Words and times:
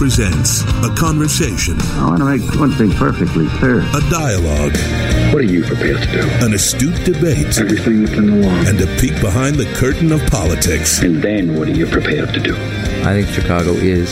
presents 0.00 0.62
a 0.82 0.88
conversation, 0.96 1.78
I 2.00 2.06
want 2.08 2.20
to 2.20 2.24
make 2.24 2.58
one 2.58 2.70
thing 2.72 2.90
perfectly 2.92 3.46
clear. 3.58 3.80
a 3.80 4.00
dialogue, 4.08 4.72
What 5.30 5.42
are 5.42 5.52
you 5.52 5.62
prepared 5.62 6.00
to 6.00 6.10
do? 6.10 6.26
an 6.46 6.54
astute 6.54 7.04
debate, 7.04 7.58
Everything 7.58 8.00
within 8.04 8.40
the 8.40 8.46
law. 8.48 8.54
and 8.66 8.80
a 8.80 8.86
peek 8.98 9.20
behind 9.20 9.56
the 9.56 9.66
curtain 9.74 10.10
of 10.10 10.22
politics. 10.28 11.02
And 11.02 11.20
then 11.22 11.54
what 11.54 11.68
are 11.68 11.72
you 11.72 11.84
prepared 11.86 12.32
to 12.32 12.40
do? 12.40 12.54
I 13.04 13.12
think 13.12 13.28
Chicago 13.28 13.72
is 13.72 14.10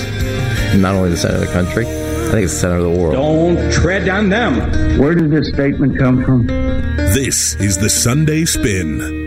not 0.77 0.95
only 0.95 1.09
the 1.09 1.17
center 1.17 1.37
of 1.37 1.41
the 1.41 1.53
country, 1.55 1.87
I 1.87 2.31
think 2.33 2.45
it's 2.45 2.53
the 2.53 2.59
center 2.61 2.77
of 2.77 2.83
the 2.83 2.91
world. 2.91 3.15
Don't 3.15 3.73
tread 3.73 4.07
on 4.11 4.29
them. 4.29 4.99
Where 4.99 5.15
did 5.15 5.31
this 5.31 5.49
statement 5.49 5.97
come 5.99 6.23
from? 6.23 6.47
This 7.17 7.55
is 7.55 7.79
the 7.79 7.89
Sunday 7.89 8.45
Spin. 8.45 9.18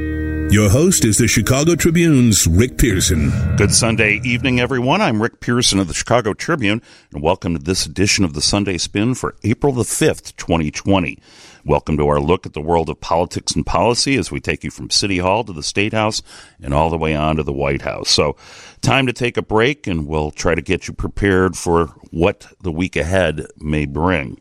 Your 0.51 0.69
host 0.69 1.05
is 1.05 1.17
the 1.17 1.29
Chicago 1.29 1.75
Tribune's 1.75 2.45
Rick 2.45 2.77
Pearson. 2.77 3.31
Good 3.55 3.73
Sunday 3.73 4.19
evening, 4.25 4.59
everyone. 4.59 4.99
I'm 4.99 5.21
Rick 5.21 5.39
Pearson 5.39 5.79
of 5.79 5.87
the 5.87 5.93
Chicago 5.93 6.33
Tribune, 6.33 6.81
and 7.13 7.23
welcome 7.23 7.57
to 7.57 7.63
this 7.63 7.85
edition 7.85 8.25
of 8.25 8.33
the 8.33 8.41
Sunday 8.41 8.77
Spin 8.77 9.15
for 9.15 9.37
April 9.45 9.71
the 9.71 9.83
5th, 9.83 10.35
2020. 10.35 11.17
Welcome 11.63 11.95
to 11.95 12.05
our 12.09 12.19
look 12.19 12.45
at 12.45 12.51
the 12.51 12.59
world 12.59 12.89
of 12.89 12.99
politics 12.99 13.53
and 13.53 13.65
policy 13.65 14.17
as 14.17 14.29
we 14.29 14.41
take 14.41 14.65
you 14.65 14.71
from 14.71 14.89
City 14.89 15.19
Hall 15.19 15.45
to 15.45 15.53
the 15.53 15.63
State 15.63 15.93
House 15.93 16.21
and 16.61 16.73
all 16.73 16.89
the 16.89 16.97
way 16.97 17.15
on 17.15 17.37
to 17.37 17.43
the 17.43 17.53
White 17.53 17.83
House. 17.83 18.09
So, 18.09 18.35
time 18.81 19.07
to 19.07 19.13
take 19.13 19.37
a 19.37 19.41
break, 19.41 19.87
and 19.87 20.05
we'll 20.05 20.31
try 20.31 20.53
to 20.53 20.61
get 20.61 20.85
you 20.85 20.93
prepared 20.93 21.55
for 21.55 21.95
what 22.09 22.51
the 22.61 22.73
week 22.73 22.97
ahead 22.97 23.47
may 23.57 23.85
bring. 23.85 24.37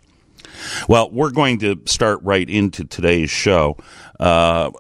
Well, 0.88 1.08
we're 1.12 1.30
going 1.30 1.60
to 1.60 1.80
start 1.84 2.18
right 2.24 2.50
into 2.50 2.84
today's 2.84 3.30
show. 3.30 3.76
Uh, 4.18 4.72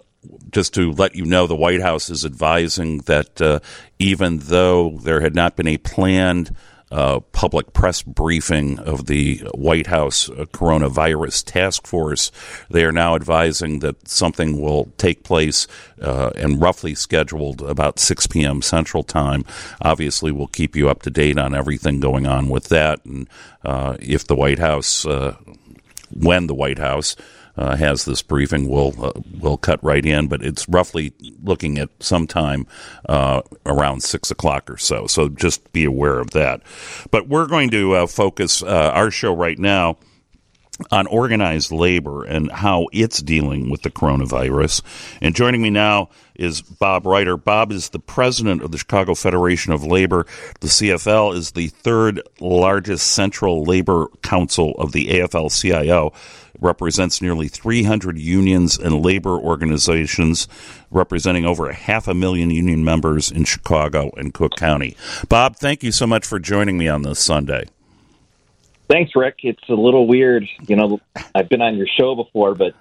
just 0.50 0.74
to 0.74 0.92
let 0.92 1.14
you 1.14 1.24
know, 1.24 1.46
the 1.46 1.56
White 1.56 1.80
House 1.80 2.10
is 2.10 2.24
advising 2.24 2.98
that 3.00 3.40
uh, 3.40 3.60
even 3.98 4.38
though 4.38 4.98
there 5.02 5.20
had 5.20 5.34
not 5.34 5.56
been 5.56 5.68
a 5.68 5.78
planned 5.78 6.54
uh, 6.90 7.20
public 7.32 7.72
press 7.72 8.02
briefing 8.02 8.78
of 8.80 9.06
the 9.06 9.36
White 9.54 9.86
House 9.86 10.28
uh, 10.28 10.44
coronavirus 10.46 11.44
task 11.44 11.86
force, 11.86 12.32
they 12.68 12.84
are 12.84 12.92
now 12.92 13.14
advising 13.14 13.78
that 13.78 14.08
something 14.08 14.60
will 14.60 14.92
take 14.98 15.22
place 15.22 15.68
uh, 16.02 16.30
and 16.34 16.60
roughly 16.60 16.94
scheduled 16.96 17.62
about 17.62 18.00
6 18.00 18.26
p.m. 18.26 18.60
Central 18.60 19.04
Time. 19.04 19.44
Obviously, 19.80 20.32
we'll 20.32 20.48
keep 20.48 20.74
you 20.74 20.88
up 20.88 21.02
to 21.02 21.10
date 21.10 21.38
on 21.38 21.54
everything 21.54 22.00
going 22.00 22.26
on 22.26 22.48
with 22.48 22.68
that, 22.68 23.04
and 23.04 23.28
uh, 23.64 23.96
if 24.00 24.26
the 24.26 24.36
White 24.36 24.58
House, 24.58 25.06
uh, 25.06 25.36
when 26.12 26.48
the 26.48 26.54
White 26.54 26.78
House 26.78 27.14
uh, 27.60 27.76
has 27.76 28.06
this 28.06 28.22
briefing, 28.22 28.68
we'll 28.68 28.94
uh, 29.04 29.12
we'll 29.38 29.58
cut 29.58 29.82
right 29.84 30.04
in. 30.04 30.26
But 30.28 30.42
it's 30.42 30.68
roughly 30.68 31.12
looking 31.42 31.78
at 31.78 31.90
sometime 32.00 32.66
uh, 33.08 33.42
around 33.66 34.02
six 34.02 34.30
o'clock 34.30 34.70
or 34.70 34.78
so. 34.78 35.06
So 35.06 35.28
just 35.28 35.70
be 35.72 35.84
aware 35.84 36.18
of 36.18 36.30
that. 36.30 36.62
But 37.10 37.28
we're 37.28 37.46
going 37.46 37.70
to 37.70 37.94
uh, 37.94 38.06
focus 38.06 38.62
uh, 38.62 38.90
our 38.94 39.10
show 39.10 39.34
right 39.34 39.58
now 39.58 39.98
on 40.90 41.06
organized 41.06 41.70
labor 41.72 42.24
and 42.24 42.50
how 42.50 42.86
it's 42.92 43.22
dealing 43.22 43.70
with 43.70 43.82
the 43.82 43.90
coronavirus. 43.90 44.82
And 45.20 45.34
joining 45.34 45.62
me 45.62 45.70
now 45.70 46.10
is 46.34 46.62
Bob 46.62 47.06
Reiter. 47.06 47.36
Bob 47.36 47.70
is 47.70 47.90
the 47.90 47.98
president 47.98 48.62
of 48.62 48.72
the 48.72 48.78
Chicago 48.78 49.14
Federation 49.14 49.72
of 49.72 49.84
Labor. 49.84 50.26
The 50.60 50.68
CFL 50.68 51.34
is 51.34 51.52
the 51.52 51.68
third 51.68 52.22
largest 52.40 53.08
central 53.08 53.62
labor 53.62 54.08
council 54.22 54.74
of 54.78 54.92
the 54.92 55.08
AFL 55.08 55.50
CIO. 55.60 56.12
Represents 56.58 57.22
nearly 57.22 57.48
300 57.48 58.18
unions 58.18 58.78
and 58.78 59.04
labor 59.04 59.38
organizations, 59.38 60.48
representing 60.90 61.44
over 61.44 61.68
a 61.68 61.74
half 61.74 62.08
a 62.08 62.14
million 62.14 62.50
union 62.50 62.84
members 62.84 63.30
in 63.30 63.44
Chicago 63.44 64.10
and 64.16 64.34
Cook 64.34 64.56
County. 64.56 64.96
Bob, 65.28 65.56
thank 65.56 65.82
you 65.82 65.92
so 65.92 66.06
much 66.06 66.26
for 66.26 66.38
joining 66.38 66.76
me 66.76 66.88
on 66.88 67.02
this 67.02 67.18
Sunday. 67.18 67.64
Thanks, 68.90 69.12
Rick. 69.14 69.36
It's 69.44 69.68
a 69.68 69.74
little 69.74 70.08
weird. 70.08 70.44
You 70.66 70.74
know, 70.74 71.00
I've 71.32 71.48
been 71.48 71.62
on 71.62 71.76
your 71.76 71.86
show 71.86 72.16
before, 72.16 72.56
but 72.56 72.74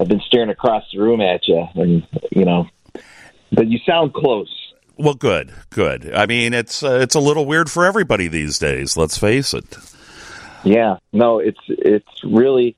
I've 0.00 0.08
been 0.08 0.22
staring 0.26 0.48
across 0.48 0.84
the 0.90 1.00
room 1.00 1.20
at 1.20 1.46
you, 1.46 1.66
and 1.74 2.06
you 2.30 2.46
know, 2.46 2.66
but 3.52 3.68
you 3.68 3.78
sound 3.84 4.14
close. 4.14 4.48
Well, 4.96 5.12
good, 5.12 5.52
good. 5.68 6.14
I 6.14 6.24
mean, 6.24 6.54
it's 6.54 6.82
uh, 6.82 7.00
it's 7.02 7.14
a 7.14 7.20
little 7.20 7.44
weird 7.44 7.70
for 7.70 7.84
everybody 7.84 8.26
these 8.26 8.58
days. 8.58 8.96
Let's 8.96 9.18
face 9.18 9.52
it. 9.52 9.76
Yeah, 10.64 10.96
no, 11.12 11.40
it's 11.40 11.60
it's 11.68 12.24
really, 12.24 12.76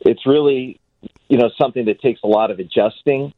it's 0.00 0.24
really, 0.24 0.80
you 1.28 1.38
know, 1.38 1.50
something 1.60 1.86
that 1.86 2.00
takes 2.00 2.20
a 2.22 2.28
lot 2.28 2.52
of 2.52 2.60
adjusting 2.60 3.32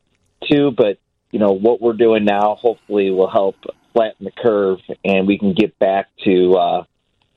to. 0.51 0.71
But 0.71 0.99
you 1.31 1.39
know, 1.39 1.53
what 1.53 1.81
we're 1.81 1.95
doing 1.95 2.27
now 2.27 2.57
hopefully 2.57 3.11
will 3.11 3.31
help 3.31 3.57
flatten 3.95 4.27
the 4.27 4.33
curve, 4.33 4.81
and 5.03 5.27
we 5.27 5.39
can 5.39 5.55
get 5.55 5.79
back 5.79 6.09
to 6.25 6.55
uh, 6.57 6.85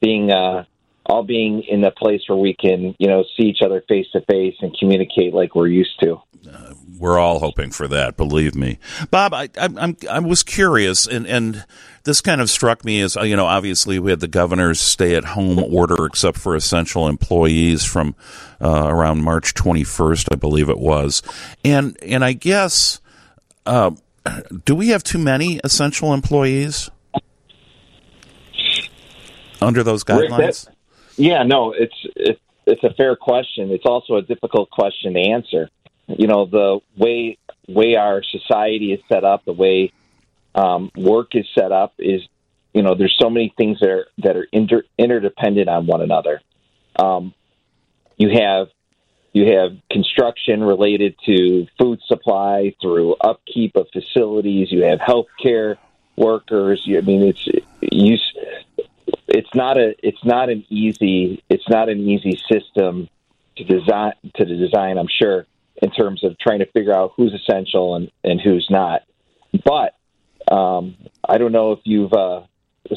being 0.02 0.32
uh, 0.32 0.66
all 1.10 1.24
being 1.24 1.64
in 1.64 1.84
a 1.84 1.92
place 1.92 2.22
where 2.28 2.38
we 2.38 2.54
can, 2.54 2.96
you 3.00 3.08
know, 3.08 3.24
see 3.36 3.44
each 3.44 3.62
other 3.64 3.84
face 3.88 4.06
to 4.14 4.22
face 4.22 4.56
and 4.62 4.76
communicate 4.78 5.34
like 5.34 5.56
we're 5.56 5.68
used 5.68 6.00
to. 6.02 6.22
We're 7.00 7.18
all 7.18 7.40
hoping 7.40 7.72
for 7.72 7.88
that. 7.88 8.18
Believe 8.18 8.56
me, 8.56 8.78
Bob. 9.10 9.34
I 9.34 9.44
I, 9.58 9.70
I'm, 9.78 9.98
I 10.10 10.20
was 10.20 10.44
curious, 10.44 11.08
and 11.08 11.26
and 11.26 11.66
this 12.04 12.20
kind 12.20 12.42
of 12.42 12.50
struck 12.50 12.84
me 12.84 13.02
as 13.02 13.16
you 13.16 13.36
know, 13.38 13.46
obviously 13.46 14.00
we 14.00 14.12
had 14.12 14.20
the 14.20 14.28
governor's 14.28 14.82
stay-at-home 14.82 15.60
order, 15.60 16.06
except 16.06 16.38
for 16.38 16.56
essential 16.56 17.08
employees, 17.08 17.86
from 17.86 18.16
uh, 18.62 18.88
around 18.88 19.24
March 19.24 19.54
21st, 19.54 20.34
I 20.34 20.36
believe 20.36 20.70
it 20.70 20.80
was, 20.80 21.22
and 21.64 21.98
and 22.04 22.24
I 22.24 22.34
guess. 22.34 23.00
Uh, 23.66 23.92
do 24.66 24.76
we 24.76 24.90
have 24.90 25.04
too 25.04 25.20
many 25.20 25.60
essential 25.64 26.14
employees 26.14 26.90
under 29.62 29.84
those 29.84 30.04
Rick, 30.08 30.30
guidelines? 30.30 30.66
that- 30.66 30.76
Yeah, 31.20 31.44
no, 31.44 31.74
it's 31.74 31.96
it's 32.16 32.40
it's 32.66 32.84
a 32.84 32.94
fair 32.94 33.18
question. 33.18 33.72
It's 33.72 33.86
also 33.86 34.16
a 34.16 34.22
difficult 34.22 34.70
question 34.70 35.16
to 35.16 35.20
answer. 35.20 35.70
You 36.08 36.28
know, 36.28 36.46
the 36.46 36.80
way 36.98 37.38
way 37.68 37.96
our 37.98 38.24
society 38.24 38.94
is 38.94 39.02
set 39.10 39.26
up, 39.26 39.44
the 39.44 39.52
way 39.52 39.92
um, 40.56 40.90
work 40.96 41.36
is 41.36 41.46
set 41.54 41.74
up, 41.74 41.94
is 42.00 42.22
you 42.74 42.84
know, 42.84 42.96
there's 42.96 43.18
so 43.22 43.30
many 43.30 43.54
things 43.58 43.82
that 43.82 43.90
are 43.90 44.08
that 44.20 44.38
are 44.38 44.48
inter- 44.54 44.86
interdependent 44.98 45.68
on 45.68 45.88
one 45.88 46.02
another. 46.02 46.40
Um, 46.98 47.34
you 48.16 48.30
have 48.40 48.68
you 49.34 49.52
have 49.52 49.78
construction 49.92 50.64
related 50.64 51.16
to 51.26 51.68
food 51.78 52.00
supply 52.08 52.76
through 52.82 53.16
upkeep 53.16 53.76
of 53.76 53.88
facilities. 53.92 54.72
You 54.72 54.84
have 54.86 55.00
healthcare 55.00 55.76
workers. 56.16 56.82
You, 56.86 57.00
I 57.00 57.02
mean, 57.02 57.24
it's 57.24 57.46
you. 57.82 58.18
It's 59.30 59.54
not 59.54 59.78
a. 59.78 59.96
It's 60.02 60.24
not 60.24 60.50
an 60.50 60.66
easy. 60.70 61.44
It's 61.50 61.68
not 61.70 61.88
an 61.88 62.00
easy 62.00 62.40
system 62.52 63.08
to 63.58 63.64
design. 63.64 64.14
To 64.36 64.46
design, 64.46 64.98
I'm 64.98 65.08
sure, 65.08 65.46
in 65.82 65.92
terms 65.92 66.24
of 66.24 66.38
trying 66.40 66.60
to 66.60 66.66
figure 66.66 66.96
out 66.96 67.14
who's 67.16 67.34
essential 67.34 67.96
and 67.96 68.12
and 68.24 68.42
who's 68.42 68.68
not. 68.72 69.04
But 69.64 69.96
um, 70.52 70.98
I 71.28 71.38
don't 71.38 71.52
know 71.52 71.74
if 71.74 71.80
you've 71.84 72.14
uh, 72.14 72.42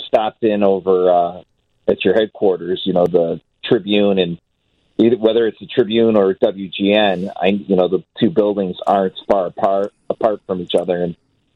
stopped 0.07 0.43
in 0.43 0.63
over 0.63 1.11
uh, 1.11 1.43
at 1.87 2.05
your 2.05 2.15
headquarters. 2.15 2.83
You 2.87 2.95
know, 2.95 3.07
the 3.07 3.41
Tribune 3.65 4.19
and 4.19 4.41
either 4.99 5.17
whether 5.17 5.47
it's 5.47 5.59
the 5.59 5.67
Tribune 5.67 6.17
or 6.17 6.35
WGN, 6.35 7.31
I 7.37 7.49
you 7.49 7.77
know 7.77 7.89
the 7.89 8.05
two 8.19 8.31
buildings 8.31 8.77
aren't 8.87 9.15
far 9.29 9.47
apart 9.47 9.93
apart 10.09 10.41
from 10.47 10.61
each 10.61 10.75
other, 10.75 11.03
and 11.03 11.15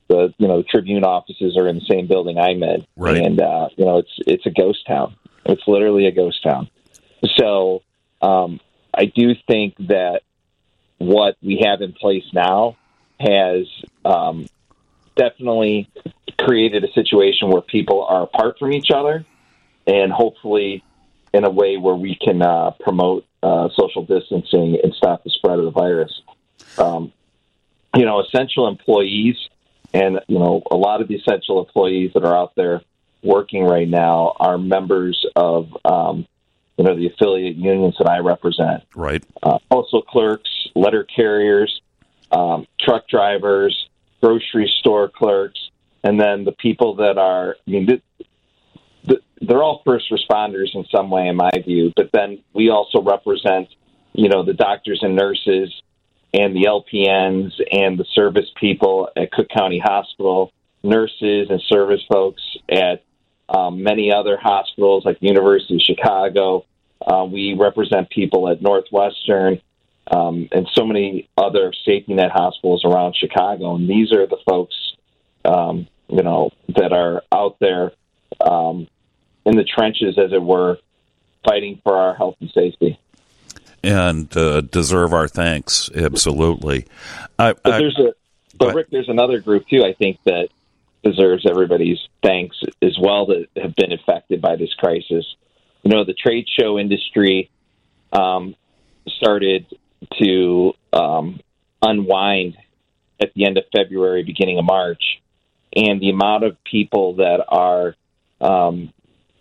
the 0.09 0.33
you 0.39 0.49
know 0.49 0.59
the 0.59 0.65
Tribune 0.65 1.05
offices 1.05 1.57
are 1.57 1.69
in 1.69 1.77
the 1.77 1.85
same 1.89 2.07
building 2.07 2.39
I'm 2.39 2.63
in, 2.63 2.87
Right. 2.97 3.17
and 3.19 3.41
uh, 3.41 3.69
you 3.77 3.85
know 3.85 3.99
it's 3.99 4.13
it's 4.27 4.47
a 4.47 4.51
ghost 4.51 4.87
town. 4.87 5.17
It's 5.45 5.63
literally 5.67 6.07
a 6.07 6.13
ghost 6.13 6.43
town. 6.43 6.69
So 7.37 7.83
um, 8.23 8.61
I 8.95 9.07
do 9.07 9.35
think 9.47 9.77
that 9.89 10.23
what 10.99 11.37
we 11.43 11.63
have 11.65 11.81
in 11.83 11.93
place 11.93 12.25
now 12.33 12.77
has 13.21 13.67
um, 14.05 14.47
definitely 15.17 15.89
created 16.39 16.85
a 16.85 16.93
situation 16.93 17.51
where 17.51 17.63
people 17.63 18.05
are 18.05 18.23
apart 18.23 18.59
from 18.59 18.73
each 18.73 18.91
other, 18.95 19.25
and 19.87 20.13
hopefully 20.13 20.83
in 21.33 21.45
a 21.45 21.51
way 21.51 21.77
where 21.77 21.95
we 21.95 22.17
can 22.17 22.43
uh, 22.43 22.71
promote 22.81 23.27
uh, 23.43 23.69
social 23.77 24.05
distancing 24.05 24.79
and 24.83 24.95
stop 24.95 25.23
the 25.25 25.31
spread 25.31 25.59
of 25.59 25.65
the 25.65 25.71
virus. 25.71 26.23
Um, 26.79 27.13
you 27.95 28.05
know, 28.05 28.21
essential 28.21 28.69
employees, 28.69 29.37
and 29.97 30.21
you 30.29 30.39
know, 30.39 30.63
a 30.71 30.77
lot 30.77 31.01
of 31.01 31.09
the 31.09 31.15
essential 31.15 31.59
employees 31.59 32.13
that 32.15 32.25
are 32.25 32.37
out 32.37 32.55
there 32.55 32.83
working 33.23 33.65
right 33.65 33.89
now 33.89 34.35
are 34.39 34.59
members 34.59 35.25
of, 35.35 35.75
um, 35.85 36.27
you 36.77 36.85
know, 36.85 36.95
the 36.95 37.07
affiliate 37.07 37.57
unions 37.57 37.97
that 37.99 38.09
I 38.09 38.19
represent 38.19 38.85
Right. 38.95 39.25
uh, 39.43 39.59
postal 39.71 40.03
clerks, 40.03 40.51
letter 40.75 41.05
carriers, 41.05 41.81
um, 42.31 42.67
truck 42.79 43.09
drivers, 43.09 43.89
grocery 44.21 44.71
store 44.81 45.09
clerks, 45.09 45.59
and 46.05 46.21
then 46.21 46.45
the 46.45 46.53
people 46.53 46.97
that 46.97 47.17
are, 47.17 47.57
I 47.67 47.71
mean, 47.71 47.87
th- 47.87 48.03
th- 49.09 49.23
they're 49.41 49.63
all 49.63 49.83
first 49.85 50.11
responders 50.11 50.75
in 50.75 50.85
some 50.95 51.11
way, 51.11 51.29
in 51.29 51.37
my 51.37 51.51
view. 51.65 51.93
But 51.97 52.11
then 52.13 52.43
we 52.53 52.69
also 52.69 53.01
represent, 53.01 53.69
you 54.13 54.29
know, 54.29 54.43
the 54.43 54.53
doctors 54.55 55.01
and 55.03 55.17
nurses 55.17 55.73
and 56.39 56.55
the 56.55 56.65
LPNs 56.65 57.53
and 57.73 57.99
the 57.99 58.05
service 58.13 58.47
people 58.61 59.09
at 59.17 59.33
Cook 59.33 59.49
County 59.49 59.79
Hospital, 59.79 60.53
nurses 60.83 61.49
and 61.51 61.61
service 61.63 62.03
folks 62.11 62.43
at 62.69 63.03
um, 63.49 63.83
many 63.83 64.13
other 64.13 64.37
hospitals 64.37 65.05
like 65.05 65.19
the 65.21 65.29
University 65.29 65.77
of 65.77 65.81
Chicago. 65.81 66.67
Uh, 67.07 67.25
we 67.25 67.55
represent 67.55 68.11
people 68.11 68.49
at 68.49 68.61
Northwestern 68.61 69.61
um, 70.11 70.49
and 70.53 70.69
so 70.73 70.85
many 70.85 71.29
other 71.39 71.73
safety 71.85 72.15
net 72.15 72.31
hospitals 72.33 72.85
around 72.85 73.17
Chicago. 73.17 73.75
And 73.75 73.89
these 73.89 74.13
are 74.13 74.27
the 74.27 74.39
folks, 74.49 74.75
um, 75.45 75.89
you 76.09 76.23
know, 76.23 76.51
that 76.69 76.93
are 76.93 77.23
out 77.33 77.57
there 77.61 77.93
um, 78.41 78.89
in 79.45 79.57
the 79.57 79.65
trenches, 79.65 80.19
as 80.19 80.33
it 80.33 80.43
were, 80.43 80.79
fighting 81.49 81.81
for 81.83 81.97
our 81.97 82.15
health 82.15 82.37
and 82.41 82.51
safety. 82.51 82.99
And 83.87 84.37
uh, 84.37 84.63
deserve 84.63 85.13
our 85.13 85.29
thanks, 85.29 85.89
absolutely. 85.95 86.87
I, 87.39 87.53
but 87.53 87.75
I, 87.75 87.79
there's 87.79 87.99
a, 87.99 88.15
but 88.59 88.75
Rick, 88.75 88.89
there's 88.91 89.09
another 89.09 89.39
group 89.41 89.69
too. 89.69 89.85
I 89.85 89.93
think 89.93 90.19
that 90.25 90.49
deserves 91.05 91.47
everybody's 91.49 91.99
thanks 92.23 92.57
as 92.83 92.99
well 93.01 93.27
that 93.27 93.47
have 93.57 93.77
been 93.77 93.93
affected 93.93 94.43
by 94.43 94.57
this 94.57 94.75
crisis. 94.75 95.25
You 95.85 95.91
know, 95.91 96.05
the 96.05 96.15
trade 96.15 96.47
show 96.59 96.79
industry 96.79 97.51
um, 98.13 98.57
started 99.07 99.67
to 100.21 100.73
um, 100.93 101.41
unwind 101.81 102.57
at 103.21 103.33
the 103.35 103.47
end 103.47 103.57
of 103.57 103.65
February, 103.75 104.25
beginning 104.25 104.59
of 104.59 104.65
March, 104.65 105.23
and 105.75 106.01
the 106.01 106.11
amount 106.11 106.45
of 106.45 106.57
people 106.65 107.17
that 107.17 107.45
are 107.49 107.95
um, 108.41 108.93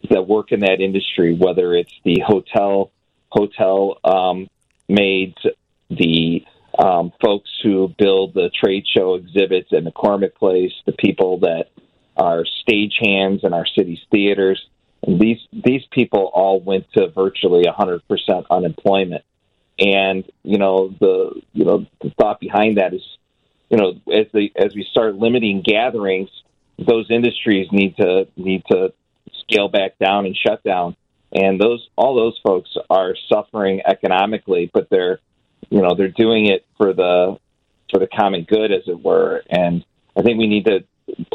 that 0.10 0.28
work 0.28 0.52
in 0.52 0.60
that 0.60 0.80
industry, 0.82 1.34
whether 1.34 1.74
it's 1.74 1.92
the 2.04 2.22
hotel 2.26 2.92
hotel 3.30 3.98
um, 4.04 4.48
maids, 4.88 5.38
the 5.90 6.46
um, 6.78 7.12
folks 7.24 7.50
who 7.64 7.94
build 7.98 8.34
the 8.34 8.50
trade 8.50 8.86
show 8.88 9.16
exhibits 9.16 9.72
at 9.72 9.84
McCormick 9.84 10.36
Place, 10.36 10.74
the 10.86 10.92
people 10.92 11.40
that 11.40 11.68
are 12.18 12.46
stagehands 12.68 13.44
in 13.44 13.54
our 13.54 13.66
city's 13.66 14.00
theaters. 14.12 14.66
And 15.04 15.20
these 15.20 15.40
these 15.52 15.84
people 15.92 16.32
all 16.34 16.60
went 16.60 16.92
to 16.94 17.10
virtually 17.10 17.64
100% 17.64 18.02
unemployment. 18.50 19.24
And 19.78 20.24
you 20.44 20.58
know 20.58 20.94
the 21.00 21.42
you 21.54 21.66
know 21.66 21.86
the 22.02 22.10
thought 22.12 22.40
behind 22.40 22.78
that 22.78 22.94
is, 22.94 23.02
you 23.70 23.78
know, 23.78 23.94
as 24.12 24.28
the 24.34 24.52
as 24.56 24.74
we 24.74 24.88
start 24.90 25.16
limiting 25.16 25.62
gatherings, 25.62 26.30
those 26.80 27.12
industries 27.12 27.68
need 27.72 27.98
to 27.98 28.28
need 28.38 28.64
to 28.72 28.94
scale 29.42 29.68
back 29.68 29.98
down 30.00 30.26
and 30.26 30.36
shut 30.36 30.64
down. 30.64 30.96
And 31.36 31.60
those 31.60 31.86
all 31.98 32.16
those 32.16 32.40
folks 32.42 32.70
are 32.90 33.14
suffering 33.28 33.82
economically, 33.86 34.72
but 34.74 34.90
they're 34.90 35.20
you 35.70 35.82
know 35.82 35.94
they're 35.96 36.08
doing 36.08 36.46
it 36.46 36.66
for 36.78 36.94
the 36.94 37.38
for 37.92 38.00
the 38.00 38.08
common 38.08 38.46
good, 38.46 38.72
as 38.72 38.84
it 38.88 39.04
were. 39.04 39.44
And 39.50 39.84
I 40.18 40.22
think 40.22 40.40
we 40.40 40.48
need 40.48 40.66
to 40.66 40.86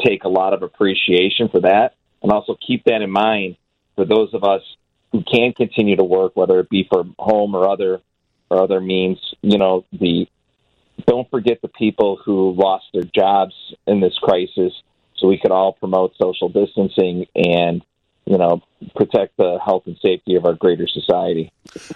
take 0.03 0.23
a 0.23 0.29
lot 0.29 0.53
of 0.53 0.63
appreciation 0.63 1.49
for 1.49 1.61
that, 1.61 1.93
and 2.23 2.31
also 2.31 2.57
keep 2.65 2.85
that 2.85 3.03
in 3.03 3.11
mind 3.11 3.57
for 3.95 4.05
those 4.05 4.33
of 4.33 4.43
us 4.43 4.61
who 5.11 5.23
can 5.23 5.53
continue 5.53 5.95
to 5.95 6.03
work, 6.03 6.35
whether 6.35 6.59
it 6.59 6.69
be 6.69 6.87
from 6.91 7.15
home 7.19 7.53
or 7.55 7.69
other 7.69 8.01
or 8.49 8.63
other 8.63 8.81
means. 8.81 9.19
You 9.43 9.59
know, 9.59 9.85
the 9.91 10.27
don't 11.05 11.29
forget 11.29 11.61
the 11.61 11.67
people 11.67 12.19
who 12.25 12.53
lost 12.53 12.85
their 12.91 13.03
jobs 13.03 13.53
in 13.85 14.01
this 14.01 14.17
crisis, 14.17 14.73
so 15.15 15.27
we 15.27 15.37
could 15.39 15.51
all 15.51 15.73
promote 15.73 16.13
social 16.19 16.49
distancing 16.49 17.27
and 17.35 17.83
you 18.25 18.37
know, 18.37 18.61
protect 18.95 19.37
the 19.37 19.59
health 19.63 19.83
and 19.87 19.97
safety 20.01 20.35
of 20.35 20.45
our 20.45 20.53
greater 20.53 20.87
society. 20.87 21.51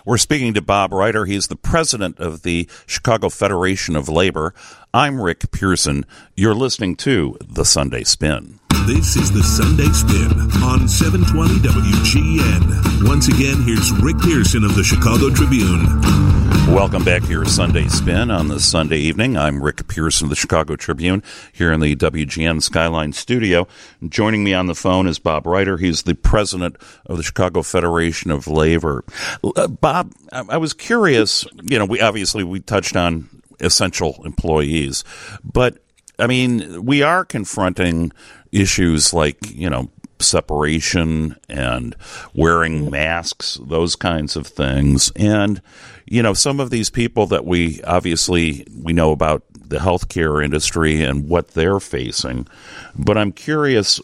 We're 0.05 0.17
speaking 0.17 0.53
to 0.55 0.61
Bob 0.61 0.91
Reiter. 0.91 1.25
He's 1.25 1.47
the 1.47 1.55
president 1.55 2.19
of 2.19 2.43
the 2.43 2.69
Chicago 2.85 3.29
Federation 3.29 3.95
of 3.95 4.09
Labor. 4.09 4.53
I'm 4.93 5.21
Rick 5.21 5.51
Pearson. 5.51 6.05
You're 6.35 6.55
listening 6.55 6.95
to 6.97 7.37
The 7.41 7.65
Sunday 7.65 8.03
Spin. 8.03 8.59
This 8.87 9.15
is 9.15 9.31
The 9.31 9.43
Sunday 9.43 9.91
Spin 9.93 10.63
on 10.63 10.87
720 10.87 11.55
WGN. 11.59 13.07
Once 13.07 13.27
again, 13.27 13.61
here's 13.63 13.91
Rick 13.93 14.19
Pearson 14.19 14.63
of 14.63 14.75
the 14.75 14.83
Chicago 14.83 15.29
Tribune. 15.29 16.54
Welcome 16.67 17.05
back 17.05 17.21
to 17.21 17.29
your 17.29 17.45
Sunday 17.45 17.87
Spin 17.87 18.31
on 18.31 18.47
this 18.47 18.65
Sunday 18.65 18.97
evening. 18.97 19.37
I'm 19.37 19.63
Rick 19.63 19.87
Pearson 19.87 20.25
of 20.25 20.29
the 20.31 20.35
Chicago 20.35 20.75
Tribune 20.75 21.21
here 21.53 21.71
in 21.71 21.79
the 21.79 21.95
WGN 21.95 22.61
Skyline 22.61 23.13
studio. 23.13 23.67
Joining 24.09 24.43
me 24.43 24.53
on 24.55 24.65
the 24.65 24.73
phone 24.73 25.07
is 25.07 25.19
Bob 25.19 25.45
Reiter. 25.45 25.77
He's 25.77 26.03
the 26.03 26.15
president 26.15 26.77
of 27.05 27.17
the 27.17 27.23
Chicago 27.23 27.61
Federation 27.61 28.31
of 28.31 28.47
Labor. 28.47 29.05
Uh, 29.43 29.67
Bob, 29.67 30.11
I 30.31 30.57
was 30.57 30.73
curious, 30.73 31.45
you 31.61 31.77
know, 31.77 31.85
we 31.85 32.01
obviously 32.01 32.43
we 32.43 32.59
touched 32.59 32.95
on 32.95 33.29
essential 33.59 34.21
employees, 34.25 35.03
but 35.43 35.77
I 36.17 36.27
mean, 36.27 36.83
we 36.83 37.03
are 37.03 37.23
confronting 37.25 38.11
issues 38.51 39.13
like, 39.13 39.37
you 39.53 39.69
know, 39.69 39.91
separation 40.19 41.35
and 41.49 41.95
wearing 42.33 42.89
masks, 42.89 43.59
those 43.61 43.95
kinds 43.95 44.35
of 44.35 44.47
things. 44.47 45.11
And 45.15 45.61
you 46.05 46.21
know, 46.21 46.33
some 46.33 46.59
of 46.59 46.69
these 46.69 46.89
people 46.89 47.25
that 47.27 47.45
we 47.45 47.81
obviously 47.83 48.67
we 48.75 48.93
know 48.93 49.11
about 49.11 49.43
the 49.53 49.77
healthcare 49.77 50.43
industry 50.43 51.01
and 51.01 51.27
what 51.27 51.49
they're 51.49 51.79
facing. 51.79 52.47
But 52.95 53.17
I'm 53.17 53.31
curious, 53.31 53.97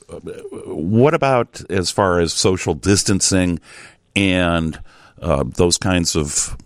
what 0.66 1.14
about 1.14 1.62
as 1.70 1.92
far 1.92 2.20
as 2.20 2.34
social 2.34 2.74
distancing 2.74 3.60
and 4.16 4.80
uh, 5.22 5.44
those 5.46 5.78
kinds 5.78 6.16
of 6.16 6.58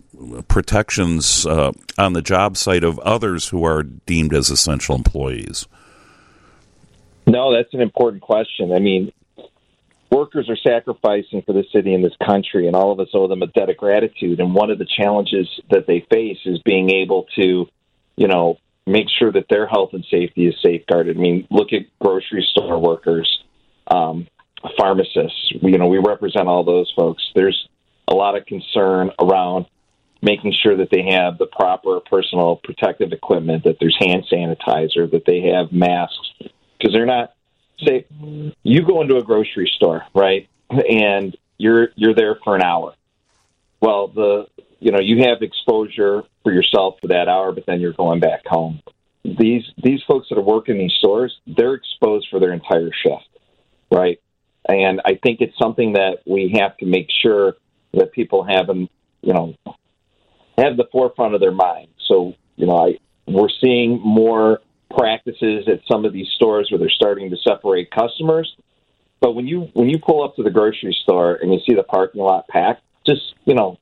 protections 0.48 1.44
uh, 1.44 1.72
on 1.98 2.14
the 2.14 2.22
job 2.22 2.56
site 2.56 2.84
of 2.84 2.98
others 3.00 3.48
who 3.48 3.64
are 3.64 3.82
deemed 3.82 4.34
as 4.34 4.50
essential 4.50 4.94
employees? 4.94 5.66
No, 7.26 7.54
that's 7.54 7.74
an 7.74 7.82
important 7.82 8.22
question. 8.22 8.72
I 8.72 8.78
mean, 8.78 9.12
workers 10.10 10.48
are 10.48 10.56
sacrificing 10.56 11.42
for 11.42 11.52
the 11.52 11.64
city 11.72 11.94
and 11.94 12.04
this 12.04 12.16
country, 12.24 12.66
and 12.66 12.76
all 12.76 12.92
of 12.92 13.00
us 13.00 13.08
owe 13.14 13.28
them 13.28 13.42
a 13.42 13.46
debt 13.48 13.70
of 13.70 13.76
gratitude. 13.76 14.40
And 14.40 14.54
one 14.54 14.70
of 14.70 14.78
the 14.78 14.86
challenges 14.86 15.48
that 15.70 15.86
they 15.86 16.06
face 16.10 16.38
is 16.44 16.60
being 16.64 16.90
able 16.90 17.26
to, 17.36 17.66
you 18.16 18.28
know, 18.28 18.58
make 18.86 19.06
sure 19.18 19.32
that 19.32 19.46
their 19.50 19.66
health 19.66 19.90
and 19.92 20.04
safety 20.10 20.46
is 20.46 20.54
safeguarded. 20.62 21.16
I 21.16 21.20
mean, 21.20 21.46
look 21.50 21.72
at 21.72 21.82
grocery 22.00 22.46
store 22.50 22.78
workers, 22.78 23.42
um, 23.88 24.28
pharmacists. 24.78 25.52
You 25.60 25.78
know, 25.78 25.88
we 25.88 25.98
represent 25.98 26.48
all 26.48 26.64
those 26.64 26.92
folks. 26.96 27.22
There's 27.34 27.68
a 28.08 28.14
lot 28.14 28.36
of 28.36 28.46
concern 28.46 29.10
around 29.18 29.66
making 30.22 30.54
sure 30.62 30.76
that 30.76 30.88
they 30.90 31.10
have 31.10 31.38
the 31.38 31.46
proper 31.46 32.00
personal 32.00 32.56
protective 32.62 33.12
equipment, 33.12 33.64
that 33.64 33.76
there's 33.80 33.96
hand 34.00 34.24
sanitizer, 34.32 35.10
that 35.10 35.24
they 35.26 35.52
have 35.52 35.72
masks, 35.72 36.32
because 36.38 36.92
they're 36.92 37.06
not 37.06 37.34
say 37.84 38.06
you 38.62 38.84
go 38.84 39.02
into 39.02 39.16
a 39.16 39.22
grocery 39.22 39.70
store, 39.76 40.02
right? 40.14 40.48
And 40.70 41.36
you're 41.58 41.88
you're 41.94 42.14
there 42.14 42.38
for 42.42 42.56
an 42.56 42.62
hour. 42.62 42.94
Well, 43.80 44.08
the 44.08 44.46
you 44.80 44.92
know, 44.92 45.00
you 45.00 45.24
have 45.24 45.42
exposure 45.42 46.22
for 46.42 46.52
yourself 46.52 46.96
for 47.00 47.08
that 47.08 47.28
hour, 47.28 47.52
but 47.52 47.64
then 47.66 47.80
you're 47.80 47.92
going 47.92 48.20
back 48.20 48.46
home. 48.46 48.80
These 49.24 49.64
these 49.82 50.00
folks 50.06 50.28
that 50.28 50.38
are 50.38 50.42
working 50.42 50.78
these 50.78 50.94
stores, 50.98 51.36
they're 51.46 51.74
exposed 51.74 52.28
for 52.30 52.38
their 52.38 52.52
entire 52.52 52.90
shift, 52.92 53.28
right? 53.90 54.20
And 54.68 55.00
I 55.04 55.18
think 55.22 55.40
it's 55.40 55.56
something 55.58 55.94
that 55.94 56.18
we 56.26 56.56
have 56.60 56.76
to 56.78 56.86
make 56.86 57.08
sure 57.22 57.56
that 57.94 58.12
people 58.12 58.44
have 58.44 58.66
them, 58.66 58.88
you 59.22 59.32
know, 59.32 59.54
have 60.58 60.76
the 60.76 60.86
forefront 60.90 61.34
of 61.34 61.40
their 61.40 61.52
mind. 61.52 61.88
So, 62.06 62.34
you 62.56 62.66
know, 62.66 62.76
I 62.76 62.98
we're 63.26 63.48
seeing 63.60 64.00
more 64.00 64.60
practices 64.90 65.68
at 65.68 65.80
some 65.90 66.04
of 66.04 66.12
these 66.12 66.28
stores 66.34 66.68
where 66.70 66.78
they're 66.78 66.88
starting 66.90 67.30
to 67.30 67.36
separate 67.36 67.90
customers. 67.90 68.54
But 69.20 69.34
when 69.34 69.46
you 69.46 69.70
when 69.72 69.88
you 69.88 69.98
pull 69.98 70.22
up 70.24 70.36
to 70.36 70.42
the 70.42 70.50
grocery 70.50 70.96
store 71.02 71.34
and 71.34 71.52
you 71.52 71.60
see 71.66 71.74
the 71.74 71.82
parking 71.82 72.20
lot 72.20 72.46
packed, 72.48 72.82
just 73.06 73.34
you 73.44 73.54
know, 73.54 73.78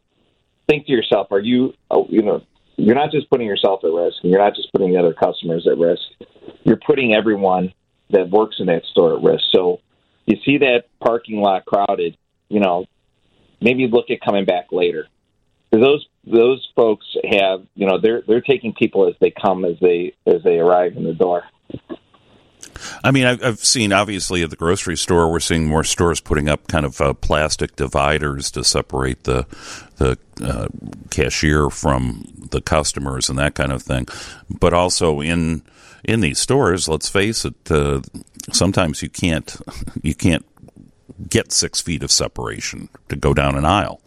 think 0.69 0.87
to 0.87 0.93
yourself: 0.93 1.29
Are 1.33 1.41
you 1.41 1.75
oh, 1.91 2.07
you 2.09 2.23
know 2.23 2.43
you're 2.77 2.95
not 2.95 3.11
just 3.11 3.29
putting 3.31 3.47
yourself 3.47 3.85
at 3.85 3.91
risk, 3.91 4.17
and 4.23 4.31
you're 4.31 4.41
not 4.41 4.55
just 4.55 4.73
putting 4.73 4.93
the 4.93 4.99
other 4.99 5.13
customers 5.13 5.67
at 5.67 5.79
risk. 5.79 6.03
You're 6.65 6.81
putting 6.85 7.15
everyone 7.15 7.73
that 8.11 8.31
works 8.31 8.57
in 8.59 8.67
that 8.67 8.85
store 8.85 9.17
at 9.17 9.23
risk. 9.23 9.45
So 9.53 9.81
you 10.27 10.39
see 10.45 10.59
that 10.59 10.85
parking 11.01 11.41
lot 11.41 11.65
crowded, 11.65 12.17
you 12.49 12.61
know, 12.61 12.87
maybe 13.61 13.89
look 13.89 14.11
at 14.11 14.21
coming 14.21 14.45
back 14.45 14.73
later 14.73 15.09
those 15.81 16.07
those 16.26 16.66
folks 16.75 17.07
have 17.28 17.66
you 17.75 17.87
know 17.87 17.99
they're 18.00 18.23
they're 18.26 18.40
taking 18.40 18.73
people 18.73 19.09
as 19.09 19.14
they 19.21 19.31
come 19.31 19.64
as 19.64 19.78
they 19.81 20.14
as 20.26 20.43
they 20.43 20.59
arrive 20.59 20.97
in 20.97 21.04
the 21.04 21.14
door. 21.14 21.45
I 23.02 23.11
mean, 23.11 23.25
I've 23.25 23.61
seen 23.61 23.93
obviously 23.93 24.43
at 24.43 24.50
the 24.50 24.57
grocery 24.57 24.97
store, 24.97 25.31
we're 25.31 25.40
seeing 25.40 25.66
more 25.66 25.85
stores 25.85 26.21
putting 26.21 26.49
up 26.49 26.66
kind 26.66 26.85
of 26.85 27.00
uh, 27.00 27.14
plastic 27.14 27.76
dividers 27.76 28.50
to 28.52 28.64
separate 28.64 29.25
the 29.25 29.47
the 29.97 30.19
uh, 30.43 30.69
cashier 31.11 31.71
from 31.71 32.25
the 32.50 32.61
customers 32.61 33.28
and 33.28 33.38
that 33.38 33.54
kind 33.54 33.73
of 33.73 33.83
thing. 33.83 34.07
But 34.49 34.75
also 34.75 35.21
in 35.21 35.62
in 36.02 36.21
these 36.21 36.38
stores, 36.38 36.88
let's 36.88 37.09
face 37.09 37.45
it, 37.45 37.71
uh, 37.71 38.02
sometimes 38.52 39.02
you 39.02 39.09
can't 39.09 39.57
you 40.02 40.14
can't 40.14 40.45
get 41.28 41.52
six 41.52 41.81
feet 41.81 42.02
of 42.02 42.11
separation 42.11 42.88
to 43.09 43.16
go 43.16 43.35
down 43.35 43.57
an 43.57 43.64
aisle 43.64 44.00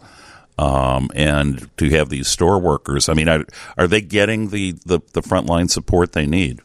um, 0.57 1.09
and 1.15 1.69
to 1.77 1.89
have 1.89 2.09
these 2.09 2.27
store 2.27 2.59
workers. 2.59 3.09
I 3.09 3.13
mean, 3.13 3.29
are, 3.29 3.45
are 3.77 3.87
they 3.87 4.01
getting 4.01 4.49
the, 4.49 4.73
the, 4.85 4.99
the 5.13 5.21
frontline 5.21 5.69
support 5.69 6.13
they 6.13 6.25
need? 6.25 6.61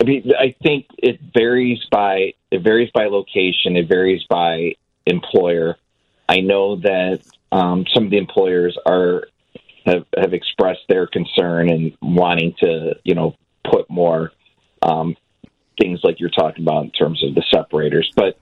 I 0.00 0.04
mean, 0.04 0.30
I 0.38 0.54
think 0.62 0.86
it 0.98 1.18
varies 1.36 1.80
by 1.90 2.34
it 2.50 2.62
varies 2.62 2.90
by 2.94 3.06
location. 3.06 3.76
It 3.76 3.88
varies 3.88 4.22
by 4.30 4.76
employer. 5.06 5.76
I 6.28 6.40
know 6.40 6.76
that 6.76 7.20
um, 7.50 7.84
some 7.92 8.04
of 8.04 8.10
the 8.10 8.18
employers 8.18 8.78
are 8.86 9.24
have, 9.86 10.04
have 10.16 10.34
expressed 10.34 10.82
their 10.88 11.06
concern 11.06 11.70
and 11.70 11.96
wanting 12.00 12.54
to, 12.60 12.94
you 13.04 13.14
know, 13.14 13.34
put 13.70 13.88
more 13.90 14.32
um, 14.82 15.16
things 15.80 16.00
like 16.02 16.20
you're 16.20 16.30
talking 16.30 16.62
about 16.62 16.84
in 16.84 16.90
terms 16.90 17.24
of 17.24 17.34
the 17.34 17.42
separators. 17.52 18.10
But 18.14 18.38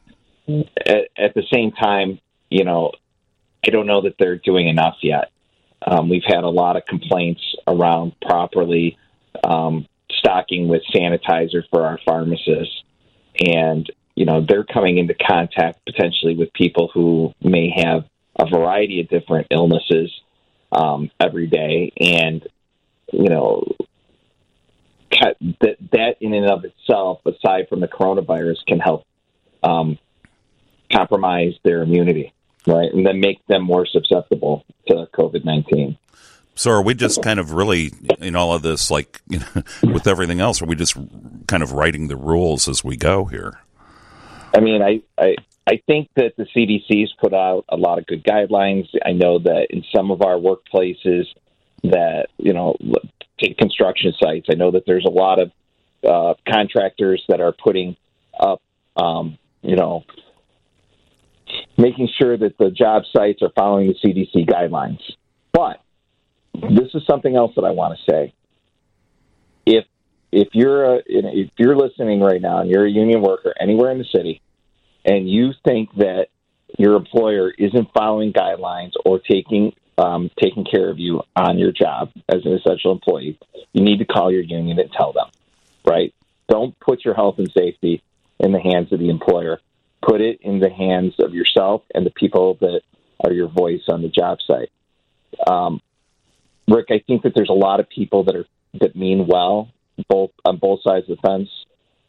at, 0.85 1.09
at 1.17 1.35
the 1.35 1.45
same 1.53 1.73
time, 1.73 2.21
you 2.51 2.65
know, 2.65 2.93
I 3.67 3.71
don't 3.71 3.87
know 3.87 4.03
that 4.03 4.17
they're 4.19 4.37
doing 4.37 4.69
enough 4.69 4.97
yet. 5.03 5.31
Um, 5.87 6.09
we've 6.09 6.25
had 6.25 6.45
a 6.45 6.49
lot 6.49 6.77
of 6.77 6.85
complaints 6.87 7.43
around 7.67 8.13
properly 8.21 8.97
um, 9.45 9.87
stocking 10.11 10.69
with 10.69 10.83
sanitizer 10.95 11.63
for 11.71 11.85
our 11.85 11.99
pharmacists, 12.05 12.83
and 13.45 13.91
you 14.15 14.25
know 14.25 14.45
they're 14.47 14.65
coming 14.65 14.99
into 14.99 15.15
contact 15.15 15.85
potentially 15.85 16.35
with 16.35 16.53
people 16.53 16.91
who 16.93 17.33
may 17.43 17.71
have 17.77 18.05
a 18.39 18.49
variety 18.49 19.01
of 19.01 19.09
different 19.09 19.47
illnesses 19.51 20.11
um, 20.73 21.11
every 21.21 21.47
day, 21.47 21.93
and 22.01 22.47
you 23.13 23.29
know 23.29 23.65
that 25.21 25.37
that 25.93 26.17
in 26.21 26.35
and 26.35 26.47
of 26.47 26.65
itself, 26.65 27.21
aside 27.27 27.69
from 27.69 27.81
the 27.81 27.89
coronavirus, 27.89 28.57
can 28.67 28.79
help 28.79 29.05
um, 29.63 29.99
compromise 30.93 31.55
their 31.65 31.83
immunity, 31.83 32.33
right, 32.67 32.93
and 32.93 33.07
then 33.07 33.21
make 33.21 33.45
them 33.47 33.63
more 33.63 33.87
susceptible 33.87 34.65
to 34.89 35.07
COVID 35.15 35.45
nineteen. 35.45 35.99
So 36.55 36.71
are 36.71 36.83
we 36.83 36.95
just 36.95 37.23
kind 37.23 37.39
of 37.39 37.53
really 37.53 37.93
in 38.19 38.35
all 38.35 38.55
of 38.55 38.63
this, 38.63 38.91
like 38.91 39.21
you 39.29 39.41
know, 39.41 39.63
with 39.83 40.07
everything 40.07 40.41
else, 40.41 40.63
are 40.63 40.67
we 40.67 40.75
just 40.75 40.97
kind 41.47 41.63
of 41.63 41.73
writing 41.73 42.09
the 42.09 42.17
rules 42.17 42.69
as 42.69 42.83
we 42.83 42.97
go 42.97 43.27
here? 43.27 43.61
I 44.55 44.61
mean, 44.61 44.83
I, 44.83 45.03
I 45.19 45.37
I 45.67 45.83
think 45.87 46.09
that 46.17 46.35
the 46.37 46.45
CDC's 46.45 47.13
put 47.21 47.35
out 47.35 47.65
a 47.69 47.77
lot 47.77 47.99
of 47.99 48.07
good 48.07 48.25
guidelines. 48.25 48.89
I 49.05 49.13
know 49.13 49.39
that 49.41 49.67
in 49.71 49.85
some 49.95 50.11
of 50.11 50.23
our 50.23 50.37
workplaces, 50.37 51.27
that 51.83 52.29
you 52.39 52.53
know, 52.53 52.77
take 53.39 53.59
construction 53.59 54.13
sites. 54.23 54.47
I 54.51 54.55
know 54.55 54.71
that 54.71 54.85
there's 54.87 55.05
a 55.05 55.11
lot 55.11 55.39
of 55.41 55.53
uh, 56.09 56.35
contractors 56.49 57.23
that 57.29 57.41
are 57.41 57.53
putting 57.53 57.97
up, 58.39 58.63
um, 58.97 59.39
you 59.63 59.77
know, 59.77 60.05
making 61.77 62.09
sure 62.21 62.37
that 62.37 62.59
the 62.59 62.71
job 62.71 63.03
sites 63.15 63.43
are 63.43 63.51
following 63.55 63.89
the 63.89 63.95
CDC 63.95 64.49
guidelines. 64.49 65.01
But 65.53 65.81
this 66.55 66.95
is 66.95 67.03
something 67.07 67.35
else 67.37 67.53
that 67.57 67.65
I 67.65 67.71
want 67.71 67.99
to 67.99 68.11
say. 68.11 68.35
If 69.65 69.85
if 70.33 70.49
you're 70.53 70.97
a, 70.97 71.03
if 71.07 71.51
you're 71.57 71.77
listening 71.77 72.21
right 72.21 72.41
now 72.41 72.61
and 72.61 72.71
you're 72.71 72.87
a 72.87 72.91
union 72.91 73.23
worker 73.23 73.55
anywhere 73.59 73.91
in 73.91 73.99
the 73.99 74.05
city, 74.05 74.41
and 75.05 75.29
you 75.29 75.53
think 75.65 75.95
that 75.97 76.29
your 76.79 76.97
employer 76.97 77.51
isn't 77.57 77.93
following 77.93 78.33
guidelines 78.33 78.93
or 79.05 79.19
taking 79.19 79.73
um, 79.99 80.31
taking 80.43 80.65
care 80.65 80.91
of 80.91 80.99
you 80.99 81.23
on 81.35 81.59
your 81.59 81.73
job 81.73 82.11
as 82.29 82.45
an 82.45 82.53
essential 82.53 82.93
employee, 82.93 83.39
you 83.73 83.83
need 83.83 83.99
to 83.99 84.05
call 84.05 84.31
your 84.31 84.43
union 84.43 84.79
and 84.79 84.93
tell 84.93 85.13
them. 85.13 85.29
Right? 85.87 86.15
Don't 86.49 86.79
put 86.81 87.05
your 87.05 87.15
health 87.15 87.39
and 87.39 87.51
safety 87.51 88.03
in 88.39 88.53
the 88.53 88.61
hands 88.61 88.93
of 88.93 88.99
the 88.99 89.09
employer. 89.09 89.61
Put 90.07 90.21
it 90.21 90.41
in 90.43 90.61
the 90.61 90.71
hands 90.71 91.15
of 91.19 91.35
yourself 91.35 91.83
and 91.95 92.07
the 92.07 92.11
people 92.11 92.57
that 92.61 92.83
are 93.25 93.33
your 93.33 93.49
voice 93.49 93.83
on 93.89 94.03
the 94.03 94.09
job 94.09 94.39
site. 94.47 94.71
Um, 95.47 95.81
Rick, 96.69 96.87
I 96.91 97.03
think 97.07 97.23
that 97.23 97.33
there's 97.35 97.51
a 97.51 97.55
lot 97.55 97.81
of 97.81 97.89
people 97.89 98.25
that 98.25 98.37
are 98.37 98.47
that 98.81 98.95
mean 98.95 99.27
well, 99.27 99.71
both 100.09 100.31
on 100.45 100.59
both 100.59 100.81
sides 100.83 101.09
of 101.09 101.17
the 101.17 101.29
fence. 101.29 101.49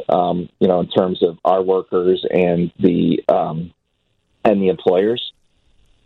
Um, 0.09 0.49
you 0.59 0.67
know, 0.67 0.79
in 0.79 0.89
terms 0.89 1.23
of 1.23 1.39
our 1.43 1.61
workers 1.61 2.23
and 2.29 2.71
the 2.79 3.23
um, 3.29 3.73
and 4.45 4.61
the 4.61 4.69
employers. 4.69 5.33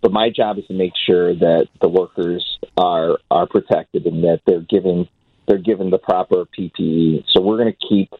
But 0.02 0.12
my 0.12 0.30
job 0.30 0.58
is 0.58 0.66
to 0.68 0.74
make 0.74 0.94
sure 1.06 1.36
that 1.36 1.68
the 1.82 1.90
workers 1.90 2.58
are 2.78 3.20
are 3.30 3.48
protected 3.48 4.06
and 4.06 4.24
that 4.24 4.42
they're 4.46 4.62
given 4.62 5.08
they're 5.48 5.58
given 5.58 5.90
the 5.90 5.98
proper 5.98 6.46
PPE. 6.58 7.26
So 7.32 7.42
we're 7.42 7.58
going 7.58 7.74
to 7.74 7.88
keep 7.88 8.14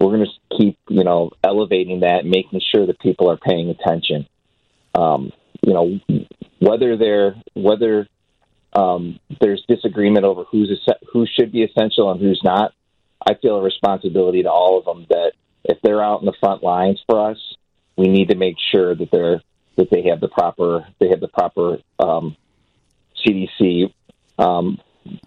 we're 0.00 0.16
going 0.16 0.26
to 0.26 0.56
keep 0.56 0.78
you 0.88 1.04
know 1.04 1.30
elevating 1.42 2.00
that, 2.00 2.24
making 2.24 2.60
sure 2.74 2.86
that 2.86 2.98
people 3.00 3.30
are 3.30 3.36
paying 3.36 3.70
attention. 3.70 4.26
Um, 4.94 5.32
you 5.62 5.72
know, 5.72 6.00
whether 6.58 6.96
they're 6.96 7.36
whether 7.54 8.06
um, 8.74 9.18
there's 9.40 9.64
disagreement 9.68 10.24
over 10.24 10.44
who's 10.44 10.88
who 11.12 11.26
should 11.26 11.52
be 11.52 11.62
essential 11.62 12.10
and 12.10 12.20
who's 12.20 12.40
not. 12.44 12.72
I 13.26 13.34
feel 13.34 13.56
a 13.56 13.62
responsibility 13.62 14.42
to 14.42 14.50
all 14.50 14.78
of 14.78 14.84
them 14.84 15.06
that 15.08 15.32
if 15.64 15.78
they're 15.82 16.02
out 16.02 16.20
in 16.20 16.26
the 16.26 16.34
front 16.40 16.62
lines 16.62 17.02
for 17.08 17.30
us, 17.30 17.38
we 17.96 18.08
need 18.08 18.28
to 18.28 18.36
make 18.36 18.56
sure 18.72 18.94
that 18.94 19.10
they're 19.10 19.40
that 19.76 19.90
they 19.90 20.02
have 20.10 20.20
the 20.20 20.28
proper 20.28 20.86
they 21.00 21.08
have 21.08 21.20
the 21.20 21.28
proper 21.28 21.78
um, 21.98 22.36
CDC 23.24 23.92
um, 24.38 24.78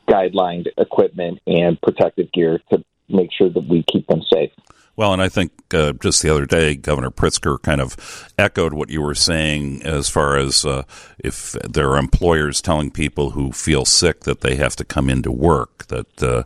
guidelined 0.07 0.67
equipment 0.77 1.39
and 1.47 1.79
protective 1.81 2.31
gear 2.31 2.61
to 2.71 2.83
make 3.09 3.29
sure 3.31 3.49
that 3.49 3.67
we 3.67 3.83
keep 3.91 4.07
them 4.07 4.21
safe. 4.33 4.51
Well, 4.97 5.13
and 5.13 5.21
I 5.21 5.29
think 5.29 5.51
uh, 5.75 5.93
just 5.93 6.23
the 6.23 6.31
other 6.31 6.47
day, 6.47 6.73
Governor 6.73 7.11
Pritzker 7.11 7.61
kind 7.61 7.81
of 7.81 8.33
echoed 8.37 8.73
what 8.73 8.89
you 8.89 8.99
were 9.03 9.13
saying 9.13 9.83
as 9.83 10.09
far 10.09 10.37
as 10.37 10.65
uh, 10.65 10.83
if 11.19 11.51
there 11.51 11.91
are 11.91 11.99
employers 11.99 12.61
telling 12.61 12.89
people 12.89 13.29
who 13.29 13.51
feel 13.51 13.85
sick 13.85 14.21
that 14.21 14.41
they 14.41 14.55
have 14.55 14.75
to 14.77 14.83
come 14.83 15.07
into 15.07 15.31
work, 15.31 15.85
that 15.89 16.23
uh, 16.23 16.43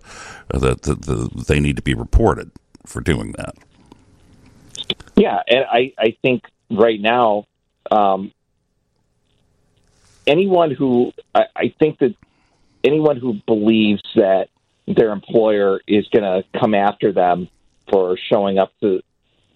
that 0.50 0.82
the, 0.82 0.96
the, 0.96 1.44
they 1.48 1.62
need 1.62 1.78
to 1.78 1.82
be 1.82 1.94
reported 1.94 2.52
for 2.86 3.00
doing 3.00 3.32
that. 3.38 3.56
Yeah, 5.16 5.40
and 5.48 5.66
I, 5.72 5.94
I 5.98 6.18
think 6.22 6.44
right 6.70 7.00
now, 7.00 7.46
um, 7.90 8.34
anyone 10.28 10.72
who 10.72 11.14
I, 11.34 11.46
I 11.56 11.74
think 11.80 12.00
that 12.00 12.16
anyone 12.84 13.16
who 13.16 13.36
believes 13.46 14.04
that 14.16 14.50
their 14.88 15.12
employer 15.12 15.82
is 15.88 16.08
going 16.08 16.24
to 16.24 16.60
come 16.60 16.74
after 16.74 17.12
them 17.12 17.48
for 17.90 18.18
showing 18.18 18.58
up 18.58 18.74
to, 18.82 19.02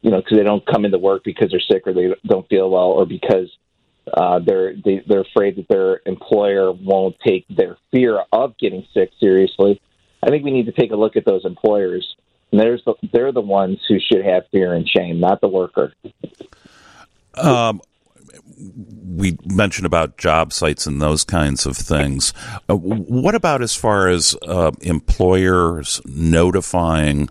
you 0.01 0.11
know, 0.11 0.17
because 0.17 0.37
they 0.37 0.43
don't 0.43 0.65
come 0.65 0.85
into 0.85 0.97
work 0.97 1.23
because 1.23 1.51
they're 1.51 1.59
sick 1.59 1.83
or 1.85 1.93
they 1.93 2.13
don't 2.25 2.47
feel 2.49 2.69
well 2.69 2.91
or 2.91 3.05
because 3.05 3.49
uh, 4.13 4.39
they're 4.39 4.75
they, 4.75 5.03
they're 5.07 5.21
afraid 5.21 5.55
that 5.55 5.67
their 5.67 6.01
employer 6.05 6.71
won't 6.71 7.15
take 7.25 7.45
their 7.49 7.77
fear 7.91 8.23
of 8.31 8.57
getting 8.57 8.85
sick 8.93 9.11
seriously. 9.19 9.81
I 10.21 10.29
think 10.29 10.43
we 10.43 10.51
need 10.51 10.67
to 10.67 10.71
take 10.71 10.91
a 10.91 10.95
look 10.95 11.15
at 11.15 11.25
those 11.25 11.45
employers. 11.45 12.15
And 12.51 12.61
there's 12.61 12.83
the, 12.85 12.93
they're 13.11 13.31
the 13.31 13.41
ones 13.41 13.79
who 13.87 13.99
should 13.99 14.23
have 14.23 14.47
fear 14.51 14.73
and 14.73 14.87
shame, 14.87 15.19
not 15.19 15.41
the 15.41 15.47
worker. 15.47 15.93
Um, 17.33 17.81
we 19.15 19.37
mentioned 19.45 19.85
about 19.85 20.17
job 20.17 20.53
sites 20.53 20.85
and 20.85 21.01
those 21.01 21.23
kinds 21.23 21.65
of 21.65 21.77
things. 21.77 22.33
Uh, 22.69 22.75
what 22.75 23.35
about 23.35 23.61
as 23.61 23.75
far 23.75 24.07
as 24.07 24.35
uh, 24.47 24.71
employers 24.81 26.01
notifying 26.05 27.29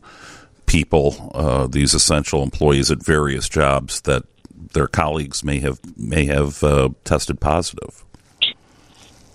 people, 0.66 1.30
uh, 1.34 1.66
these 1.66 1.94
essential 1.94 2.42
employees 2.42 2.90
at 2.90 3.04
various 3.04 3.48
jobs, 3.48 4.00
that 4.02 4.24
their 4.72 4.86
colleagues 4.86 5.44
may 5.44 5.60
have 5.60 5.78
may 5.96 6.24
have 6.26 6.62
uh, 6.62 6.88
tested 7.04 7.40
positive? 7.40 8.04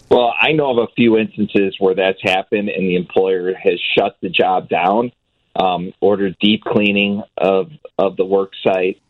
Well, 0.09 0.33
I 0.39 0.53
know 0.53 0.71
of 0.71 0.89
a 0.89 0.91
few 0.95 1.17
instances 1.17 1.75
where 1.79 1.93
that's 1.93 2.21
happened, 2.23 2.69
and 2.69 2.87
the 2.87 2.95
employer 2.95 3.53
has 3.53 3.79
shut 3.95 4.17
the 4.21 4.29
job 4.29 4.67
down, 4.67 5.11
um, 5.55 5.93
ordered 6.01 6.35
deep 6.39 6.63
cleaning 6.63 7.23
of 7.37 7.71
of 7.97 8.17
the 8.17 8.25
work 8.25 8.53
site, 8.63 9.01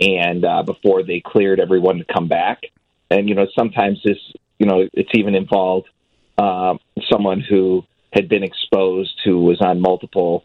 and 0.00 0.44
uh, 0.44 0.62
before 0.62 1.02
they 1.02 1.20
cleared 1.24 1.60
everyone 1.60 1.98
to 1.98 2.04
come 2.04 2.28
back. 2.28 2.62
And 3.10 3.28
you 3.28 3.34
know, 3.34 3.46
sometimes 3.56 4.00
this, 4.04 4.18
you 4.58 4.66
know, 4.66 4.88
it's 4.92 5.10
even 5.14 5.34
involved 5.34 5.88
uh, 6.38 6.74
someone 7.10 7.40
who 7.40 7.84
had 8.12 8.28
been 8.28 8.42
exposed 8.42 9.20
who 9.24 9.40
was 9.40 9.60
on 9.60 9.80
multiple 9.80 10.44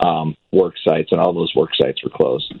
um, 0.00 0.36
work 0.52 0.74
sites, 0.86 1.12
and 1.12 1.20
all 1.20 1.32
those 1.32 1.54
work 1.54 1.70
sites 1.80 2.02
were 2.02 2.10
closed. 2.10 2.52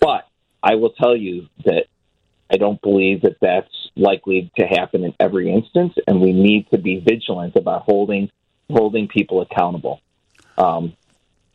But 0.00 0.28
I 0.62 0.74
will 0.74 0.90
tell 0.90 1.16
you 1.16 1.48
that 1.64 1.86
I 2.50 2.56
don't 2.56 2.80
believe 2.80 3.22
that 3.22 3.36
that's 3.40 3.68
likely 3.96 4.50
to 4.58 4.66
happen 4.66 5.04
in 5.04 5.14
every 5.18 5.52
instance, 5.52 5.94
and 6.06 6.20
we 6.20 6.32
need 6.32 6.68
to 6.70 6.78
be 6.78 7.00
vigilant 7.00 7.56
about 7.56 7.82
holding 7.82 8.30
holding 8.70 9.08
people 9.08 9.40
accountable. 9.42 10.00
Um, 10.58 10.94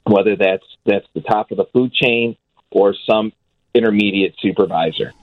whether 0.06 0.36
that's 0.36 0.66
that's 0.86 1.08
the 1.14 1.22
top 1.22 1.52
of 1.52 1.58
the 1.58 1.66
food 1.74 1.94
chain 1.94 2.36
or 2.72 2.96
some 3.10 3.32
intermediate 3.74 4.36
supervisor. 4.40 5.14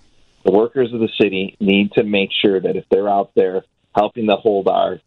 The 0.45 0.53
workers 0.53 0.93
of 0.93 1.01
the 1.01 1.11
city 1.21 1.57
need 1.61 1.93
to 1.93 2.05
make 2.05 2.31
sure 2.33 2.61
that 2.61 2.77
if 2.77 2.85
they're 2.91 3.09
out 3.09 3.33
there 3.35 3.65
helping 3.95 4.27
to 4.29 4.37
hold 4.37 4.69
our 4.69 5.01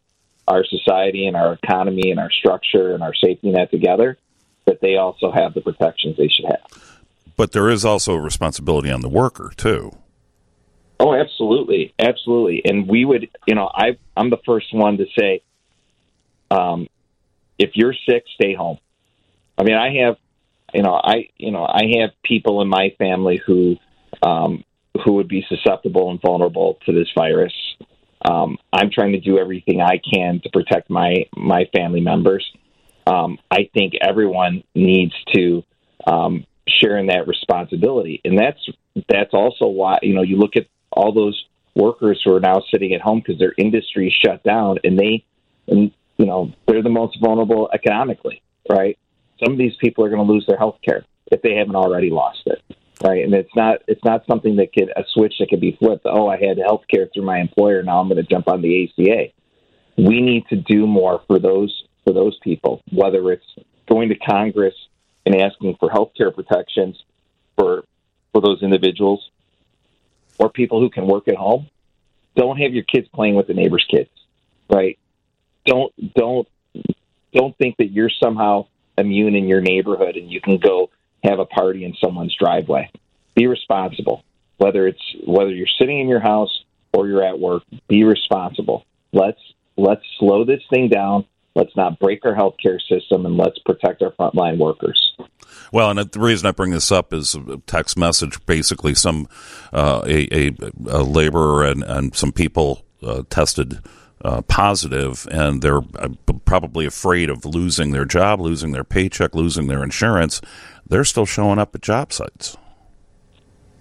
our 0.48 0.64
society 0.64 1.26
and 1.26 1.36
our 1.36 1.52
economy 1.52 2.10
and 2.10 2.18
our 2.18 2.30
structure 2.30 2.94
and 2.94 3.02
our 3.02 3.14
safety 3.14 3.50
net 3.52 3.70
together, 3.70 4.18
that 4.66 4.80
they 4.80 4.96
also 4.96 5.30
have 5.30 5.54
the 5.54 5.60
protections 5.60 6.16
they 6.16 6.28
should 6.28 6.46
have. 6.46 7.00
But 7.36 7.52
there 7.52 7.70
is 7.70 7.84
also 7.84 8.14
a 8.14 8.20
responsibility 8.20 8.90
on 8.90 9.00
the 9.02 9.08
worker 9.08 9.52
too. 9.56 9.96
Oh, 11.00 11.14
absolutely, 11.14 11.94
absolutely. 11.98 12.62
And 12.64 12.86
we 12.86 13.04
would, 13.04 13.28
you 13.46 13.54
know, 13.54 13.70
I 13.72 13.96
I'm 14.16 14.30
the 14.30 14.40
first 14.44 14.72
one 14.72 14.98
to 14.98 15.06
say, 15.18 15.42
um, 16.50 16.86
if 17.58 17.70
you're 17.74 17.94
sick, 18.08 18.24
stay 18.34 18.54
home. 18.54 18.78
I 19.56 19.64
mean, 19.64 19.74
I 19.74 20.04
have 20.04 20.16
you 20.72 20.82
know, 20.82 20.94
I 20.94 21.28
you 21.36 21.50
know 21.50 21.64
I 21.64 22.00
have 22.00 22.10
people 22.24 22.62
in 22.62 22.68
my 22.68 22.94
family 22.98 23.40
who 23.44 23.76
um, 24.22 24.64
who 25.04 25.14
would 25.14 25.28
be 25.28 25.44
susceptible 25.48 26.10
and 26.10 26.20
vulnerable 26.20 26.78
to 26.86 26.92
this 26.92 27.08
virus. 27.16 27.52
Um, 28.24 28.58
I'm 28.72 28.90
trying 28.90 29.12
to 29.12 29.20
do 29.20 29.38
everything 29.38 29.80
I 29.80 30.00
can 30.12 30.40
to 30.42 30.50
protect 30.50 30.90
my 30.90 31.26
my 31.36 31.64
family 31.74 32.00
members. 32.00 32.46
Um, 33.06 33.38
I 33.50 33.68
think 33.74 33.94
everyone 34.00 34.62
needs 34.74 35.14
to 35.34 35.64
um, 36.06 36.46
share 36.68 36.98
in 36.98 37.06
that 37.06 37.26
responsibility, 37.26 38.20
and 38.24 38.38
that's 38.38 38.60
that's 39.08 39.34
also 39.34 39.66
why 39.66 39.98
you 40.02 40.14
know 40.14 40.22
you 40.22 40.36
look 40.36 40.56
at 40.56 40.66
all 40.90 41.12
those 41.12 41.44
workers 41.74 42.20
who 42.24 42.34
are 42.34 42.40
now 42.40 42.62
sitting 42.70 42.92
at 42.92 43.00
home 43.00 43.20
because 43.20 43.38
their 43.38 43.54
industry 43.58 44.14
shut 44.24 44.42
down, 44.44 44.78
and 44.84 44.98
they 44.98 45.24
and 45.66 45.92
you 46.16 46.26
know 46.26 46.52
they're 46.66 46.82
the 46.82 46.90
most 46.90 47.18
vulnerable 47.20 47.70
economically, 47.72 48.42
right? 48.70 48.98
Some 49.42 49.52
of 49.52 49.58
these 49.58 49.76
people 49.76 50.04
are 50.04 50.08
going 50.08 50.24
to 50.24 50.32
lose 50.32 50.46
their 50.46 50.58
health 50.58 50.78
care 50.84 51.04
if 51.30 51.42
they 51.42 51.54
haven't 51.54 51.76
already 51.76 52.10
lost 52.10 52.42
it 52.46 52.62
right? 53.02 53.24
And 53.24 53.34
it's 53.34 53.54
not 53.54 53.82
it's 53.86 54.04
not 54.04 54.24
something 54.26 54.56
that 54.56 54.72
could 54.72 54.90
a 54.96 55.04
switch 55.12 55.34
that 55.38 55.48
could 55.48 55.60
be 55.60 55.76
flipped. 55.78 56.06
Oh, 56.06 56.28
I 56.28 56.36
had 56.36 56.58
health 56.58 56.82
care 56.88 57.08
through 57.12 57.24
my 57.24 57.38
employer, 57.38 57.82
now 57.82 58.00
I'm 58.00 58.08
going 58.08 58.22
to 58.22 58.28
jump 58.28 58.48
on 58.48 58.62
the 58.62 58.84
ACA. 58.84 59.32
We 59.96 60.20
need 60.20 60.46
to 60.48 60.56
do 60.56 60.86
more 60.86 61.22
for 61.26 61.38
those 61.38 61.84
for 62.04 62.12
those 62.12 62.38
people, 62.42 62.82
whether 62.90 63.32
it's 63.32 63.46
going 63.88 64.08
to 64.08 64.16
Congress 64.16 64.74
and 65.24 65.36
asking 65.40 65.76
for 65.78 65.90
health 65.90 66.12
care 66.16 66.30
protections 66.30 67.02
for 67.56 67.84
for 68.32 68.40
those 68.40 68.62
individuals 68.62 69.30
or 70.38 70.50
people 70.50 70.80
who 70.80 70.90
can 70.90 71.06
work 71.06 71.28
at 71.28 71.36
home. 71.36 71.68
Don't 72.34 72.56
have 72.58 72.72
your 72.72 72.84
kids 72.84 73.06
playing 73.14 73.34
with 73.34 73.46
the 73.46 73.54
neighbor's 73.54 73.86
kids, 73.90 74.10
right? 74.70 74.98
Don't 75.66 75.92
don't 76.14 76.48
don't 77.32 77.56
think 77.58 77.76
that 77.78 77.90
you're 77.90 78.10
somehow 78.10 78.66
immune 78.98 79.34
in 79.34 79.46
your 79.46 79.60
neighborhood 79.60 80.16
and 80.16 80.30
you 80.30 80.40
can 80.40 80.58
go 80.58 80.90
have 81.24 81.38
a 81.38 81.46
party 81.46 81.84
in 81.84 81.94
someone's 82.02 82.34
driveway. 82.38 82.90
Be 83.34 83.46
responsible. 83.46 84.24
Whether 84.58 84.86
it's 84.86 85.02
whether 85.26 85.50
you're 85.50 85.66
sitting 85.78 85.98
in 86.00 86.08
your 86.08 86.20
house 86.20 86.64
or 86.92 87.08
you're 87.08 87.24
at 87.24 87.38
work, 87.38 87.62
be 87.88 88.04
responsible. 88.04 88.84
Let's 89.12 89.40
let's 89.76 90.02
slow 90.18 90.44
this 90.44 90.62
thing 90.70 90.88
down. 90.88 91.26
Let's 91.54 91.76
not 91.76 91.98
break 91.98 92.24
our 92.24 92.34
healthcare 92.34 92.80
system, 92.80 93.26
and 93.26 93.36
let's 93.36 93.58
protect 93.58 94.02
our 94.02 94.12
frontline 94.12 94.56
workers. 94.58 95.14
Well, 95.70 95.90
and 95.90 95.98
the 95.98 96.20
reason 96.20 96.46
I 96.46 96.52
bring 96.52 96.70
this 96.70 96.90
up 96.90 97.12
is 97.12 97.34
a 97.34 97.58
text 97.66 97.98
message. 97.98 98.44
Basically, 98.46 98.94
some 98.94 99.28
uh, 99.72 100.02
a, 100.06 100.48
a, 100.48 100.52
a, 100.88 101.02
laborer 101.02 101.64
and, 101.64 101.82
and 101.82 102.14
some 102.14 102.32
people 102.32 102.86
uh, 103.02 103.24
tested 103.28 103.80
uh, 104.24 104.42
positive, 104.42 105.26
and 105.30 105.62
they're 105.62 105.82
uh, 105.98 106.08
probably 106.44 106.86
afraid 106.86 107.28
of 107.28 107.44
losing 107.44 107.92
their 107.92 108.04
job, 108.04 108.40
losing 108.40 108.72
their 108.72 108.84
paycheck, 108.84 109.34
losing 109.34 109.66
their 109.66 109.82
insurance, 109.82 110.40
they're 110.88 111.04
still 111.04 111.26
showing 111.26 111.58
up 111.58 111.74
at 111.74 111.82
job 111.82 112.12
sites. 112.12 112.56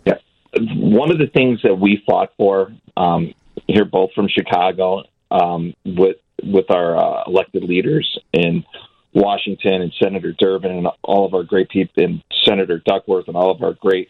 Yeah. 0.06 0.16
One 0.58 1.12
of 1.12 1.18
the 1.18 1.28
things 1.28 1.60
that 1.64 1.76
we 1.76 2.04
fought 2.06 2.30
for 2.38 2.72
um, 2.98 3.34
here, 3.68 3.86
both 3.86 4.12
from 4.14 4.28
Chicago, 4.28 5.04
um, 5.30 5.74
with 5.86 6.18
with 6.44 6.72
our 6.72 6.98
uh, 6.98 7.24
elected 7.28 7.64
leaders 7.64 8.18
in 8.34 8.64
Washington 9.14 9.82
and 9.84 9.94
Senator 10.02 10.34
Durbin 10.34 10.72
and 10.72 10.88
all 11.04 11.26
of 11.26 11.34
our 11.34 11.44
great 11.44 11.70
people, 11.70 12.04
and 12.04 12.24
Senator 12.46 12.82
Duckworth 12.84 13.28
and 13.28 13.38
all 13.38 13.52
of 13.52 13.62
our 13.62 13.74
great 13.74 14.10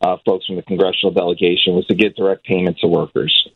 uh, 0.00 0.16
folks 0.24 0.46
from 0.46 0.56
the 0.56 0.62
congressional 0.62 1.12
delegation, 1.12 1.74
was 1.74 1.86
to 1.86 1.94
get 1.94 2.16
direct 2.16 2.44
payments 2.44 2.80
to 2.80 2.86
workers, 2.86 3.48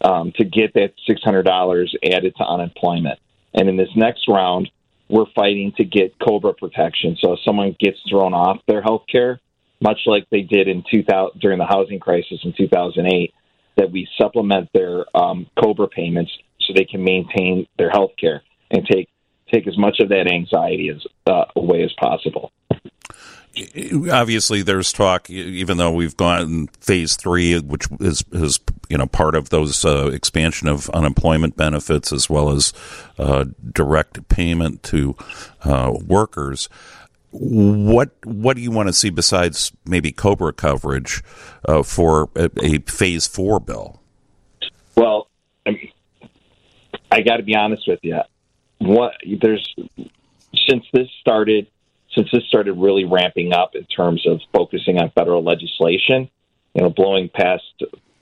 um, 0.00 0.32
to 0.36 0.44
get 0.44 0.74
that 0.74 0.92
six 1.06 1.22
hundred 1.22 1.44
dollars 1.44 1.94
added 2.04 2.34
to 2.36 2.44
unemployment, 2.44 3.18
and 3.54 3.68
in 3.68 3.76
this 3.76 3.88
next 3.96 4.28
round, 4.28 4.70
we're 5.08 5.30
fighting 5.34 5.72
to 5.76 5.84
get 5.84 6.18
COBRA 6.18 6.54
protection. 6.54 7.16
So 7.20 7.34
if 7.34 7.40
someone 7.44 7.76
gets 7.78 7.98
thrown 8.08 8.34
off 8.34 8.58
their 8.66 8.82
health 8.82 9.04
care, 9.10 9.40
much 9.80 10.00
like 10.06 10.26
they 10.30 10.42
did 10.42 10.68
in 10.68 10.82
2000 10.90 11.40
during 11.40 11.58
the 11.58 11.66
housing 11.66 12.00
crisis 12.00 12.40
in 12.42 12.54
2008, 12.56 13.34
that 13.76 13.90
we 13.90 14.08
supplement 14.18 14.70
their 14.72 15.04
um, 15.16 15.46
COBRA 15.58 15.88
payments 15.88 16.32
so 16.60 16.72
they 16.74 16.84
can 16.84 17.04
maintain 17.04 17.66
their 17.78 17.90
health 17.90 18.12
care 18.18 18.42
and 18.70 18.86
take 18.86 19.08
take 19.52 19.68
as 19.68 19.76
much 19.76 20.00
of 20.00 20.08
that 20.08 20.26
anxiety 20.26 20.88
as 20.88 21.02
uh, 21.26 21.44
away 21.54 21.82
as 21.82 21.92
possible 22.00 22.50
obviously 24.10 24.62
there's 24.62 24.92
talk 24.92 25.30
even 25.30 25.76
though 25.76 25.92
we've 25.92 26.16
gone 26.16 26.66
phase 26.80 27.16
three 27.16 27.58
which 27.60 27.86
is 28.00 28.24
is 28.32 28.58
you 28.88 28.98
know 28.98 29.06
part 29.06 29.34
of 29.34 29.50
those 29.50 29.84
uh, 29.84 30.08
expansion 30.08 30.66
of 30.66 30.90
unemployment 30.90 31.56
benefits 31.56 32.12
as 32.12 32.28
well 32.28 32.50
as 32.50 32.72
uh, 33.18 33.44
direct 33.72 34.28
payment 34.28 34.82
to 34.82 35.14
uh, 35.64 35.92
workers 36.04 36.68
what 37.36 38.10
what 38.24 38.56
do 38.56 38.62
you 38.62 38.70
want 38.70 38.88
to 38.88 38.92
see 38.92 39.10
besides 39.10 39.72
maybe 39.84 40.12
cobra 40.12 40.52
coverage 40.52 41.22
uh, 41.64 41.82
for 41.82 42.30
a, 42.36 42.48
a, 42.62 42.78
phase 42.80 43.26
four 43.26 43.58
bill? 43.58 44.00
Well 44.94 45.28
I, 45.66 45.70
mean, 45.70 45.90
I 47.10 47.22
got 47.22 47.38
to 47.38 47.42
be 47.42 47.56
honest 47.56 47.88
with 47.88 47.98
you 48.02 48.20
what 48.78 49.14
there's 49.40 49.74
since 50.68 50.84
this 50.92 51.08
started 51.20 51.66
since 52.14 52.28
this 52.32 52.44
started 52.44 52.74
really 52.74 53.04
ramping 53.04 53.52
up 53.52 53.74
in 53.74 53.84
terms 53.84 54.26
of 54.26 54.40
focusing 54.52 54.98
on 54.98 55.10
federal 55.10 55.42
legislation, 55.42 56.30
you 56.74 56.82
know, 56.82 56.90
blowing 56.90 57.28
past, 57.28 57.64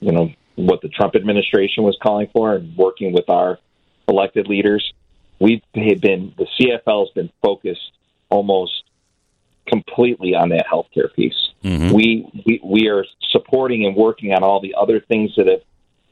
you 0.00 0.12
know, 0.12 0.30
what 0.56 0.82
the 0.82 0.88
Trump 0.88 1.14
administration 1.14 1.84
was 1.84 1.96
calling 2.02 2.28
for 2.32 2.54
and 2.54 2.76
working 2.76 3.12
with 3.12 3.28
our 3.28 3.58
elected 4.08 4.48
leaders, 4.48 4.92
we've 5.38 5.62
been, 5.72 6.34
the 6.36 6.46
CFL 6.58 7.06
has 7.06 7.14
been 7.14 7.30
focused 7.42 7.92
almost 8.28 8.84
completely 9.66 10.34
on 10.34 10.50
that 10.50 10.66
healthcare 10.70 11.12
piece. 11.14 11.50
Mm-hmm. 11.64 11.94
We, 11.94 12.42
we, 12.46 12.60
we 12.62 12.88
are 12.88 13.04
supporting 13.30 13.86
and 13.86 13.96
working 13.96 14.32
on 14.32 14.42
all 14.42 14.60
the 14.60 14.74
other 14.78 15.00
things 15.00 15.32
that 15.36 15.46
have, 15.46 15.62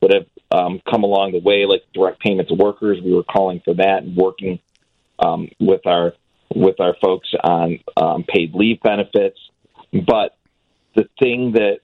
that 0.01 0.15
have 0.15 0.27
um, 0.51 0.81
come 0.89 1.05
along 1.05 1.33
the 1.33 1.41
way, 1.41 1.67
like 1.67 1.83
direct 1.93 2.21
payment 2.21 2.49
to 2.49 2.55
workers. 2.55 3.01
We 3.03 3.15
were 3.15 3.25
calling 3.25 3.61
for 3.65 3.75
that 3.75 4.03
and 4.03 4.17
working 4.17 4.59
um, 5.19 5.49
with 5.59 5.87
our 5.87 6.15
with 6.55 6.81
our 6.81 6.95
folks 7.01 7.29
on 7.43 7.79
um, 7.97 8.25
paid 8.25 8.55
leave 8.55 8.81
benefits. 8.81 9.39
But 9.93 10.37
the 10.95 11.09
thing 11.19 11.53
that 11.53 11.81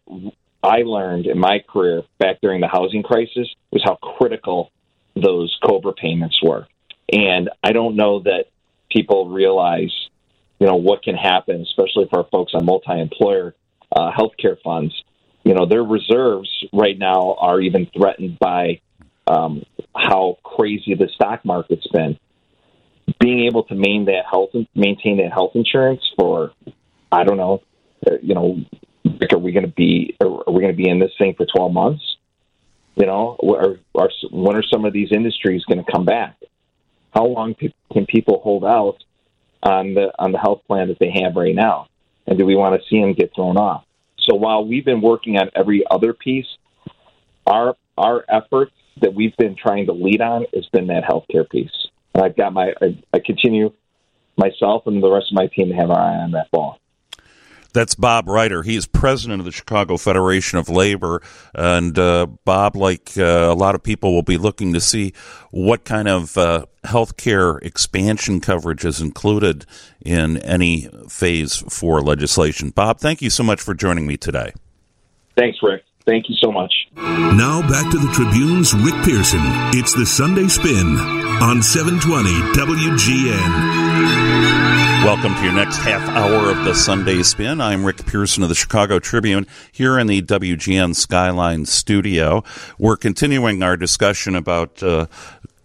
I 0.62 0.82
learned 0.82 1.26
in 1.26 1.38
my 1.38 1.60
career 1.60 2.02
back 2.18 2.40
during 2.40 2.60
the 2.60 2.68
housing 2.68 3.02
crisis 3.02 3.48
was 3.70 3.82
how 3.84 3.96
critical 3.96 4.70
those 5.14 5.56
COBRA 5.64 5.94
payments 5.94 6.40
were. 6.42 6.66
And 7.12 7.50
I 7.62 7.72
don't 7.72 7.96
know 7.96 8.20
that 8.20 8.46
people 8.90 9.28
realize, 9.28 9.92
you 10.58 10.66
know, 10.66 10.76
what 10.76 11.02
can 11.02 11.14
happen, 11.14 11.62
especially 11.62 12.06
for 12.10 12.20
our 12.20 12.28
folks 12.30 12.52
on 12.54 12.64
multi-employer 12.64 13.54
uh, 13.94 14.10
healthcare 14.10 14.60
funds. 14.62 14.94
You 15.44 15.54
know, 15.54 15.66
their 15.66 15.84
reserves 15.84 16.50
right 16.72 16.98
now 16.98 17.36
are 17.38 17.60
even 17.60 17.86
threatened 17.96 18.38
by 18.40 18.80
um, 19.28 19.64
how 19.94 20.38
crazy 20.42 20.94
the 20.94 21.08
stock 21.14 21.44
market's 21.44 21.86
been 21.88 22.18
being 23.20 23.46
able 23.46 23.62
to 23.64 23.74
maintain 23.74 24.06
that 24.06 24.24
health 24.30 24.50
maintain 24.74 25.18
that 25.18 25.32
health 25.32 25.52
insurance 25.54 26.02
for 26.18 26.52
I 27.10 27.24
don't 27.24 27.36
know, 27.36 27.62
uh, 28.06 28.16
you 28.22 28.34
know, 28.34 28.58
are 29.32 29.38
we 29.38 29.52
going 29.52 29.66
to 29.66 29.72
be 29.72 30.16
are 30.20 30.52
we 30.52 30.60
going 30.60 30.76
to 30.76 30.82
be 30.82 30.88
in 30.88 30.98
this 30.98 31.12
thing 31.18 31.34
for 31.36 31.46
twelve 31.46 31.72
months? 31.72 32.02
You 32.96 33.06
know, 33.06 33.36
or, 33.38 33.78
or 33.94 34.10
when 34.30 34.56
are 34.56 34.62
some 34.62 34.84
of 34.86 34.92
these 34.92 35.12
industries 35.12 35.64
going 35.64 35.84
to 35.84 35.92
come 35.92 36.04
back? 36.04 36.36
How 37.12 37.26
long 37.26 37.54
can 37.54 38.06
people 38.06 38.40
hold 38.42 38.64
out 38.64 38.96
on 39.62 39.94
the 39.94 40.12
on 40.18 40.32
the 40.32 40.38
health 40.38 40.62
plan 40.66 40.88
that 40.88 40.98
they 40.98 41.12
have 41.22 41.36
right 41.36 41.54
now? 41.54 41.88
And 42.26 42.38
do 42.38 42.44
we 42.44 42.56
want 42.56 42.80
to 42.80 42.88
see 42.88 43.00
them 43.00 43.12
get 43.12 43.34
thrown 43.34 43.56
off? 43.56 43.84
So 44.18 44.34
while 44.34 44.66
we've 44.66 44.84
been 44.84 45.00
working 45.00 45.36
on 45.36 45.50
every 45.54 45.84
other 45.88 46.12
piece, 46.12 46.46
our 47.46 47.76
our 47.96 48.24
efforts 48.28 48.72
that 49.00 49.14
we've 49.14 49.36
been 49.36 49.56
trying 49.56 49.86
to 49.86 49.92
lead 49.92 50.20
on 50.20 50.46
has 50.54 50.66
been 50.72 50.88
that 50.88 51.04
healthcare 51.04 51.48
piece. 51.48 51.88
And 52.16 52.24
I've 52.24 52.34
got 52.34 52.54
my, 52.54 52.72
I, 52.80 52.98
I 53.12 53.18
continue 53.18 53.72
myself 54.38 54.86
and 54.86 55.02
the 55.02 55.10
rest 55.10 55.26
of 55.30 55.36
my 55.36 55.48
team 55.48 55.68
to 55.68 55.74
have 55.74 55.90
our 55.90 56.00
eye 56.00 56.16
on 56.16 56.30
that 56.30 56.50
ball. 56.50 56.78
That's 57.74 57.94
Bob 57.94 58.26
Reiter. 58.26 58.62
He 58.62 58.74
is 58.74 58.86
president 58.86 59.40
of 59.40 59.44
the 59.44 59.52
Chicago 59.52 59.98
Federation 59.98 60.58
of 60.58 60.70
Labor. 60.70 61.20
And 61.54 61.98
uh, 61.98 62.24
Bob, 62.46 62.74
like 62.74 63.18
uh, 63.18 63.22
a 63.22 63.54
lot 63.54 63.74
of 63.74 63.82
people, 63.82 64.14
will 64.14 64.22
be 64.22 64.38
looking 64.38 64.72
to 64.72 64.80
see 64.80 65.12
what 65.50 65.84
kind 65.84 66.08
of 66.08 66.38
uh, 66.38 66.64
health 66.84 67.18
care 67.18 67.58
expansion 67.58 68.40
coverage 68.40 68.86
is 68.86 69.02
included 69.02 69.66
in 70.00 70.38
any 70.38 70.88
phase 71.10 71.56
four 71.68 72.00
legislation. 72.00 72.70
Bob, 72.70 72.98
thank 72.98 73.20
you 73.20 73.28
so 73.28 73.42
much 73.42 73.60
for 73.60 73.74
joining 73.74 74.06
me 74.06 74.16
today. 74.16 74.54
Thanks, 75.36 75.58
Rick. 75.62 75.82
Thank 76.06 76.28
you 76.28 76.36
so 76.40 76.52
much. 76.52 76.72
Now 76.94 77.62
back 77.62 77.90
to 77.90 77.98
the 77.98 78.10
Tribune's 78.12 78.72
Rick 78.74 78.94
Pearson. 79.04 79.40
It's 79.74 79.92
the 79.92 80.06
Sunday 80.06 80.46
Spin 80.46 80.96
on 81.42 81.60
720 81.62 82.30
WGN. 82.54 84.16
Welcome 85.04 85.34
to 85.34 85.42
your 85.42 85.52
next 85.52 85.78
half 85.78 86.08
hour 86.10 86.50
of 86.50 86.64
the 86.64 86.74
Sunday 86.74 87.24
Spin. 87.24 87.60
I'm 87.60 87.84
Rick 87.84 88.06
Pearson 88.06 88.44
of 88.44 88.48
the 88.48 88.54
Chicago 88.54 89.00
Tribune 89.00 89.48
here 89.72 89.98
in 89.98 90.06
the 90.06 90.22
WGN 90.22 90.94
Skyline 90.94 91.66
studio. 91.66 92.44
We're 92.78 92.96
continuing 92.96 93.62
our 93.64 93.76
discussion 93.76 94.36
about 94.36 94.82
uh, 94.84 95.06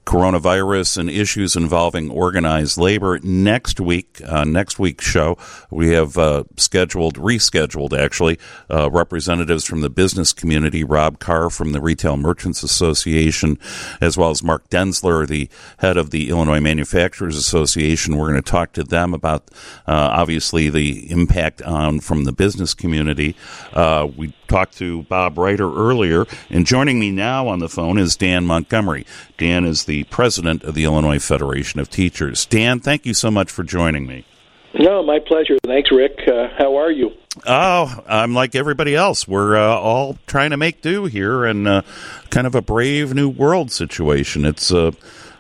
coronavirus 0.06 0.98
and 0.98 1.10
issues 1.10 1.56
involving 1.56 2.10
organized 2.10 2.78
labor. 2.78 3.20
Next 3.24 3.80
week, 3.80 4.22
uh, 4.26 4.44
next 4.44 4.80
week's 4.80 5.06
show, 5.06 5.38
we 5.70 5.90
have 5.90 6.18
uh, 6.18 6.44
scheduled, 6.58 7.16
rescheduled 7.16 7.98
actually, 7.98 8.40
uh, 8.70 8.90
representatives 8.90 9.66
from 9.66 9.82
the 9.82 9.90
business 9.90 10.34
community, 10.34 10.84
Rob 10.84 11.20
Karr 11.20 11.50
from 11.50 11.72
the 11.72 11.82
Retail 11.82 12.18
Merchants 12.18 12.64
Association, 12.64 13.58
as 14.00 14.18
well 14.18 14.32
as 14.32 14.44
Mark 14.44 14.70
Denzler 14.70 15.28
the 15.28 15.50
head 15.78 15.98
of 15.98 16.10
the 16.10 16.30
Illinois 16.30 16.60
Manufacturers 16.60 17.38
Association. 17.38 18.18
We're 18.18 18.30
going 18.30 18.42
to 18.42 18.52
talk 18.52 18.74
to 18.74 18.84
them 18.84 19.14
about 19.14 19.50
uh, 19.88 20.10
obviously 20.12 20.70
the 20.70 21.10
impact 21.12 21.62
on 21.62 22.00
from 22.00 22.24
the 22.24 22.32
business 22.32 22.74
community. 22.74 23.36
Uh, 23.74 24.08
we 24.16 24.34
talked 24.48 24.78
to 24.78 25.04
Bob 25.04 25.38
Reiter 25.38 25.74
earlier, 25.74 26.26
and 26.50 26.66
joining 26.66 27.00
me 27.00 27.12
now 27.12 27.48
on 27.48 27.60
the 27.60 27.70
phone 27.70 27.98
is 27.98 28.16
Dan 28.16 28.46
Montgomery. 28.46 29.06
Dan 29.38 29.66
is 29.66 29.86
the 29.86 29.91
president 30.10 30.64
of 30.64 30.76
the 30.76 30.84
Illinois 30.84 31.20
Federation 31.20 31.80
of 31.80 31.90
Teachers. 31.90 32.46
Dan, 32.46 32.80
thank 32.80 33.06
you 33.06 33.14
so 33.14 33.30
much 33.30 33.52
for 33.52 33.64
joining 33.64 34.08
me. 34.08 34.26
No, 34.74 35.04
my 35.04 35.20
pleasure. 35.20 35.58
Thanks, 35.66 35.92
Rick. 35.92 36.20
Uh, 36.28 36.48
how 36.58 36.78
are 36.78 36.92
you? 36.92 37.12
Oh, 37.46 38.04
I'm 38.08 38.34
like 38.34 38.56
everybody 38.56 38.96
else. 38.96 39.28
We're 39.28 39.56
uh, 39.56 39.76
all 39.76 40.18
trying 40.28 40.52
to 40.52 40.58
make 40.58 40.82
do 40.82 41.06
here 41.06 41.46
and 41.46 41.68
uh, 41.68 41.82
kind 42.30 42.48
of 42.48 42.56
a 42.56 42.62
brave 42.62 43.14
new 43.14 43.30
world 43.30 43.72
situation. 43.72 44.46
It's 44.46 44.72
uh, 44.72 44.92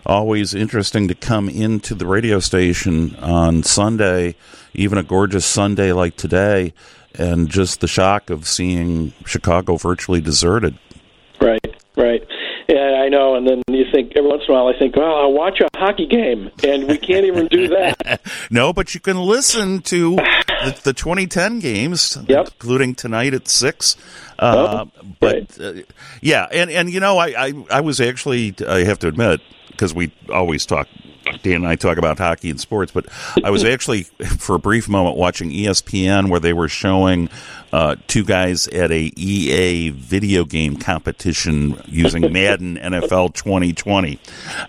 always 0.05 0.53
interesting 0.53 1.07
to 1.07 1.15
come 1.15 1.47
into 1.49 1.95
the 1.95 2.05
radio 2.05 2.39
station 2.39 3.15
on 3.15 3.63
Sunday, 3.63 4.35
even 4.73 4.97
a 4.97 5.03
gorgeous 5.03 5.45
Sunday 5.45 5.91
like 5.93 6.15
today, 6.17 6.73
and 7.15 7.49
just 7.49 7.81
the 7.81 7.87
shock 7.87 8.29
of 8.29 8.47
seeing 8.47 9.13
Chicago 9.25 9.77
virtually 9.77 10.21
deserted. 10.21 10.77
Right, 11.39 11.75
right. 11.95 12.23
Yeah, 12.71 13.01
I 13.03 13.09
know. 13.09 13.35
And 13.35 13.45
then 13.45 13.61
you 13.67 13.83
think 13.91 14.13
every 14.15 14.29
once 14.29 14.43
in 14.47 14.53
a 14.53 14.57
while, 14.57 14.73
I 14.73 14.79
think, 14.79 14.95
well, 14.95 15.13
I'll 15.13 15.33
watch 15.33 15.59
a 15.59 15.67
hockey 15.77 16.07
game, 16.07 16.49
and 16.63 16.87
we 16.87 16.97
can't 16.97 17.25
even 17.25 17.47
do 17.47 17.67
that. 17.67 18.21
no, 18.49 18.71
but 18.71 18.93
you 18.93 19.01
can 19.01 19.17
listen 19.17 19.81
to 19.81 20.15
the, 20.15 20.79
the 20.83 20.93
2010 20.93 21.59
games, 21.59 22.17
yep. 22.29 22.47
including 22.47 22.95
tonight 22.95 23.33
at 23.33 23.49
six. 23.49 23.97
Uh, 24.39 24.85
oh, 24.85 25.03
but 25.19 25.59
uh, 25.59 25.73
yeah, 26.21 26.47
and 26.51 26.71
and 26.71 26.89
you 26.89 27.01
know, 27.01 27.17
I, 27.17 27.47
I 27.47 27.65
I 27.69 27.81
was 27.81 27.99
actually 27.99 28.55
I 28.65 28.85
have 28.85 28.99
to 28.99 29.09
admit 29.09 29.41
because 29.69 29.93
we 29.93 30.13
always 30.29 30.65
talk 30.65 30.87
Dan 31.43 31.55
and 31.57 31.67
I 31.67 31.75
talk 31.75 31.97
about 31.97 32.17
hockey 32.17 32.49
and 32.49 32.59
sports, 32.59 32.91
but 32.91 33.05
I 33.43 33.49
was 33.49 33.63
actually 33.63 34.03
for 34.37 34.55
a 34.55 34.59
brief 34.59 34.89
moment 34.89 35.17
watching 35.17 35.49
ESPN 35.51 36.29
where 36.29 36.39
they 36.39 36.53
were 36.53 36.67
showing 36.67 37.29
uh, 37.71 37.95
two 38.07 38.23
guys 38.23 38.67
at 38.67 38.91
a 38.91 39.11
EA 39.15 39.89
video 39.89 40.43
game 40.43 40.75
competition 40.75 41.79
using 41.85 42.31
Madden 42.33 42.77
NFL 42.77 43.33
2020. 43.35 44.19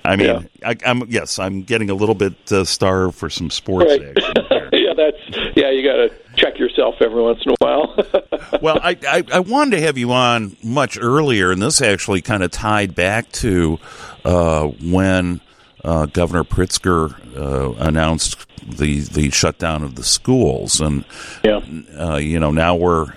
I 0.05 0.17
mean, 0.17 0.27
Yeah. 0.27 0.43
I, 0.65 0.77
I'm 0.87 1.03
yes, 1.09 1.39
I'm 1.39 1.63
getting 1.63 1.91
a 1.91 1.95
little 1.95 2.15
bit 2.15 2.35
uh, 2.53 2.65
starved 2.65 3.17
for 3.17 3.29
some 3.29 3.51
sports 3.51 3.91
Right. 3.91 4.03
action. 4.17 4.35
yeah, 4.73 4.93
that's 4.97 5.57
yeah. 5.57 5.71
You 5.71 5.83
got 5.83 5.97
to 5.97 6.11
check 6.37 6.59
yourself 6.59 6.97
every 7.01 7.21
once 7.23 7.43
in 7.45 7.53
a 7.53 7.57
while. 7.59 7.97
well, 8.63 8.79
I, 8.83 8.97
I, 9.09 9.25
I 9.33 9.41
wanted 9.41 9.77
to 9.77 9.83
have 9.83 9.99
you 9.99 10.13
on 10.13 10.57
much 10.63 10.97
earlier, 11.01 11.51
and 11.51 11.61
this 11.61 11.83
actually 11.83 12.23
kind 12.23 12.43
of 12.45 12.51
tied 12.53 12.95
back 12.95 13.31
to 13.33 13.79
uh, 14.25 14.67
when 14.67 15.41
uh, 15.85 16.07
Governor 16.07 16.45
Pritzker 16.45 17.15
uh, 17.37 17.73
announced 17.79 18.47
the 18.65 19.01
the 19.01 19.31
shutdown 19.31 19.83
of 19.83 19.97
the 19.97 20.05
schools, 20.05 20.81
and 20.81 21.05
yeah, 21.43 21.61
uh, 21.99 22.17
you 22.17 22.39
know 22.39 22.51
now 22.51 22.75
we're 22.75 23.13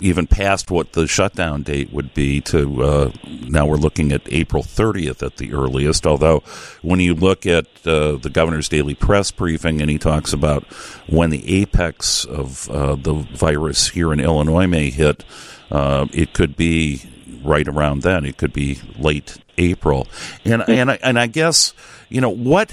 even 0.00 0.26
past 0.26 0.70
what 0.70 0.92
the 0.92 1.06
shutdown 1.06 1.62
date 1.62 1.92
would 1.92 2.14
be. 2.14 2.40
To 2.42 2.82
uh, 2.82 3.12
now 3.24 3.66
we're 3.66 3.76
looking 3.76 4.12
at 4.12 4.22
April 4.26 4.62
30th 4.62 5.24
at 5.24 5.36
the 5.36 5.52
earliest. 5.52 6.06
Although 6.06 6.42
when 6.82 7.00
you 7.00 7.14
look 7.14 7.46
at 7.46 7.66
uh, 7.86 8.16
the 8.16 8.30
governor's 8.32 8.68
daily 8.68 8.94
press 8.94 9.30
briefing, 9.30 9.80
and 9.80 9.90
he 9.90 9.98
talks 9.98 10.32
about 10.32 10.64
when 11.08 11.30
the 11.30 11.60
apex 11.60 12.24
of 12.24 12.68
uh, 12.70 12.94
the 12.96 13.14
virus 13.14 13.88
here 13.88 14.12
in 14.12 14.20
Illinois 14.20 14.66
may 14.66 14.90
hit, 14.90 15.24
uh, 15.70 16.06
it 16.12 16.32
could 16.32 16.56
be 16.56 17.02
right 17.42 17.68
around 17.68 18.02
then. 18.02 18.24
It 18.24 18.36
could 18.36 18.52
be 18.52 18.80
late 18.98 19.38
April, 19.58 20.06
and 20.44 20.62
and 20.68 20.92
I, 20.92 20.98
and 21.02 21.18
I 21.18 21.26
guess 21.26 21.74
you 22.08 22.20
know 22.20 22.30
what 22.30 22.72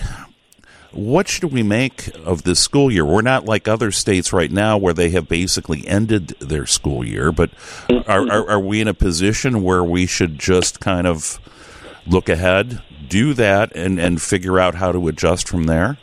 what 0.95 1.27
should 1.27 1.51
we 1.51 1.61
make 1.61 2.09
of 2.25 2.43
this 2.43 2.59
school 2.59 2.89
year? 2.89 3.03
We're 3.03 3.21
not 3.21 3.45
like 3.45 3.67
other 3.67 3.91
states 3.91 4.31
right 4.31 4.51
now 4.51 4.77
where 4.77 4.93
they 4.93 5.09
have 5.09 5.27
basically 5.27 5.85
ended 5.85 6.29
their 6.39 6.65
school 6.65 7.05
year, 7.05 7.33
but 7.33 7.51
are, 8.07 8.31
are, 8.31 8.49
are 8.51 8.59
we 8.59 8.79
in 8.79 8.87
a 8.87 8.93
position 8.93 9.61
where 9.61 9.83
we 9.83 10.05
should 10.05 10.39
just 10.39 10.79
kind 10.79 11.05
of 11.05 11.39
look 12.07 12.29
ahead, 12.29 12.81
do 13.09 13.33
that, 13.33 13.75
and, 13.75 13.99
and 13.99 14.21
figure 14.21 14.57
out 14.57 14.75
how 14.75 14.93
to 14.93 15.07
adjust 15.09 15.49
from 15.49 15.65
there? 15.65 15.97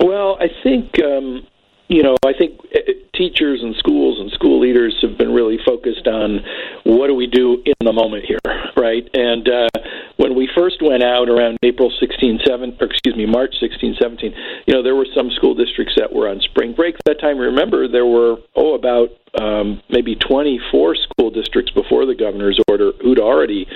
Well, 0.00 0.36
I 0.40 0.48
think 0.62 1.00
um, 1.00 1.46
you 1.92 2.02
know, 2.02 2.16
I 2.24 2.32
think 2.32 2.58
uh, 2.74 2.92
teachers 3.14 3.60
and 3.62 3.76
schools 3.76 4.18
and 4.18 4.32
school 4.32 4.58
leaders 4.58 4.96
have 5.02 5.18
been 5.18 5.32
really 5.32 5.58
focused 5.64 6.06
on 6.06 6.40
what 6.84 7.08
do 7.08 7.14
we 7.14 7.26
do 7.26 7.62
in 7.66 7.74
the 7.84 7.92
moment 7.92 8.24
here, 8.24 8.40
right? 8.76 9.04
And 9.12 9.46
uh, 9.46 9.68
when 10.16 10.34
we 10.34 10.48
first 10.56 10.80
went 10.80 11.02
out 11.02 11.28
around 11.28 11.58
April 11.62 11.92
16, 12.00 12.40
7, 12.46 12.78
or 12.80 12.86
excuse 12.86 13.14
me, 13.14 13.26
March 13.26 13.54
16, 13.60 13.96
17, 14.00 14.32
you 14.66 14.74
know, 14.74 14.82
there 14.82 14.96
were 14.96 15.06
some 15.14 15.30
school 15.36 15.54
districts 15.54 15.94
that 15.98 16.10
were 16.12 16.28
on 16.28 16.40
spring 16.40 16.72
break 16.74 16.94
at 16.94 17.04
that 17.04 17.20
time. 17.20 17.36
Remember, 17.36 17.86
there 17.86 18.06
were 18.06 18.36
oh 18.56 18.74
about 18.74 19.10
um, 19.40 19.82
maybe 19.90 20.14
24 20.16 20.96
school 20.96 21.30
districts 21.30 21.72
before 21.72 22.06
the 22.06 22.14
governor's 22.14 22.60
order 22.68 22.92
who'd 23.02 23.18
already 23.18 23.66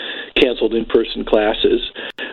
canceled 0.40 0.74
in-person 0.74 1.24
classes. 1.24 1.80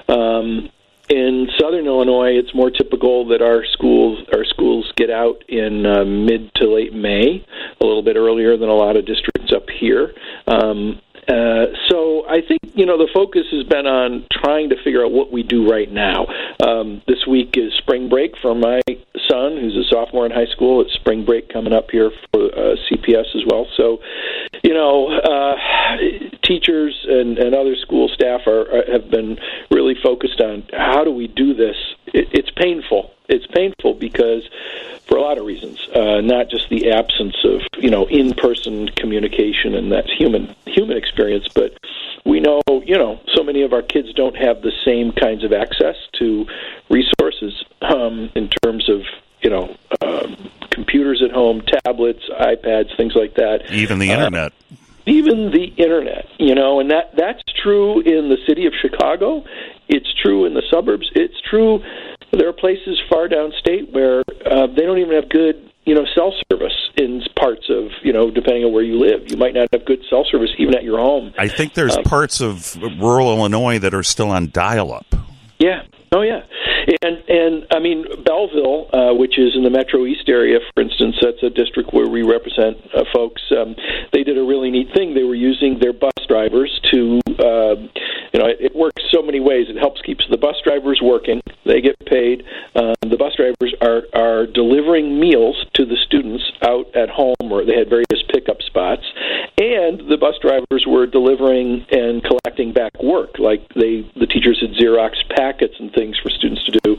Um, 0.07 0.69
in 1.09 1.47
southern 1.59 1.85
Illinois, 1.85 2.31
it's 2.37 2.53
more 2.55 2.69
typical 2.69 3.27
that 3.27 3.41
our 3.41 3.65
schools 3.65 4.25
our 4.33 4.45
schools 4.45 4.91
get 4.95 5.09
out 5.09 5.43
in 5.49 5.85
uh, 5.85 6.05
mid 6.05 6.53
to 6.55 6.73
late 6.73 6.93
May, 6.93 7.45
a 7.81 7.85
little 7.85 8.03
bit 8.03 8.15
earlier 8.15 8.57
than 8.57 8.69
a 8.69 8.73
lot 8.73 8.95
of 8.95 9.05
districts 9.05 9.51
up 9.53 9.69
here. 9.69 10.13
Um, 10.47 11.01
uh, 11.27 11.65
so 11.89 12.27
I 12.27 12.41
think 12.41 12.59
you 12.75 12.85
know 12.85 12.97
the 12.97 13.09
focus 13.13 13.43
has 13.51 13.63
been 13.63 13.85
on 13.87 14.25
trying 14.31 14.69
to 14.69 14.75
figure 14.83 15.05
out 15.05 15.11
what 15.11 15.31
we 15.31 15.43
do 15.43 15.69
right 15.69 15.91
now. 15.91 16.27
Um, 16.65 17.01
this 17.07 17.25
week 17.27 17.55
is 17.57 17.73
spring 17.77 18.09
break 18.09 18.33
for 18.41 18.55
my 18.55 18.81
son, 19.29 19.57
who's 19.57 19.75
a 19.77 19.87
sophomore 19.89 20.25
in 20.25 20.31
high 20.31 20.51
school. 20.51 20.81
It's 20.81 20.93
spring 20.93 21.25
break 21.25 21.49
coming 21.49 21.73
up 21.73 21.91
here 21.91 22.11
for 22.31 22.45
uh, 22.45 22.75
CPS 22.89 23.35
as 23.35 23.43
well. 23.47 23.67
So, 23.77 23.99
you 24.63 24.73
know, 24.73 25.07
uh, 25.07 25.55
teachers 26.43 27.05
and, 27.07 27.37
and 27.37 27.55
other 27.55 27.75
school 27.75 28.09
staff 28.09 28.41
are, 28.47 28.61
are 28.61 28.91
have 28.91 29.09
been 29.09 29.37
really 29.71 29.95
focused 30.01 30.41
on 30.41 30.63
how 30.73 31.03
do 31.03 31.11
we 31.11 31.27
do 31.27 31.53
this. 31.53 31.75
It, 32.13 32.29
it's 32.31 32.51
painful. 32.51 33.11
It's 33.27 33.47
painful 33.47 33.95
because 33.95 34.47
for 35.07 35.17
a 35.17 35.21
lot 35.21 35.37
of 35.37 35.45
reasons, 35.45 35.79
uh, 35.95 36.21
not 36.21 36.49
just 36.49 36.69
the 36.69 36.91
absence 36.91 37.35
of 37.43 37.61
you 37.77 37.89
know 37.89 38.05
in-person 38.07 38.89
communication 38.89 39.75
and 39.75 39.91
that 39.91 40.05
human 40.09 40.55
human 40.65 40.97
experience, 40.97 41.47
but 41.53 41.77
we 42.25 42.39
know 42.39 42.61
you 42.85 42.97
know 42.97 43.19
so 43.35 43.43
many 43.43 43.61
of 43.63 43.73
our 43.73 43.81
kids 43.81 44.13
don't 44.13 44.35
have 44.37 44.61
the 44.61 44.71
same 44.85 45.11
kinds 45.11 45.43
of 45.43 45.51
access 45.53 45.95
to 46.19 46.45
resources 46.89 47.63
um, 47.81 48.29
in 48.35 48.49
terms 48.63 48.89
of 48.89 49.01
you 49.41 49.49
know 49.49 49.75
um, 50.01 50.35
computers 50.69 51.21
at 51.23 51.31
home, 51.31 51.61
tablets, 51.85 52.23
iPads, 52.29 52.95
things 52.97 53.15
like 53.15 53.35
that. 53.35 53.71
Even 53.71 53.99
the 53.99 54.09
Uh, 54.11 54.13
internet. 54.15 54.53
even 55.05 55.51
the 55.51 55.65
internet, 55.77 56.27
you 56.39 56.55
know, 56.55 56.79
and 56.79 56.91
that 56.91 57.15
that's 57.15 57.43
true 57.61 57.99
in 58.01 58.29
the 58.29 58.37
city 58.47 58.65
of 58.65 58.73
Chicago. 58.81 59.43
It's 59.87 60.11
true 60.21 60.45
in 60.45 60.53
the 60.53 60.63
suburbs. 60.71 61.09
It's 61.15 61.39
true. 61.49 61.79
There 62.31 62.47
are 62.47 62.53
places 62.53 62.99
far 63.09 63.27
downstate 63.27 63.91
where 63.91 64.23
uh, 64.45 64.67
they 64.67 64.83
don't 64.83 64.97
even 64.97 65.13
have 65.13 65.29
good, 65.29 65.69
you 65.85 65.93
know, 65.93 66.05
cell 66.15 66.33
service 66.51 66.73
in 66.97 67.21
parts 67.35 67.69
of, 67.69 67.91
you 68.01 68.13
know, 68.13 68.31
depending 68.31 68.63
on 68.63 68.71
where 68.73 68.83
you 68.83 68.97
live. 68.99 69.29
You 69.29 69.37
might 69.37 69.53
not 69.53 69.67
have 69.71 69.85
good 69.85 69.99
cell 70.09 70.25
service 70.31 70.49
even 70.57 70.75
at 70.75 70.83
your 70.83 70.97
home. 70.97 71.33
I 71.37 71.47
think 71.47 71.73
there's 71.73 71.97
Um, 71.97 72.03
parts 72.03 72.41
of 72.41 72.75
rural 72.99 73.35
Illinois 73.37 73.79
that 73.79 73.93
are 73.93 74.03
still 74.03 74.29
on 74.29 74.49
dial-up. 74.51 75.05
Yeah. 75.59 75.83
Oh, 76.11 76.21
yeah. 76.21 76.41
And 77.01 77.23
and 77.29 77.65
I 77.71 77.79
mean 77.79 78.03
Belleville, 78.25 78.89
uh, 78.93 79.13
which 79.15 79.39
is 79.39 79.55
in 79.55 79.63
the 79.63 79.69
Metro 79.69 80.05
East 80.05 80.27
area, 80.27 80.59
for 80.75 80.83
instance, 80.83 81.15
that's 81.21 81.41
a 81.41 81.49
district 81.49 81.93
where 81.93 82.09
we 82.09 82.23
represent 82.23 82.77
uh, 82.93 83.05
folks. 83.13 83.41
Um, 83.51 83.75
they 84.11 84.23
did 84.23 84.37
a 84.37 84.43
really 84.43 84.69
neat 84.69 84.93
thing. 84.93 85.15
They 85.15 85.23
were 85.23 85.33
using 85.33 85.79
their 85.79 85.93
bus 85.93 86.11
drivers 86.27 86.69
to, 86.91 87.21
uh, 87.39 87.75
you 88.33 88.39
know, 88.39 88.47
it, 88.51 88.57
it 88.59 88.75
works 88.75 89.01
so 89.11 89.22
many 89.33 89.43
ways. 89.43 89.65
It 89.67 89.77
helps 89.77 90.01
keeps 90.01 90.25
the 90.29 90.37
bus 90.37 90.55
drivers 90.63 91.01
working. 91.01 91.41
They 91.65 91.81
get 91.81 91.97
paid. 92.05 92.43
Um, 92.75 92.93
the 93.01 93.17
bus 93.17 93.33
drivers 93.35 93.73
are 93.81 94.03
are 94.13 94.45
delivering 94.45 95.19
meals 95.19 95.65
to 95.73 95.85
the 95.85 95.97
students 96.05 96.43
out 96.61 96.95
at 96.95 97.09
home, 97.09 97.49
or 97.49 97.65
they 97.65 97.75
had 97.75 97.89
various 97.89 98.21
pickup 98.29 98.61
spots, 98.61 99.01
and 99.57 100.07
the 100.09 100.17
bus 100.17 100.35
drivers 100.39 100.85
were 100.85 101.07
delivering 101.07 101.85
and 101.89 102.23
collecting 102.23 102.73
back 102.73 102.93
work, 103.01 103.39
like 103.39 103.67
they 103.73 104.05
the 104.15 104.27
teachers 104.27 104.61
had 104.61 104.71
Xerox 104.77 105.17
packets 105.35 105.73
and 105.79 105.91
things 105.91 106.17
for 106.21 106.29
students 106.29 106.63
to 106.65 106.79
do. 106.83 106.97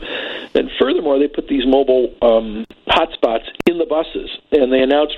And 0.55 0.69
furthermore, 0.79 1.19
they 1.19 1.27
put 1.27 1.47
these 1.47 1.65
mobile 1.65 2.13
um, 2.21 2.65
hotspots 2.87 3.47
in 3.65 3.77
the 3.77 3.85
buses, 3.85 4.29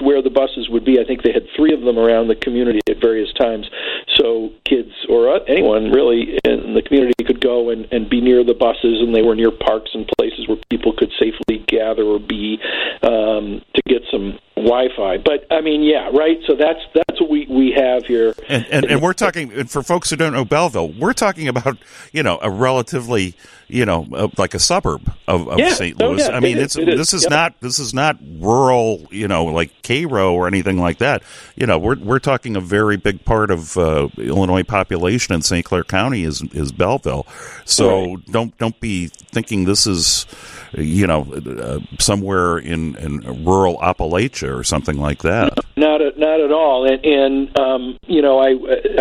where 0.01 0.21
the 0.21 0.29
buses 0.29 0.69
would 0.69 0.85
be. 0.85 0.99
I 0.99 1.05
think 1.05 1.23
they 1.23 1.33
had 1.33 1.47
three 1.55 1.73
of 1.73 1.81
them 1.81 1.97
around 1.97 2.27
the 2.27 2.35
community 2.35 2.79
at 2.89 3.01
various 3.01 3.31
times, 3.33 3.69
so 4.15 4.49
kids 4.65 4.91
or 5.09 5.39
anyone 5.49 5.91
really 5.91 6.39
in 6.43 6.73
the 6.73 6.81
community 6.81 7.23
could 7.23 7.41
go 7.41 7.69
and, 7.69 7.87
and 7.91 8.09
be 8.09 8.21
near 8.21 8.43
the 8.43 8.53
buses, 8.53 9.01
and 9.01 9.13
they 9.13 9.21
were 9.21 9.35
near 9.35 9.51
parks 9.51 9.91
and 9.93 10.09
places 10.17 10.47
where 10.47 10.57
people 10.69 10.93
could 10.97 11.11
safely 11.19 11.63
gather 11.67 12.03
or 12.03 12.19
be 12.19 12.59
um, 13.03 13.61
to 13.75 13.81
get 13.85 14.01
some 14.11 14.39
Wi-Fi. 14.67 15.17
But 15.17 15.45
I 15.51 15.61
mean, 15.61 15.81
yeah, 15.83 16.09
right. 16.13 16.37
So 16.45 16.55
that's 16.55 16.79
that's 16.93 17.19
what 17.21 17.29
we 17.29 17.45
we 17.49 17.71
have 17.71 18.05
here. 18.05 18.33
And 18.47 18.65
and, 18.69 18.85
and 18.85 19.01
we're 19.01 19.13
talking 19.13 19.51
and 19.53 19.69
for 19.69 19.81
folks 19.83 20.09
who 20.09 20.15
don't 20.15 20.33
know 20.33 20.45
Belleville, 20.45 20.93
we're 20.99 21.13
talking 21.13 21.47
about 21.47 21.77
you 22.11 22.23
know 22.23 22.39
a 22.41 22.49
relatively 22.49 23.35
you 23.69 23.85
know 23.85 24.07
uh, 24.13 24.27
like 24.37 24.53
a 24.53 24.59
suburb 24.59 25.11
of, 25.27 25.47
of 25.47 25.59
Yeah. 25.59 25.73
St. 25.73 26.01
Oh, 26.01 26.11
Louis. 26.11 26.21
yeah, 26.27 26.35
I 26.35 26.39
mean, 26.39 26.57
it 26.57 26.63
it's 26.63 26.75
is. 26.77 26.81
It 26.83 26.89
is. 26.89 26.97
this 26.99 27.13
is 27.13 27.23
Yep. 27.23 27.31
not 27.31 27.59
this 27.61 27.79
is 27.79 27.93
not 27.93 28.17
rural 28.39 29.05
you 29.11 29.27
know 29.27 29.45
like 29.45 29.71
Cairo 29.83 30.33
or 30.33 30.47
anything 30.47 30.77
like 30.79 30.99
that. 30.99 31.23
You 31.55 31.65
know, 31.67 31.77
we're 31.79 31.97
we're 31.97 32.19
talking 32.19 32.55
a 32.55 32.61
very 32.61 32.97
big 32.97 33.25
part 33.25 33.51
of 33.51 33.77
uh, 33.77 34.09
Illinois 34.17 34.63
population 34.63 35.33
in 35.33 35.41
St. 35.41 35.65
Clair 35.65 35.83
County 35.83 36.23
is 36.23 36.41
is 36.53 36.71
Belleville. 36.71 37.25
So 37.65 37.87
Right. 38.15 38.25
don't 38.31 38.57
don't 38.57 38.79
be 38.79 39.07
thinking 39.07 39.65
this 39.65 39.87
is 39.87 40.25
you 40.73 41.07
know 41.07 41.23
uh, 41.23 41.79
somewhere 41.99 42.57
in 42.57 42.95
in 42.97 43.45
rural 43.45 43.77
Appalachia 43.79 44.57
or 44.57 44.63
something 44.63 44.97
like 44.97 45.19
that. 45.23 45.57
Not 45.75 46.01
at, 46.01 46.17
not 46.17 46.41
at 46.41 46.51
all. 46.51 46.85
And, 46.85 47.03
and 47.05 47.59
um, 47.59 47.97
you 48.07 48.21
know, 48.21 48.39
I 48.39 48.49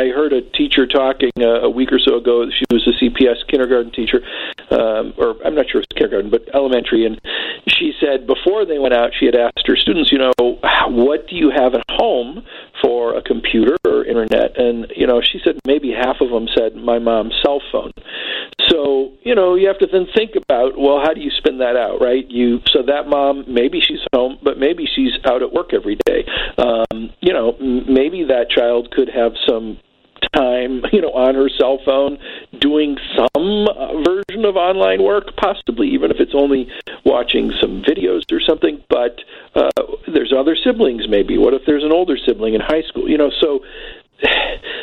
I 0.00 0.09
heard 0.11 0.33
a 0.33 0.42
teacher 0.42 0.87
talking 0.87 1.31
uh, 1.38 1.61
a 1.62 1.70
week 1.70 1.92
or 1.92 1.98
so 1.98 2.16
ago. 2.16 2.48
She 2.50 2.64
was 2.70 2.87
a 2.87 3.05
CPS 3.05 3.46
kindergarten 3.48 3.92
teacher, 3.92 4.20
um, 4.70 5.14
or 5.16 5.37
I'm 5.44 5.55
not 5.55 5.70
sure 5.70 5.81
it's 5.81 5.92
kindergarten, 5.94 6.31
but 6.31 6.48
elementary. 6.55 7.07
And 7.07 7.20
she 7.68 7.92
said 8.00 8.26
before 8.26 8.64
they 8.64 8.79
went 8.79 8.94
out, 8.94 9.11
she 9.18 9.26
had 9.26 9.35
asked 9.35 9.66
her 9.66 9.76
students, 9.76 10.12
you 10.12 10.18
know, 10.18 10.33
what 10.88 11.26
do 11.26 11.37
you 11.37 11.50
have 11.50 11.74
at 11.74 11.85
home 11.90 12.44
for 12.83 13.16
a 13.16 13.22
computer 13.22 13.76
or 13.85 14.05
internet? 14.05 14.59
And 14.59 14.92
you 14.94 15.07
know, 15.07 15.20
she 15.20 15.40
said 15.44 15.59
maybe 15.66 15.90
half 15.90 16.16
of 16.20 16.31
them 16.31 16.46
said 16.57 16.76
my 16.76 16.98
mom's 16.98 17.35
cell 17.44 17.61
phone. 17.72 17.92
So 18.68 19.12
you 19.22 19.35
know, 19.35 19.55
you 19.55 19.66
have 19.68 19.79
to 19.79 19.88
then 19.90 20.07
think 20.14 20.33
about 20.37 20.79
well, 20.79 21.00
how 21.05 21.12
do 21.12 21.20
you 21.20 21.31
spin 21.31 21.59
that 21.59 21.76
out, 21.76 22.00
right? 22.00 22.24
You 22.29 22.61
so 22.68 22.83
that 22.87 23.09
mom 23.09 23.44
maybe 23.48 23.81
she's 23.81 24.00
home, 24.12 24.38
but 24.42 24.59
maybe 24.59 24.87
she's 24.87 25.12
out 25.24 25.42
at 25.42 25.52
work 25.52 25.74
every 25.74 25.98
day. 26.07 26.24
Um, 26.59 27.11
you 27.20 27.33
know, 27.33 27.57
maybe 27.61 28.24
that 28.29 28.50
child 28.50 28.90
could 28.90 29.09
have 29.09 29.33
some 29.48 29.79
time, 30.35 30.83
you 30.92 31.00
know, 31.00 31.12
on 31.12 31.35
her 31.35 31.48
cell 31.48 31.79
phone 31.85 32.18
doing 32.61 32.96
some 33.16 33.66
uh, 33.68 34.02
version 34.02 34.44
of 34.44 34.57
online 34.57 35.02
work, 35.02 35.37
possibly 35.37 35.88
even 35.88 36.11
if 36.11 36.18
it's 36.20 36.35
only 36.35 36.68
watching 37.05 37.52
some 37.61 37.83
videos 37.83 38.22
or 38.33 38.40
something. 38.40 38.83
But 38.88 39.20
uh, 39.55 39.70
there's 40.12 40.33
other 40.37 40.57
siblings, 40.57 41.09
maybe. 41.09 41.38
What 41.38 41.55
if 41.55 41.62
there's 41.66 41.85
an 41.85 41.92
older 41.92 42.16
sibling 42.16 42.55
in 42.55 42.61
high 42.61 42.83
school? 42.83 43.09
You 43.09 43.18
know, 43.18 43.31
so 43.40 43.61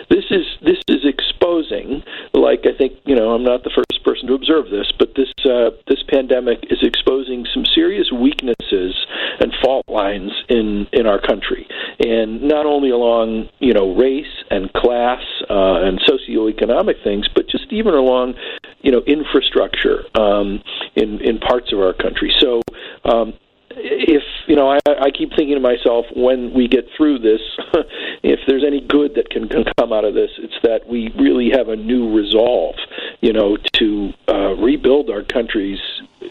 this 0.10 0.26
is 0.32 0.46
this 0.62 0.78
is 0.88 1.06
exposing 1.06 2.04
like 2.34 2.66
I 2.66 2.78
think 2.78 3.00
you 3.06 3.16
know 3.16 3.32
I'm 3.32 3.44
not 3.44 3.64
the 3.64 3.72
first 3.74 4.04
person 4.04 4.28
to 4.28 4.34
observe 4.34 4.70
this 4.70 4.92
but 4.98 5.16
this 5.16 5.32
uh, 5.46 5.72
this 5.88 6.04
pandemic 6.08 6.60
is 6.70 6.80
exposing 6.82 7.46
some 7.54 7.66
serious 7.66 8.12
weaknesses 8.12 8.96
and 9.40 9.54
fault 9.64 9.86
lines 9.88 10.32
in 10.50 10.88
in 10.94 11.08
our 11.08 11.20
country. 11.20 11.68
And 12.00 12.44
not 12.44 12.66
only 12.66 12.90
along 12.90 13.50
you 13.60 13.74
know 13.74 13.96
race 13.96 14.44
and 14.50 14.72
class 14.74 15.22
uh, 15.50 15.82
and 15.84 16.00
socioeconomic 16.02 17.04
things 17.04 17.28
but 17.34 17.48
just 17.48 17.72
even 17.72 17.94
along 17.94 18.36
you 18.82 18.92
know 18.92 19.02
infrastructure 19.08 20.04
um, 20.16 20.64
in 20.96 21.22
in 21.22 21.40
parts 21.40 21.72
of 21.74 21.80
our 21.80 21.94
country. 21.94 22.34
So 22.40 22.62
um, 23.06 23.34
if 23.76 24.24
you 24.48 24.56
know, 24.56 24.70
I, 24.70 24.80
I 24.86 25.12
keep 25.12 25.30
thinking 25.30 25.56
to 25.56 25.60
myself 25.60 26.06
when 26.16 26.54
we 26.54 26.68
get 26.68 26.88
through 26.96 27.20
this, 27.20 27.42
if 28.24 28.40
there's 28.48 28.64
any 28.66 28.82
good 28.82 29.16
that 29.16 29.30
can, 29.30 29.48
come 29.50 29.94
out 29.94 30.06
of 30.06 30.14
this, 30.14 30.32
it's 30.38 30.56
that 30.64 30.88
we 30.88 31.14
really 31.18 31.50
have 31.52 31.70
a 31.70 31.76
new 31.76 32.14
resolve, 32.14 32.76
you 33.22 33.34
know, 33.34 33.58
to 33.74 34.14
uh, 34.28 34.56
rebuild 34.56 35.10
our 35.10 35.24
country's 35.24 35.80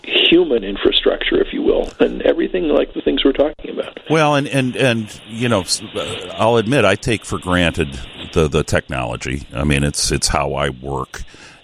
human 0.04 0.64
infrastructure, 0.64 1.40
if 1.40 1.52
you 1.52 1.62
will, 1.62 1.90
and 2.00 2.22
everything 2.22 2.68
like 2.68 2.94
the 2.94 3.00
things 3.00 3.24
we're 3.24 3.32
talking 3.32 3.70
about. 3.70 3.98
Well, 4.10 4.34
and 4.34 4.48
and 4.48 4.76
and 4.76 5.20
you 5.26 5.48
know, 5.48 5.64
uh, 5.94 6.28
I'll 6.32 6.56
admit 6.56 6.84
I 6.84 6.94
take 6.94 7.24
for 7.24 7.38
granted 7.38 7.98
the 8.32 8.48
the 8.48 8.64
technology. 8.64 9.46
I 9.52 9.64
mean, 9.64 9.84
it's 9.84 10.10
it's 10.10 10.28
how 10.28 10.54
I 10.54 10.70
work, 10.70 11.22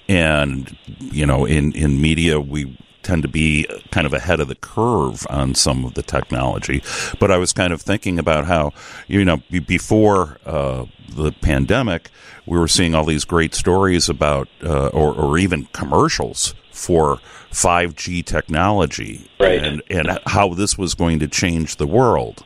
and 0.09 0.77
you 0.99 1.27
know, 1.27 1.45
in 1.45 1.73
in 1.73 2.01
media 2.01 2.41
we 2.41 2.77
tend 3.09 3.23
to 3.23 3.29
be 3.29 3.66
kind 3.90 4.07
of 4.07 4.12
ahead 4.12 4.38
of 4.38 4.49
the 4.49 4.55
curve 4.55 5.27
on 5.31 5.55
some 5.55 5.85
of 5.87 5.94
the 5.94 6.03
technology. 6.03 6.83
But 7.18 7.31
I 7.31 7.38
was 7.38 7.55
kind 7.55 7.73
of 7.73 7.81
thinking 7.81 8.18
about 8.18 8.44
how 8.44 8.73
you 9.07 9.25
know 9.25 9.38
be- 9.51 9.61
before 9.61 10.37
uh, 10.44 10.85
the 11.09 11.33
pandemic, 11.33 12.11
we 12.44 12.59
were 12.59 12.68
seeing 12.68 12.94
all 12.94 13.07
these 13.07 13.25
great 13.25 13.55
stories 13.55 14.11
about, 14.11 14.47
uh, 14.62 14.88
or 14.88 15.14
or 15.14 15.38
even 15.38 15.64
commercials 15.73 16.55
for 16.71 17.18
5G 17.51 18.23
technology 18.25 19.29
Right. 19.40 19.64
and 19.64 19.83
and 19.90 20.18
how 20.27 20.53
this 20.55 20.77
was 20.77 20.94
going 20.94 21.18
to 21.21 21.29
change 21.29 21.77
the 21.77 21.87
world. 21.87 22.44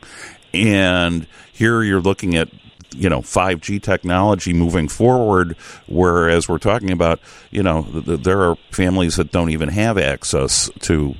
And 0.53 1.27
here 1.51 1.83
you're 1.83 2.01
looking 2.01 2.35
at 2.35 2.47
you 2.95 3.09
know 3.09 3.21
5G 3.21 3.81
technology 3.81 4.53
moving 4.53 4.87
forward, 4.87 5.55
whereas 5.87 6.47
we're 6.47 6.57
talking 6.57 6.91
about 6.91 7.19
you 7.51 7.63
know 7.63 7.83
th- 7.83 8.05
th- 8.05 8.19
there 8.21 8.41
are 8.41 8.55
families 8.71 9.15
that 9.17 9.31
don't 9.31 9.49
even 9.49 9.69
have 9.69 9.97
access 9.97 10.69
to 10.81 11.15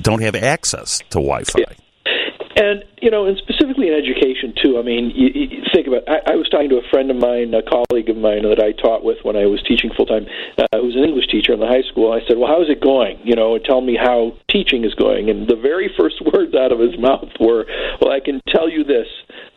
don't 0.00 0.22
have 0.22 0.34
access 0.34 0.98
to 1.10 1.18
Wi-Fi. 1.18 1.76
And 2.56 2.84
you 3.00 3.10
know, 3.10 3.26
and 3.26 3.36
specifically 3.38 3.88
in 3.88 3.94
education 3.94 4.54
too. 4.62 4.78
I 4.78 4.82
mean, 4.82 5.12
you, 5.14 5.28
you 5.34 5.62
think 5.72 5.86
about. 5.86 6.08
I, 6.08 6.32
I 6.32 6.36
was 6.36 6.48
talking 6.48 6.68
to 6.70 6.76
a 6.76 6.88
friend 6.90 7.10
of 7.10 7.16
mine, 7.16 7.54
a 7.54 7.62
colleague 7.62 8.08
of 8.08 8.16
mine 8.16 8.42
that 8.42 8.60
I 8.62 8.72
taught 8.72 9.04
with 9.04 9.18
when 9.22 9.36
I 9.36 9.46
was 9.46 9.62
teaching 9.62 9.90
full 9.96 10.06
time, 10.06 10.26
uh, 10.58 10.66
who's 10.80 10.96
an 10.96 11.04
English 11.04 11.28
teacher 11.28 11.52
in 11.52 11.60
the 11.60 11.66
high 11.66 11.86
school. 11.90 12.12
I 12.12 12.20
said, 12.26 12.38
"Well, 12.38 12.48
how's 12.48 12.68
it 12.68 12.80
going? 12.80 13.18
You 13.24 13.36
know, 13.36 13.54
and 13.54 13.64
tell 13.64 13.80
me 13.80 13.96
how 13.96 14.34
teaching 14.50 14.84
is 14.84 14.94
going." 14.94 15.30
And 15.30 15.48
the 15.48 15.56
very 15.56 15.92
first 15.98 16.20
words 16.22 16.54
out 16.54 16.72
of 16.72 16.78
his 16.78 16.98
mouth 16.98 17.30
were, 17.40 17.66
"Well, 18.00 18.12
I 18.12 18.20
can 18.20 18.40
tell 18.48 18.68
you 18.68 18.84
this: 18.84 19.08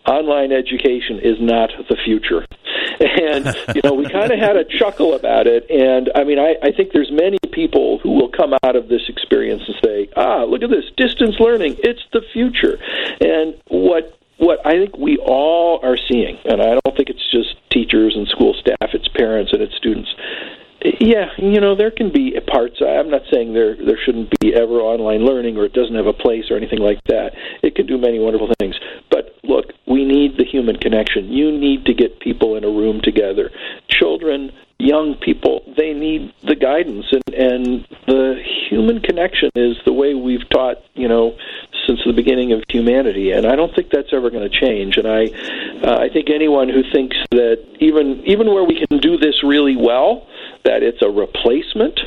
online 0.05 0.51
education 0.51 1.19
is 1.19 1.37
not 1.39 1.71
the 1.89 1.97
future." 2.03 2.45
And 3.01 3.45
you 3.73 3.81
know, 3.83 3.93
we 3.93 4.07
kind 4.07 4.31
of 4.31 4.39
had 4.39 4.55
a 4.57 4.63
chuckle 4.63 5.15
about 5.15 5.47
it. 5.47 5.69
And 5.69 6.11
I 6.13 6.23
mean, 6.23 6.37
I, 6.37 6.55
I 6.61 6.71
think 6.71 6.91
there's 6.93 7.11
many 7.11 7.39
people 7.51 7.99
who 7.99 8.11
will 8.11 8.29
come 8.29 8.53
out 8.63 8.75
of 8.75 8.89
this 8.89 9.01
experience 9.09 9.63
and 9.67 9.75
say, 9.83 10.09
"Ah, 10.15 10.43
look 10.43 10.61
at 10.61 10.69
this 10.69 10.85
distance 10.97 11.39
learning; 11.39 11.77
it's 11.79 12.01
the 12.13 12.21
future." 12.33 12.77
And 13.19 13.40
what 13.81 14.17
what 14.37 14.65
I 14.65 14.71
think 14.71 14.97
we 14.97 15.17
all 15.17 15.79
are 15.83 15.97
seeing, 16.09 16.37
and 16.45 16.61
I 16.61 16.77
don't 16.81 16.95
think 16.97 17.09
it's 17.09 17.29
just 17.31 17.55
teachers 17.71 18.13
and 18.15 18.27
school 18.27 18.53
staff; 18.59 18.93
it's 18.93 19.07
parents 19.09 19.51
and 19.53 19.61
it's 19.61 19.75
students. 19.75 20.09
Yeah, 20.99 21.29
you 21.37 21.61
know 21.61 21.75
there 21.75 21.91
can 21.91 22.11
be 22.11 22.33
parts. 22.47 22.81
I'm 22.81 23.09
not 23.09 23.21
saying 23.31 23.53
there 23.53 23.75
there 23.75 23.99
shouldn't 24.03 24.33
be 24.39 24.53
ever 24.55 24.81
online 24.81 25.25
learning 25.25 25.57
or 25.57 25.65
it 25.65 25.73
doesn't 25.73 25.95
have 25.95 26.07
a 26.07 26.13
place 26.13 26.49
or 26.49 26.57
anything 26.57 26.79
like 26.79 26.99
that. 27.05 27.33
It 27.61 27.75
can 27.75 27.85
do 27.85 27.99
many 27.99 28.17
wonderful 28.17 28.49
things. 28.57 28.75
But 29.11 29.37
look, 29.43 29.65
we 29.87 30.05
need 30.05 30.37
the 30.37 30.45
human 30.45 30.77
connection. 30.77 31.31
You 31.31 31.51
need 31.51 31.85
to 31.85 31.93
get 31.93 32.19
people 32.19 32.55
in 32.55 32.63
a 32.63 32.69
room 32.69 32.99
together. 33.03 33.51
Children, 33.89 34.51
young 34.81 35.15
people, 35.15 35.63
they 35.77 35.93
need 35.93 36.33
the 36.43 36.55
guidance 36.55 37.05
and 37.11 37.21
and 37.33 37.87
the 38.07 38.41
human 38.69 38.99
connection 38.99 39.49
is 39.55 39.77
the 39.85 39.93
way 39.93 40.13
we've 40.13 40.47
taught, 40.49 40.77
you 40.95 41.07
know, 41.07 41.37
since 41.87 41.99
the 42.05 42.13
beginning 42.13 42.51
of 42.51 42.63
humanity, 42.69 43.31
and 43.31 43.45
I 43.45 43.55
don't 43.55 43.73
think 43.73 43.89
that's 43.91 44.13
ever 44.13 44.29
going 44.29 44.49
to 44.49 44.59
change. 44.59 44.97
And 44.97 45.07
I, 45.07 45.25
uh, 45.81 45.97
I 45.97 46.09
think 46.09 46.29
anyone 46.29 46.69
who 46.69 46.83
thinks 46.91 47.17
that 47.31 47.63
even 47.79 48.23
even 48.25 48.47
where 48.47 48.63
we 48.63 48.85
can 48.85 48.99
do 48.99 49.17
this 49.17 49.43
really 49.43 49.75
well, 49.75 50.27
that 50.63 50.83
it's 50.83 51.01
a 51.01 51.09
replacement 51.09 51.99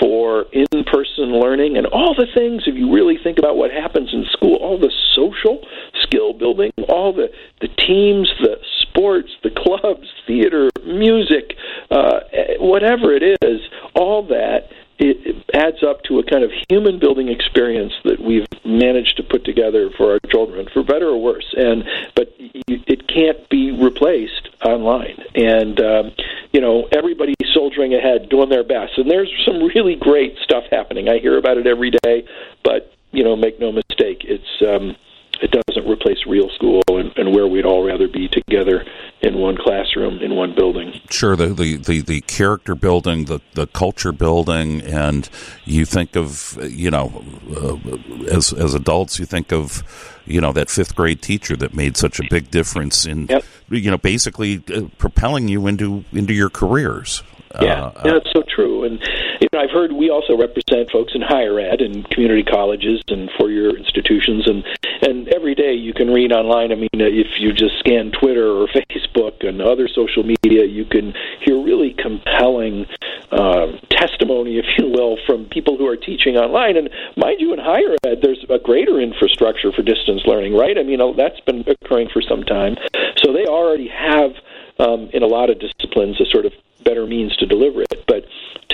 for 0.00 0.46
in-person 0.52 1.32
learning 1.40 1.76
and 1.76 1.86
all 1.86 2.14
the 2.14 2.26
things. 2.34 2.64
If 2.66 2.76
you 2.76 2.92
really 2.92 3.18
think 3.22 3.38
about 3.38 3.56
what 3.56 3.70
happens 3.70 4.12
in 4.12 4.26
school, 4.32 4.56
all 4.56 4.78
the 4.78 4.92
social 5.12 5.64
skill 6.02 6.32
building, 6.32 6.72
all 6.88 7.12
the 7.12 7.30
the 7.60 7.68
teams, 7.68 8.30
the 8.40 8.58
sports, 8.92 9.30
the 9.42 9.50
clubs, 9.50 10.08
theater, 10.26 10.70
music, 10.84 11.56
uh, 11.90 12.20
whatever 12.58 13.14
it 13.14 13.38
is, 13.42 13.60
all 13.94 14.26
that 14.28 14.68
it 14.98 15.44
adds 15.52 15.82
up 15.82 16.02
to 16.04 16.18
a 16.18 16.24
kind 16.24 16.44
of 16.44 16.50
human 16.68 16.98
building 17.00 17.28
experience 17.28 17.92
that 18.04 18.20
we've 18.20 18.46
managed 18.64 19.16
to 19.16 19.22
put 19.22 19.44
together 19.44 19.90
for 19.96 20.12
our 20.12 20.20
children, 20.30 20.68
for 20.72 20.84
better 20.84 21.08
or 21.08 21.20
worse. 21.20 21.52
And 21.56 21.84
but 22.14 22.28
it 22.38 23.08
can't 23.08 23.48
be 23.48 23.72
replaced 23.72 24.48
online. 24.64 25.18
And 25.34 25.80
um, 25.80 26.12
you 26.52 26.60
know, 26.60 26.88
everybody's 26.92 27.34
soldiering 27.52 27.94
ahead, 27.94 28.28
doing 28.28 28.48
their 28.48 28.64
best. 28.64 28.96
And 28.96 29.10
there's 29.10 29.32
some 29.44 29.62
really 29.74 29.96
great 29.96 30.36
stuff 30.42 30.64
happening. 30.70 31.08
I 31.08 31.18
hear 31.18 31.36
about 31.36 31.56
it 31.56 31.66
every 31.66 31.90
day. 31.90 32.24
But 32.62 32.92
you 33.10 33.24
know, 33.24 33.34
make 33.34 33.58
no 33.60 33.72
mistake, 33.72 34.24
it's 34.24 34.62
um, 34.62 34.96
It 35.42 35.50
doesn't 35.50 35.90
replace 35.90 36.18
real 36.26 36.48
school 36.50 36.82
and, 36.88 37.12
and 37.16 37.34
where 37.34 37.46
we'd 37.48 37.66
all 37.66 37.84
rather 37.84 38.06
be 38.08 38.28
together 38.28 38.84
in 39.20 39.38
one 39.38 39.56
classroom 39.56 40.18
in 40.20 40.34
one 40.36 40.54
building. 40.54 41.00
Sure, 41.10 41.34
the 41.36 41.46
the, 41.48 41.76
the, 41.76 42.00
the 42.00 42.20
character 42.22 42.74
building, 42.74 43.24
the, 43.26 43.40
the 43.54 43.66
culture 43.66 44.12
building, 44.12 44.80
and 44.82 45.28
you 45.64 45.84
think 45.84 46.16
of 46.16 46.56
you 46.62 46.90
know 46.90 47.24
uh, 47.56 47.76
as 48.32 48.52
as 48.52 48.74
adults, 48.74 49.18
you 49.18 49.26
think 49.26 49.52
of 49.52 49.82
you 50.26 50.40
know 50.40 50.52
that 50.52 50.70
fifth 50.70 50.94
grade 50.94 51.20
teacher 51.20 51.56
that 51.56 51.74
made 51.74 51.96
such 51.96 52.20
a 52.20 52.24
big 52.30 52.50
difference 52.50 53.04
in 53.04 53.26
Yep. 53.26 53.44
you 53.70 53.90
know 53.90 53.98
basically 53.98 54.62
uh, 54.74 54.82
propelling 54.98 55.48
you 55.48 55.66
into 55.66 56.04
into 56.12 56.32
your 56.32 56.50
careers. 56.50 57.22
Yeah, 57.60 57.86
Uh, 57.86 58.02
yeah, 58.04 58.12
that's 58.14 58.32
so 58.32 58.42
true. 58.48 58.84
And 58.84 58.98
you 59.42 59.48
know, 59.52 59.58
I've 59.58 59.70
heard 59.70 59.92
we 59.92 60.08
also 60.08 60.36
represent 60.36 60.90
folks 60.92 61.14
in 61.16 61.20
higher 61.20 61.58
ed 61.58 61.80
and 61.80 62.08
community 62.10 62.44
colleges 62.44 63.02
and 63.08 63.28
four-year 63.36 63.76
institutions, 63.76 64.46
and 64.46 64.64
and 65.02 65.28
every 65.34 65.56
day 65.56 65.74
you 65.74 65.92
can 65.92 66.10
read 66.10 66.32
online. 66.32 66.70
I 66.70 66.76
mean, 66.76 66.90
if 66.94 67.40
you 67.40 67.52
just 67.52 67.76
scan 67.80 68.12
Twitter 68.12 68.46
or 68.46 68.68
Facebook 68.74 69.46
and 69.46 69.60
other 69.60 69.88
social 69.88 70.22
media, 70.22 70.64
you 70.64 70.84
can 70.84 71.12
hear 71.40 71.60
really 71.60 71.92
compelling 71.92 72.86
uh, 73.32 73.72
testimony, 73.90 74.58
if 74.62 74.66
you 74.78 74.86
will, 74.86 75.18
from 75.26 75.46
people 75.46 75.76
who 75.76 75.88
are 75.88 75.96
teaching 75.96 76.36
online. 76.36 76.76
And 76.76 76.88
mind 77.16 77.40
you, 77.40 77.52
in 77.52 77.58
higher 77.58 77.96
ed, 78.06 78.20
there's 78.22 78.46
a 78.48 78.60
greater 78.60 79.00
infrastructure 79.00 79.72
for 79.72 79.82
distance 79.82 80.22
learning, 80.24 80.54
right? 80.54 80.78
I 80.78 80.84
mean, 80.84 81.00
uh, 81.00 81.12
that's 81.16 81.40
been 81.40 81.64
occurring 81.66 82.10
for 82.12 82.22
some 82.22 82.44
time, 82.44 82.76
so 83.16 83.32
they 83.32 83.46
already 83.46 83.88
have 83.88 84.30
um, 84.78 85.10
in 85.12 85.24
a 85.24 85.26
lot 85.26 85.50
of 85.50 85.58
disciplines 85.58 86.20
a 86.20 86.26
sort 86.26 86.46
of 86.46 86.52
better 86.84 87.06
means 87.06 87.36
to 87.36 87.46
deliver 87.46 87.82
it. 87.82 88.04
But 88.06 88.24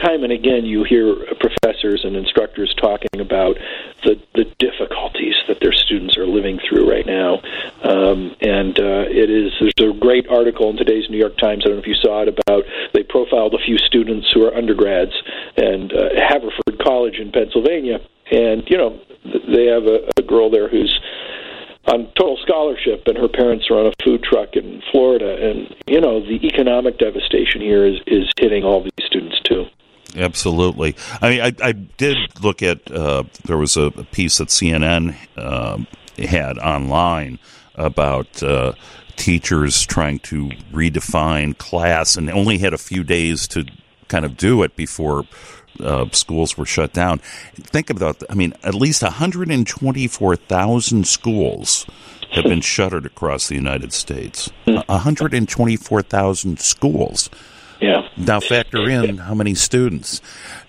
time 0.00 0.24
and 0.24 0.32
again, 0.32 0.64
you 0.64 0.84
hear 0.84 1.14
professors 1.40 2.02
and 2.04 2.16
instructors 2.16 2.74
talking 2.80 3.20
about 3.20 3.56
the 4.04 4.20
the 4.34 4.44
difficulties 4.58 5.34
that 5.48 5.58
their 5.60 5.72
students 5.72 6.16
are 6.16 6.26
living 6.26 6.58
through 6.68 6.90
right 6.90 7.06
now. 7.06 7.40
Um, 7.82 8.34
and 8.40 8.78
uh, 8.78 9.04
it 9.08 9.30
is 9.30 9.52
there's 9.60 9.90
a 9.90 9.98
great 9.98 10.28
article 10.28 10.70
in 10.70 10.76
today's 10.76 11.08
New 11.10 11.18
York 11.18 11.36
Times. 11.38 11.62
I 11.64 11.68
don't 11.68 11.76
know 11.78 11.82
if 11.82 11.88
you 11.88 11.94
saw 11.94 12.22
it 12.22 12.28
about 12.28 12.64
they 12.94 13.02
profiled 13.02 13.54
a 13.54 13.64
few 13.64 13.78
students 13.78 14.30
who 14.32 14.44
are 14.44 14.54
undergrads 14.54 15.12
and 15.56 15.92
uh, 15.92 16.10
Haverford 16.16 16.78
College 16.82 17.18
in 17.18 17.32
Pennsylvania, 17.32 17.98
and 18.30 18.62
you 18.68 18.76
know 18.76 19.00
they 19.24 19.66
have 19.66 19.84
a, 19.84 20.08
a 20.16 20.22
girl 20.22 20.50
there 20.50 20.68
who's 20.68 20.98
on 21.88 22.12
total 22.18 22.36
scholarship, 22.42 23.04
and 23.06 23.16
her 23.16 23.28
parents 23.28 23.66
are 23.70 23.78
on 23.78 23.86
a 23.86 24.04
food 24.04 24.22
truck 24.22 24.54
in 24.54 24.82
Florida. 24.92 25.50
And 25.50 25.74
you 25.86 26.00
know, 26.00 26.20
the 26.20 26.46
economic 26.46 26.98
devastation 26.98 27.60
here 27.60 27.86
is 27.86 28.00
is 28.06 28.30
hitting 28.38 28.64
all 28.64 28.82
these 28.82 29.06
students 29.06 29.40
too. 29.44 29.66
Absolutely. 30.16 30.96
I 31.20 31.30
mean, 31.30 31.40
I, 31.40 31.52
I 31.62 31.72
did 31.72 32.16
look 32.42 32.62
at. 32.62 32.90
Uh, 32.90 33.24
there 33.44 33.58
was 33.58 33.76
a, 33.76 33.90
piece 33.90 34.38
that 34.38 34.48
CNN 34.48 35.14
um 35.36 35.86
had 36.18 36.58
online 36.58 37.38
about 37.74 38.42
uh, 38.42 38.72
teachers 39.16 39.86
trying 39.86 40.18
to 40.20 40.48
redefine 40.72 41.56
class, 41.58 42.16
and 42.16 42.30
only 42.30 42.58
had 42.58 42.74
a 42.74 42.78
few 42.78 43.04
days 43.04 43.46
to 43.48 43.66
kind 44.08 44.24
of 44.24 44.36
do 44.36 44.62
it 44.62 44.76
before 44.76 45.24
uh, 45.80 46.06
schools 46.12 46.56
were 46.56 46.66
shut 46.66 46.92
down. 46.92 47.18
Think 47.54 47.90
about. 47.90 48.22
I 48.28 48.34
mean, 48.34 48.54
at 48.62 48.74
least 48.74 49.02
124,000 49.02 51.06
schools 51.06 51.86
have 52.32 52.44
been 52.44 52.60
shuttered 52.60 53.06
across 53.06 53.48
the 53.48 53.54
United 53.54 53.92
States. 53.92 54.50
124,000 54.64 56.60
schools. 56.60 57.30
Now 58.18 58.40
factor 58.40 58.88
in 58.88 59.18
how 59.18 59.34
many 59.34 59.54
students. 59.54 60.20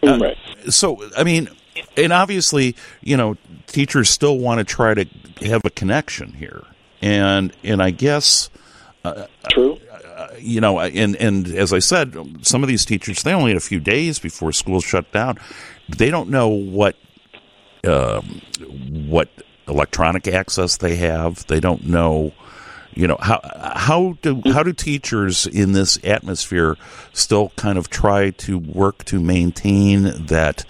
Uh, 0.03 0.17
right. 0.19 0.37
So, 0.69 1.09
I 1.17 1.23
mean, 1.23 1.49
and 1.97 2.13
obviously, 2.13 2.75
you 3.01 3.17
know, 3.17 3.35
teachers 3.67 4.09
still 4.09 4.37
want 4.37 4.59
to 4.59 4.63
try 4.63 4.93
to 4.93 5.05
have 5.41 5.61
a 5.65 5.69
connection 5.69 6.33
here, 6.33 6.63
and 7.01 7.55
and 7.63 7.81
I 7.81 7.91
guess, 7.91 8.49
True. 9.49 9.79
you 10.37 10.61
know, 10.61 10.79
and 10.79 11.15
and 11.15 11.47
as 11.47 11.73
I 11.73 11.79
said, 11.79 12.15
some 12.45 12.63
of 12.63 12.69
these 12.69 12.85
teachers 12.85 13.23
they 13.23 13.33
only 13.33 13.51
had 13.51 13.57
a 13.57 13.61
few 13.61 13.79
days 13.79 14.19
before 14.19 14.51
school 14.51 14.81
shut 14.81 15.11
down. 15.11 15.37
They 15.87 16.09
don't 16.11 16.29
know 16.29 16.49
what 16.49 16.95
um, 17.87 18.41
what 19.07 19.29
electronic 19.67 20.27
access 20.27 20.77
they 20.77 20.95
have. 20.97 21.45
They 21.47 21.59
don't 21.59 21.85
know 21.85 22.33
you 22.93 23.07
know 23.07 23.17
how 23.19 23.39
how 23.75 24.17
do 24.21 24.41
how 24.45 24.63
do 24.63 24.73
teachers 24.73 25.45
in 25.45 25.71
this 25.73 25.99
atmosphere 26.03 26.75
still 27.13 27.49
kind 27.55 27.77
of 27.77 27.89
try 27.89 28.31
to 28.31 28.57
work 28.57 29.03
to 29.05 29.19
maintain 29.19 30.03
that 30.27 30.65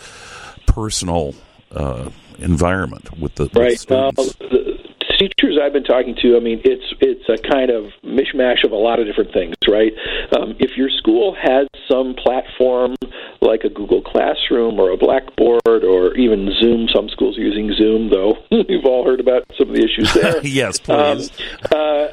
personal 0.65 1.35
uh, 1.71 2.09
environment 2.39 3.17
with 3.19 3.35
the 3.35 3.43
with 3.45 3.55
Right. 3.55 3.91
Uh, 3.91 4.11
students? 4.11 4.35
the 4.35 4.78
teachers 5.19 5.59
I've 5.61 5.73
been 5.73 5.83
talking 5.83 6.15
to, 6.23 6.35
I 6.37 6.39
mean, 6.39 6.61
it's 6.63 6.85
it's 7.01 7.27
a 7.29 7.37
kind 7.49 7.69
of 7.69 7.91
mishmash 8.03 8.63
of 8.65 8.71
a 8.71 8.75
lot 8.75 8.99
of 8.99 9.05
different 9.05 9.33
things, 9.33 9.53
right? 9.67 9.91
Um, 10.35 10.55
if 10.59 10.77
your 10.77 10.89
school 10.89 11.35
has 11.39 11.67
some 11.91 12.15
platform 12.15 12.95
like 13.41 13.63
a 13.63 13.69
Google 13.69 14.01
Classroom 14.01 14.79
or 14.79 14.91
a 14.91 14.97
Blackboard 14.97 15.83
or 15.83 16.15
even 16.15 16.49
Zoom, 16.59 16.87
some 16.93 17.09
schools 17.09 17.37
are 17.37 17.41
using 17.41 17.71
Zoom, 17.73 18.09
though 18.09 18.37
we've 18.51 18.85
all 18.85 19.05
heard 19.05 19.19
about 19.19 19.43
some 19.57 19.69
of 19.69 19.75
the 19.75 19.83
issues 19.83 20.11
there. 20.13 20.39
yes, 20.43 20.79
Um, 20.89 21.17
please. 21.17 21.31
uh, 21.71 22.07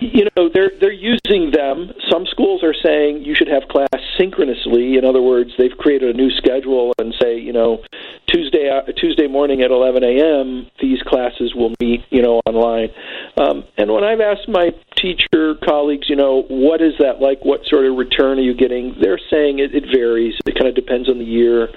you 0.00 0.26
know 0.36 0.48
they're 0.52 0.72
they're 0.80 0.92
using 0.92 1.50
them. 1.52 1.92
Some 2.10 2.26
schools 2.26 2.62
are 2.64 2.74
saying 2.74 3.22
you 3.24 3.34
should 3.34 3.48
have 3.48 3.68
class 3.68 3.88
synchronously. 4.18 4.96
In 4.96 5.04
other 5.04 5.22
words, 5.22 5.50
they've 5.58 5.76
created 5.78 6.14
a 6.14 6.18
new 6.18 6.30
schedule 6.30 6.92
and 6.98 7.14
say, 7.20 7.38
you 7.38 7.52
know, 7.52 7.82
Tuesday 8.26 8.70
uh, 8.70 8.90
Tuesday 8.96 9.26
morning 9.26 9.62
at 9.62 9.70
11 9.70 10.02
a.m. 10.02 10.66
these 10.80 11.02
classes 11.02 11.54
will 11.54 11.74
meet, 11.80 12.04
you 12.10 12.22
know, 12.22 12.40
online. 12.46 12.88
Um, 13.36 13.64
and 13.76 13.92
when 13.92 14.04
I've 14.04 14.20
asked 14.20 14.48
my 14.48 14.70
teacher 14.96 15.54
colleagues, 15.64 16.08
you 16.08 16.16
know, 16.16 16.42
what 16.48 16.80
is 16.80 16.94
that 16.98 17.20
like? 17.20 17.44
What 17.44 17.64
sort 17.66 17.86
of 17.86 17.96
return 17.96 18.38
are 18.38 18.42
you 18.42 18.54
getting? 18.54 18.96
They're 19.00 19.20
saying 19.30 19.58
it, 19.58 19.74
it 19.74 19.84
varies. 19.92 20.34
It 20.46 20.54
kind 20.54 20.68
of 20.68 20.74
depends 20.74 21.08
on 21.08 21.18
the 21.18 21.24
year. 21.24 21.68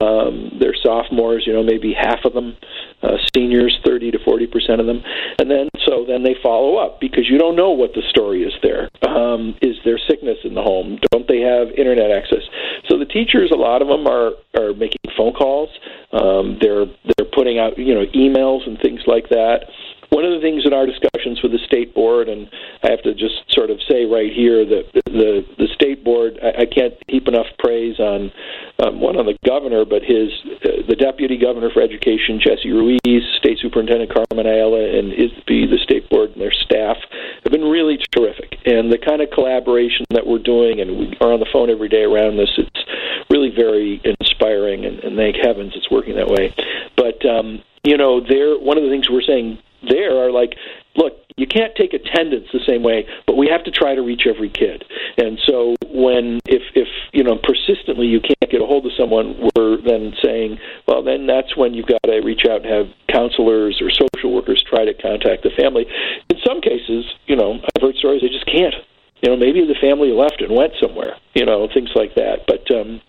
Um, 0.00 0.58
they're 0.60 0.76
sophomores, 0.82 1.44
you 1.46 1.52
know, 1.52 1.62
maybe 1.62 1.94
half 1.94 2.24
of 2.24 2.32
them. 2.32 2.56
Uh, 3.04 3.18
seniors, 3.36 3.78
30 3.84 4.12
to 4.12 4.18
40 4.24 4.46
percent 4.46 4.80
of 4.80 4.86
them, 4.86 5.02
and 5.38 5.50
then 5.50 5.68
so 5.84 6.06
then 6.08 6.22
they 6.22 6.34
follow 6.42 6.76
up 6.76 7.00
because 7.00 7.28
you 7.28 7.36
don't 7.36 7.54
know 7.54 7.70
what 7.70 7.92
the 7.92 8.02
story 8.08 8.42
is 8.42 8.54
there. 8.62 8.88
Um, 9.06 9.54
is 9.60 9.76
there 9.84 9.98
sickness 9.98 10.38
in 10.42 10.54
the 10.54 10.62
home? 10.62 10.98
Don't 11.12 11.28
they 11.28 11.40
have 11.40 11.68
internet 11.76 12.10
access? 12.10 12.42
So 12.88 12.98
the 12.98 13.04
teachers, 13.04 13.50
a 13.52 13.58
lot 13.58 13.82
of 13.82 13.88
them 13.88 14.06
are 14.06 14.32
are 14.56 14.72
making 14.72 15.04
phone 15.16 15.34
calls. 15.34 15.68
Um, 16.12 16.58
they're 16.60 16.86
they're 16.86 17.30
putting 17.34 17.58
out 17.58 17.76
you 17.76 17.94
know 17.94 18.06
emails 18.14 18.66
and 18.66 18.78
things 18.80 19.02
like 19.06 19.28
that. 19.28 19.66
One 20.10 20.24
of 20.24 20.32
the 20.32 20.40
things 20.40 20.64
in 20.64 20.72
our 20.72 20.86
discussions 20.86 21.42
with 21.42 21.52
the 21.52 21.62
state 21.66 21.94
board, 21.94 22.28
and 22.28 22.48
I 22.82 22.90
have 22.90 23.02
to 23.02 23.14
just 23.14 23.44
sort 23.50 23.70
of 23.70 23.78
say 23.88 24.04
right 24.04 24.32
here 24.32 24.64
that 24.64 24.84
the 25.06 25.44
the 25.58 25.68
state 25.74 26.04
board, 26.04 26.38
I, 26.42 26.62
I 26.62 26.66
can't 26.66 26.94
heap 27.08 27.28
enough 27.28 27.46
praise 27.58 27.98
on 27.98 28.32
um, 28.78 29.00
one 29.00 29.16
on 29.16 29.26
the 29.26 29.38
governor, 29.44 29.84
but 29.84 30.02
his 30.02 30.30
uh, 30.64 30.82
the 30.88 30.96
deputy 30.96 31.38
governor 31.38 31.70
for 31.70 31.82
education, 31.82 32.40
Jesse 32.40 32.70
Ruiz, 32.70 33.22
state 33.38 33.58
superintendent 33.60 34.12
Carmen 34.12 34.46
Ayala, 34.46 34.98
and 34.98 35.12
ISB, 35.12 35.70
the 35.70 35.78
state 35.82 36.08
board 36.10 36.30
and 36.32 36.40
their 36.40 36.52
staff 36.52 36.96
have 37.44 37.52
been 37.52 37.64
really 37.64 37.98
terrific. 38.12 38.58
And 38.66 38.92
the 38.92 38.98
kind 38.98 39.22
of 39.22 39.30
collaboration 39.30 40.06
that 40.10 40.26
we're 40.26 40.42
doing, 40.42 40.80
and 40.80 40.98
we 40.98 41.16
are 41.20 41.32
on 41.32 41.40
the 41.40 41.48
phone 41.52 41.70
every 41.70 41.88
day 41.88 42.02
around 42.02 42.36
this, 42.36 42.50
it's 42.58 42.84
really 43.30 43.50
very 43.54 44.00
inspiring, 44.04 44.84
and, 44.84 44.98
and 45.00 45.16
thank 45.16 45.36
heavens 45.36 45.72
it's 45.76 45.90
working 45.90 46.16
that 46.16 46.28
way. 46.28 46.54
But 46.96 47.24
um, 47.26 47.62
you 47.84 47.96
know, 47.96 48.20
there 48.20 48.58
one 48.58 48.78
of 48.78 48.84
the 48.84 48.90
things 48.90 49.08
we're 49.10 49.22
saying 49.22 49.58
there 49.88 50.24
are 50.24 50.30
like, 50.30 50.54
look, 50.96 51.14
you 51.36 51.46
can't 51.46 51.74
take 51.74 51.92
attendance 51.92 52.46
the 52.52 52.62
same 52.66 52.82
way, 52.82 53.06
but 53.26 53.36
we 53.36 53.48
have 53.48 53.64
to 53.64 53.70
try 53.70 53.94
to 53.94 54.02
reach 54.02 54.22
every 54.26 54.50
kid. 54.50 54.84
And 55.18 55.38
so 55.46 55.74
when 55.90 56.38
if 56.46 56.62
if 56.74 56.88
you 57.12 57.24
know 57.24 57.36
persistently 57.42 58.06
you 58.06 58.20
can't 58.20 58.50
get 58.50 58.62
a 58.62 58.66
hold 58.66 58.86
of 58.86 58.92
someone, 58.96 59.50
we're 59.56 59.78
then 59.82 60.14
saying, 60.22 60.58
well, 60.86 61.02
then 61.02 61.26
that's 61.26 61.56
when 61.56 61.74
you've 61.74 61.86
got 61.86 62.02
to 62.04 62.20
reach 62.20 62.46
out 62.48 62.62
and 62.62 62.70
have 62.70 62.86
counselors 63.10 63.82
or 63.82 63.90
social 63.90 64.32
workers 64.32 64.62
try 64.62 64.84
to 64.84 64.94
contact 64.94 65.42
the 65.42 65.50
family. 65.58 65.86
In 66.30 66.38
some 66.46 66.60
cases, 66.60 67.04
you 67.26 67.36
know, 67.36 67.58
I've 67.74 67.82
heard 67.82 67.96
stories 67.96 68.22
they 68.22 68.28
just 68.28 68.46
can't. 68.46 68.74
You 69.22 69.30
know, 69.30 69.36
maybe 69.36 69.66
the 69.66 69.78
family 69.80 70.12
left 70.12 70.42
and 70.42 70.54
went 70.54 70.74
somewhere. 70.80 71.16
You 71.34 71.46
know, 71.46 71.66
things 71.72 71.90
like 71.94 72.14
that. 72.14 72.46
But 72.46 72.70
um, 72.70 73.00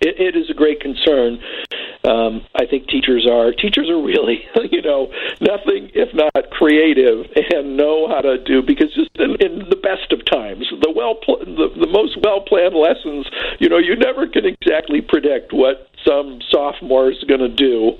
it, 0.00 0.20
it 0.20 0.36
is 0.36 0.50
a 0.50 0.54
great 0.54 0.80
concern. 0.80 1.38
Um, 2.04 2.44
I 2.54 2.66
think 2.66 2.88
teachers 2.88 3.26
are 3.30 3.52
teachers 3.52 3.88
are 3.88 4.00
really, 4.02 4.44
you 4.70 4.82
know, 4.82 5.10
nothing 5.40 5.90
if 5.94 6.12
not 6.14 6.50
creative 6.50 7.26
and 7.52 7.76
know 7.76 8.08
how 8.08 8.20
to 8.20 8.42
do 8.44 8.62
because 8.62 8.92
just 8.94 9.10
in, 9.16 9.36
in 9.40 9.68
the 9.70 9.76
best 9.76 10.12
of 10.12 10.24
times, 10.26 10.66
the 10.82 10.90
well 10.94 11.14
pl- 11.14 11.38
the, 11.38 11.72
the 11.80 11.86
most 11.86 12.18
well 12.22 12.40
planned 12.42 12.74
lessons, 12.74 13.26
you 13.58 13.68
know, 13.68 13.78
you 13.78 13.96
never 13.96 14.26
can 14.26 14.44
exactly 14.44 15.00
predict 15.00 15.52
what 15.52 15.88
some 16.06 16.40
sophomore 16.50 17.10
is 17.10 17.24
going 17.26 17.40
to 17.40 17.48
do 17.48 17.92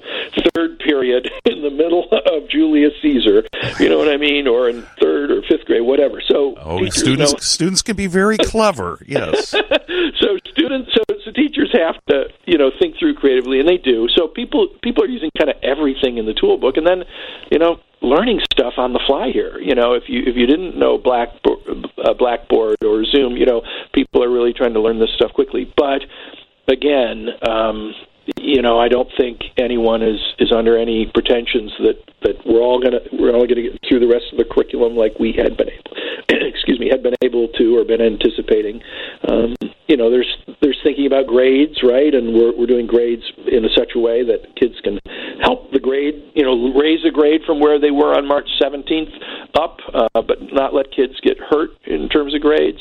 third 0.55 0.79
period 0.81 1.31
in 1.47 1.63
the 1.63 1.71
middle 1.71 2.07
of 2.13 2.49
Julius 2.51 2.93
Caesar, 3.03 3.45
you 3.81 3.89
know 3.89 3.99
what 3.99 4.09
I 4.09 4.17
mean, 4.19 4.47
or 4.47 4.69
in 4.69 4.83
third 5.01 5.31
or 5.31 5.43
fifth 5.43 5.65
grade, 5.67 5.83
whatever. 5.83 6.21
So 6.27 6.55
Oh, 6.59 6.79
teachers 6.81 6.97
students 7.01 7.33
know- 7.33 7.39
students 7.39 7.83
can 7.83 7.97
be 7.97 8.07
very 8.07 8.37
clever. 8.39 8.99
Yes. 9.07 9.49
so 10.21 10.39
students 10.51 10.91
so 10.95 11.03
so 11.25 11.33
teachers 11.33 11.71
have 11.73 11.97
to 12.09 12.25
you 12.45 12.59
know 12.59 12.71
think 12.79 12.97
through 12.99 13.15
creatively, 13.15 13.61
and 13.61 13.69
they 13.69 13.79
do. 13.79 14.09
So 14.15 14.29
people 14.29 14.69
people 14.83 15.05
are 15.05 15.09
using 15.09 15.31
kind 15.39 15.51
of 15.51 15.57
everything 15.63 16.19
in 16.19 16.27
the 16.27 16.35
toolbook, 16.35 16.77
and 16.77 16.87
then 16.87 17.05
you 17.51 17.59
know 17.59 17.81
learning 18.03 18.41
stuff 18.53 18.75
on 18.77 18.93
the 18.93 19.01
fly 19.07 19.31
here. 19.33 19.59
You 19.59 19.75
know, 19.75 19.95
if 19.95 20.05
you 20.09 20.23
if 20.27 20.37
you 20.37 20.47
didn't 20.47 20.79
know 20.79 20.99
Blackboard, 20.99 21.87
uh, 22.05 22.15
Blackboard 22.15 22.77
or 22.85 23.05
Zoom, 23.05 23.37
you 23.37 23.47
know, 23.47 23.63
people 23.95 24.23
are 24.23 24.31
really 24.31 24.53
trying 24.53 24.75
to 24.75 24.81
learn 24.81 25.01
this 25.01 25.11
stuff 25.17 25.33
quickly. 25.33 25.73
But 25.77 26.03
again, 26.69 27.29
um, 27.49 27.95
you 28.39 28.63
know, 28.63 28.79
I 28.79 28.89
don't 28.89 29.09
think 29.19 29.41
anyone 29.57 30.03
is 30.03 30.21
is 30.39 30.53
under 30.53 30.79
any 30.79 31.11
pretensions 31.13 31.73
that 31.81 31.99
that 32.23 32.47
we're 32.47 32.61
all 32.61 32.81
gonna 32.81 33.01
we're 33.13 33.35
all 33.35 33.47
gonna 33.47 33.63
get 33.63 33.81
through 33.89 34.01
the 34.01 34.09
rest 34.09 34.27
of 34.33 34.39
the 34.39 34.45
curriculum 34.45 34.97
like 34.97 35.19
we 35.19 35.33
had 35.33 35.57
been 35.57 35.69
able, 35.69 35.97
excuse 36.49 36.79
me, 36.79 36.89
had 36.91 37.03
been 37.03 37.17
able 37.23 37.49
to 37.49 37.77
or 37.77 37.85
been 37.85 38.01
anticipating. 38.01 38.83
Um, 39.29 39.55
you 39.87 39.97
know, 39.97 40.11
there's 40.11 40.31
there's 40.63 40.79
thinking 40.83 41.07
about 41.07 41.27
grades, 41.27 41.83
right? 41.83 42.15
And 42.15 42.35
we're 42.35 42.57
we're 42.57 42.67
doing 42.67 42.87
grades 42.87 43.23
in 43.47 43.65
a 43.65 43.69
such 43.77 43.93
a 43.95 43.99
way 43.99 44.25
that 44.25 44.57
kids 44.57 44.75
can 44.83 44.99
help 45.43 45.73
the 45.73 45.81
grade, 45.81 46.33
you 46.35 46.43
know, 46.43 46.73
raise 46.73 47.05
a 47.05 47.11
grade 47.11 47.43
from 47.45 47.61
where 47.61 47.79
they 47.79 47.91
were 47.91 48.15
on 48.17 48.27
March 48.27 48.49
17th 48.61 49.13
up, 49.61 49.79
uh, 49.93 50.23
but 50.23 50.39
not 50.53 50.73
let 50.73 50.91
kids 50.91 51.15
get 51.23 51.37
hurt 51.39 51.71
in 51.85 52.09
terms 52.09 52.35
of 52.35 52.41
grades. 52.41 52.81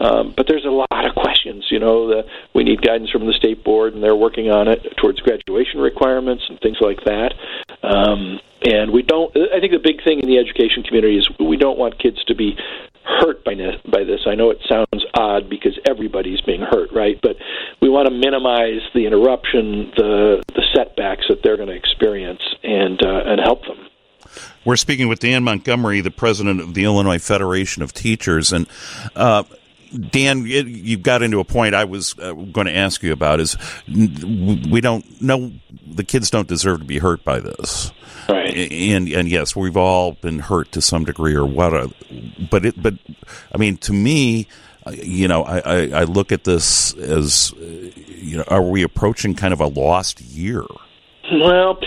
Um, 0.00 0.34
but 0.36 0.46
there's 0.48 0.64
a 0.64 0.70
lot 0.70 1.06
of 1.06 1.14
questions. 1.14 1.66
You 1.70 1.78
know, 1.78 2.08
the, 2.08 2.22
we 2.54 2.64
need 2.64 2.82
guidance 2.82 3.10
from 3.10 3.26
the 3.26 3.32
state 3.32 3.62
board, 3.62 3.94
and 3.94 4.02
they're 4.02 4.16
working 4.16 4.50
on 4.50 4.66
it 4.66 4.80
towards 4.96 5.20
graduation 5.20 5.80
requirements 5.80 6.44
and 6.48 6.58
things 6.60 6.78
like 6.80 7.04
that. 7.04 7.34
Um, 7.82 8.40
and 8.62 8.92
we 8.92 9.02
don't. 9.02 9.34
I 9.36 9.60
think 9.60 9.72
the 9.72 9.80
big 9.82 10.04
thing 10.04 10.20
in 10.20 10.28
the 10.28 10.38
education 10.38 10.82
community 10.82 11.16
is 11.16 11.28
we 11.38 11.56
don't 11.56 11.78
want 11.78 11.98
kids 11.98 12.22
to 12.24 12.34
be 12.34 12.56
hurt 13.20 13.44
by 13.44 13.54
this, 13.54 13.76
by 13.90 14.04
this. 14.04 14.20
I 14.26 14.34
know 14.34 14.50
it 14.50 14.58
sounds 14.68 15.04
odd 15.14 15.48
because 15.50 15.78
everybody's 15.88 16.40
being 16.40 16.62
hurt, 16.62 16.92
right? 16.92 17.20
But 17.20 17.36
we 17.80 17.88
want 17.88 18.08
to 18.08 18.14
minimize 18.14 18.80
the 18.94 19.06
interruption, 19.06 19.92
the 19.96 20.42
the 20.54 20.62
setbacks 20.74 21.26
that 21.28 21.42
they're 21.42 21.56
going 21.56 21.68
to 21.68 21.74
experience, 21.74 22.42
and 22.62 23.02
uh, 23.02 23.22
and 23.26 23.40
help 23.40 23.62
them. 23.64 23.88
We're 24.64 24.76
speaking 24.76 25.08
with 25.08 25.20
Dan 25.20 25.42
Montgomery, 25.42 26.00
the 26.00 26.10
president 26.10 26.60
of 26.60 26.74
the 26.74 26.84
Illinois 26.84 27.18
Federation 27.18 27.82
of 27.82 27.92
Teachers, 27.92 28.52
and. 28.52 28.66
Uh, 29.16 29.44
Dan, 30.10 30.46
you 30.46 30.96
got 30.96 31.20
into 31.20 31.40
a 31.40 31.44
point 31.44 31.74
I 31.74 31.84
was 31.84 32.16
uh, 32.20 32.32
going 32.32 32.68
to 32.68 32.76
ask 32.76 33.02
you 33.02 33.12
about. 33.12 33.40
Is 33.40 33.56
we 33.88 34.80
don't 34.80 35.20
know 35.20 35.50
the 35.94 36.04
kids 36.04 36.30
don't 36.30 36.48
deserve 36.48 36.80
to 36.80 36.84
be 36.84 36.98
hurt 36.98 37.24
by 37.24 37.40
this. 37.40 37.92
Right. 38.28 38.54
And 38.54 39.08
and 39.08 39.28
yes, 39.28 39.56
we've 39.56 39.76
all 39.76 40.12
been 40.12 40.38
hurt 40.38 40.72
to 40.72 40.80
some 40.80 41.04
degree 41.04 41.34
or 41.34 41.44
what. 41.46 41.92
But 42.50 42.64
it 42.64 42.82
but 42.82 42.94
I 43.52 43.58
mean 43.58 43.76
to 43.78 43.92
me, 43.92 44.46
uh, 44.86 44.92
you 44.92 45.28
know, 45.28 45.42
I, 45.42 45.58
I, 45.58 45.90
I 46.00 46.04
look 46.04 46.32
at 46.32 46.44
this 46.44 46.94
as 46.94 47.52
uh, 47.60 47.64
you 48.06 48.36
know, 48.36 48.44
are 48.48 48.62
we 48.62 48.82
approaching 48.82 49.34
kind 49.34 49.52
of 49.52 49.60
a 49.60 49.66
lost 49.66 50.20
year? 50.20 50.64
Well, 51.32 51.78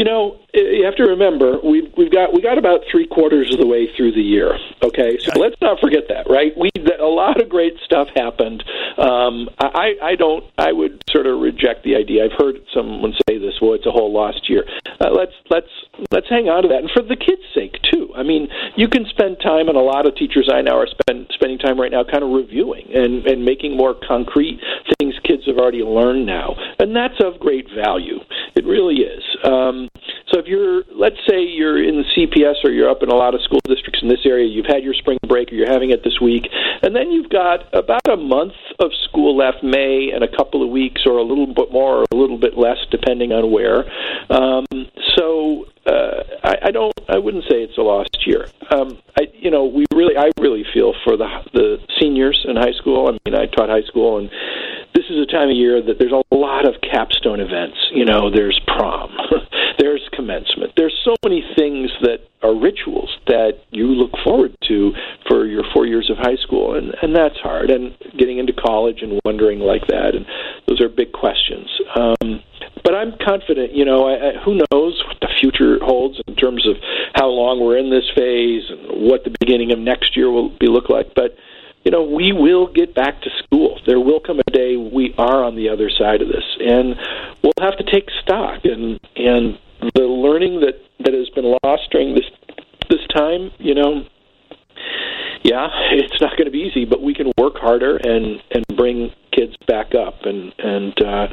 you 0.00 0.04
know, 0.04 0.40
you 0.54 0.82
have 0.86 0.96
to 0.96 1.04
remember 1.04 1.58
we've 1.62 1.92
we've 1.94 2.10
got 2.10 2.32
we 2.32 2.40
got 2.40 2.56
about 2.56 2.80
three 2.90 3.06
quarters 3.06 3.52
of 3.52 3.60
the 3.60 3.66
way 3.66 3.86
through 3.98 4.12
the 4.12 4.22
year. 4.22 4.56
Okay, 4.82 5.18
so 5.18 5.38
let's 5.38 5.60
not 5.60 5.78
forget 5.78 6.04
that, 6.08 6.24
right? 6.24 6.56
We 6.56 6.70
a 6.98 7.04
lot 7.04 7.38
of 7.38 7.50
great 7.50 7.74
stuff 7.84 8.08
happened. 8.16 8.64
Um, 8.96 9.50
I 9.60 9.92
I 10.02 10.14
don't 10.16 10.42
I 10.56 10.72
would 10.72 11.04
sort 11.10 11.26
of 11.26 11.40
reject 11.40 11.84
the 11.84 11.96
idea. 11.96 12.24
I've 12.24 12.38
heard 12.38 12.64
someone 12.72 13.12
say 13.28 13.36
this. 13.36 13.60
Well, 13.60 13.74
it's 13.74 13.84
a 13.84 13.90
whole 13.90 14.10
lost 14.10 14.48
year. 14.48 14.64
Uh, 15.04 15.10
let's 15.12 15.36
let's 15.50 15.68
let's 16.10 16.30
hang 16.30 16.48
on 16.48 16.62
to 16.62 16.68
that, 16.68 16.80
and 16.80 16.90
for 16.90 17.02
the 17.02 17.16
kids' 17.16 17.44
sake 17.54 17.76
too. 17.92 18.08
I 18.16 18.22
mean, 18.22 18.48
you 18.76 18.88
can 18.88 19.04
spend 19.04 19.36
time, 19.44 19.68
and 19.68 19.76
a 19.76 19.84
lot 19.84 20.08
of 20.08 20.16
teachers 20.16 20.48
I 20.50 20.62
know 20.62 20.80
are 20.80 20.88
spend, 20.88 21.28
spending 21.34 21.58
time 21.58 21.78
right 21.78 21.92
now, 21.92 22.04
kind 22.04 22.24
of 22.24 22.30
reviewing 22.30 22.88
and 22.94 23.26
and 23.26 23.44
making 23.44 23.76
more 23.76 23.92
concrete 23.92 24.60
things 24.98 25.14
kids 25.24 25.44
have 25.46 25.58
already 25.58 25.84
learned 25.84 26.24
now, 26.24 26.56
and 26.78 26.96
that's 26.96 27.20
of 27.20 27.38
great 27.38 27.68
value. 27.76 28.18
It 28.56 28.64
really 28.64 29.04
is. 29.04 29.22
Um, 29.44 29.89
so 30.32 30.38
if 30.38 30.46
you're, 30.46 30.82
let's 30.94 31.18
say 31.28 31.42
you're 31.42 31.82
in 31.82 31.96
the 31.96 32.04
CPS 32.14 32.64
or 32.64 32.70
you're 32.70 32.88
up 32.88 33.02
in 33.02 33.10
a 33.10 33.14
lot 33.14 33.34
of 33.34 33.42
school 33.42 33.60
districts 33.64 34.00
in 34.02 34.08
this 34.08 34.24
area, 34.24 34.46
you've 34.46 34.66
had 34.66 34.82
your 34.82 34.94
spring 34.94 35.18
break 35.26 35.50
or 35.50 35.56
you're 35.56 35.70
having 35.70 35.90
it 35.90 36.04
this 36.04 36.20
week, 36.20 36.48
and 36.82 36.94
then 36.94 37.10
you've 37.10 37.30
got 37.30 37.66
about 37.74 38.06
a 38.08 38.16
month 38.16 38.52
of 38.78 38.92
school 39.08 39.36
left, 39.36 39.62
May, 39.62 40.10
and 40.14 40.22
a 40.22 40.36
couple 40.36 40.62
of 40.62 40.70
weeks, 40.70 41.02
or 41.04 41.18
a 41.18 41.24
little 41.24 41.46
bit 41.46 41.72
more 41.72 41.98
or 41.98 42.04
a 42.12 42.16
little 42.16 42.38
bit 42.38 42.56
less, 42.56 42.78
depending 42.90 43.32
on 43.32 43.50
where. 43.50 43.90
Um, 44.30 44.66
so 45.16 45.66
uh, 45.86 46.22
I, 46.44 46.56
I 46.66 46.70
don't, 46.70 46.94
I 47.08 47.18
wouldn't 47.18 47.44
say 47.44 47.62
it's 47.62 47.76
a 47.78 47.82
lost 47.82 48.16
year. 48.26 48.46
Um, 48.70 48.98
I, 49.18 49.26
you 49.34 49.50
know, 49.50 49.64
we 49.64 49.84
really, 49.92 50.16
I 50.16 50.30
really 50.38 50.64
feel 50.72 50.94
for 51.04 51.16
the 51.16 51.28
the 51.52 51.78
seniors 52.00 52.44
in 52.48 52.56
high 52.56 52.72
school. 52.78 53.08
I 53.08 53.18
mean, 53.28 53.34
I 53.34 53.46
taught 53.46 53.68
high 53.68 53.86
school 53.88 54.18
and 54.18 54.30
this 54.94 55.04
is 55.10 55.18
a 55.18 55.26
time 55.26 55.50
of 55.50 55.56
year 55.56 55.80
that 55.82 55.98
there's 55.98 56.12
a 56.12 56.34
lot 56.34 56.66
of 56.66 56.74
capstone 56.80 57.40
events. 57.40 57.76
You 57.92 58.04
know, 58.04 58.30
there's 58.30 58.58
prom, 58.66 59.16
there's 59.78 60.02
commencement. 60.12 60.72
There's 60.76 60.94
so 61.04 61.14
many 61.24 61.44
things 61.56 61.90
that 62.02 62.18
are 62.42 62.54
rituals 62.54 63.10
that 63.26 63.60
you 63.70 63.86
look 63.86 64.12
forward 64.24 64.56
to 64.68 64.92
for 65.28 65.46
your 65.46 65.62
four 65.72 65.86
years 65.86 66.10
of 66.10 66.16
high 66.18 66.36
school, 66.42 66.74
and 66.76 66.94
and 67.02 67.14
that's 67.14 67.38
hard. 67.38 67.70
And 67.70 67.96
getting 68.18 68.38
into 68.38 68.52
college 68.52 69.02
and 69.02 69.20
wondering 69.24 69.60
like 69.60 69.86
that, 69.88 70.14
and 70.14 70.26
those 70.66 70.80
are 70.80 70.88
big 70.88 71.12
questions. 71.12 71.68
Um, 71.94 72.42
but 72.82 72.94
I'm 72.94 73.12
confident. 73.24 73.72
You 73.72 73.84
know, 73.84 74.08
I, 74.08 74.14
I, 74.14 74.44
who 74.44 74.54
knows 74.72 75.02
what 75.06 75.20
the 75.20 75.28
future 75.40 75.78
holds 75.82 76.20
in 76.26 76.34
terms 76.36 76.66
of 76.66 76.76
how 77.14 77.28
long 77.28 77.60
we're 77.60 77.78
in 77.78 77.90
this 77.90 78.08
phase 78.16 78.62
and 78.68 79.08
what 79.08 79.24
the 79.24 79.34
beginning 79.38 79.72
of 79.72 79.78
next 79.78 80.16
year 80.16 80.30
will 80.30 80.50
be 80.58 80.66
look 80.66 80.88
like. 80.88 81.14
But 81.14 81.36
you 81.90 81.96
know, 81.96 82.04
we 82.04 82.30
will 82.30 82.72
get 82.72 82.94
back 82.94 83.20
to 83.22 83.30
school. 83.42 83.80
There 83.84 83.98
will 83.98 84.20
come 84.20 84.38
a 84.38 84.50
day 84.52 84.76
we 84.76 85.12
are 85.18 85.42
on 85.42 85.56
the 85.56 85.68
other 85.70 85.90
side 85.90 86.22
of 86.22 86.28
this, 86.28 86.44
and 86.60 86.94
we'll 87.42 87.52
have 87.58 87.76
to 87.78 87.84
take 87.90 88.08
stock. 88.22 88.60
And 88.62 89.00
and 89.16 89.58
the 89.96 90.02
learning 90.02 90.60
that 90.60 90.78
that 91.00 91.14
has 91.14 91.28
been 91.30 91.56
lost 91.64 91.90
during 91.90 92.14
this 92.14 92.30
this 92.88 93.00
time, 93.12 93.50
you 93.58 93.74
know, 93.74 94.04
yeah, 95.42 95.66
it's 95.90 96.20
not 96.20 96.36
going 96.36 96.44
to 96.44 96.52
be 96.52 96.70
easy, 96.70 96.84
but 96.84 97.02
we 97.02 97.12
can 97.12 97.32
work 97.36 97.54
harder 97.56 97.96
and 97.96 98.40
and 98.52 98.64
bring 98.76 99.10
kids 99.32 99.56
back 99.66 99.94
up 99.94 100.14
and 100.24 100.52
and 100.58 101.02
uh 101.02 101.26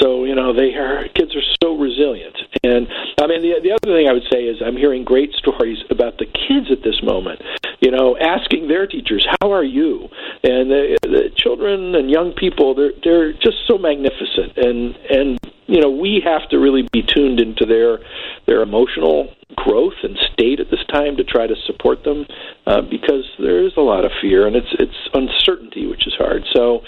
so 0.00 0.24
you 0.24 0.34
know 0.34 0.52
they 0.52 0.74
are 0.74 1.06
kids 1.14 1.34
are 1.34 1.46
so 1.62 1.76
resilient 1.76 2.36
and 2.66 2.88
i 3.22 3.26
mean 3.26 3.42
the 3.42 3.54
the 3.62 3.72
other 3.72 3.94
thing 3.94 4.08
i 4.08 4.12
would 4.12 4.26
say 4.30 4.44
is 4.44 4.60
i'm 4.64 4.76
hearing 4.76 5.04
great 5.04 5.32
stories 5.34 5.78
about 5.90 6.18
the 6.18 6.26
kids 6.26 6.66
at 6.70 6.82
this 6.82 7.00
moment 7.02 7.40
you 7.80 7.90
know 7.90 8.16
asking 8.18 8.68
their 8.68 8.86
teachers 8.86 9.26
how 9.40 9.52
are 9.52 9.64
you? 9.64 10.08
And 10.42 10.70
the, 10.70 10.98
the 11.02 11.30
children 11.36 11.94
and 11.94 12.10
young 12.10 12.32
people 12.32 12.74
they're 12.74 12.92
they're 13.02 13.32
just 13.32 13.66
so 13.66 13.78
magnificent. 13.78 14.56
And 14.56 14.96
and 15.10 15.38
you 15.66 15.80
know 15.80 15.90
we 15.90 16.22
have 16.24 16.48
to 16.50 16.58
really 16.58 16.88
be 16.92 17.02
tuned 17.02 17.40
into 17.40 17.66
their 17.66 17.98
their 18.46 18.62
emotional 18.62 19.28
growth 19.56 19.94
and 20.02 20.16
state 20.32 20.60
at 20.60 20.70
this 20.70 20.84
time 20.92 21.16
to 21.16 21.24
try 21.24 21.46
to 21.46 21.54
support 21.66 22.04
them 22.04 22.26
uh, 22.66 22.82
because 22.82 23.24
there 23.38 23.64
is 23.64 23.72
a 23.76 23.80
lot 23.80 24.04
of 24.04 24.10
fear 24.20 24.46
and 24.46 24.56
it's 24.56 24.74
it's 24.78 25.08
uncertainty 25.14 25.86
which 25.86 26.06
is 26.06 26.14
hard. 26.18 26.42
So 26.54 26.80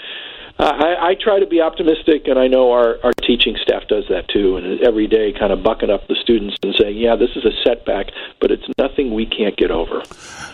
I, 0.59 1.11
I 1.11 1.15
try 1.15 1.39
to 1.39 1.47
be 1.47 1.61
optimistic, 1.61 2.27
and 2.27 2.37
I 2.37 2.47
know 2.47 2.71
our, 2.71 2.99
our 3.01 3.13
teaching 3.25 3.55
staff 3.61 3.87
does 3.87 4.03
that 4.09 4.27
too. 4.27 4.57
And 4.57 4.81
every 4.81 5.07
day, 5.07 5.31
kind 5.31 5.53
of 5.53 5.63
bucking 5.63 5.89
up 5.89 6.07
the 6.07 6.15
students 6.15 6.57
and 6.61 6.75
saying, 6.77 6.97
"Yeah, 6.97 7.15
this 7.15 7.29
is 7.35 7.45
a 7.45 7.51
setback, 7.63 8.07
but 8.41 8.51
it's 8.51 8.67
nothing 8.77 9.13
we 9.13 9.25
can't 9.25 9.55
get 9.55 9.71
over." 9.71 10.03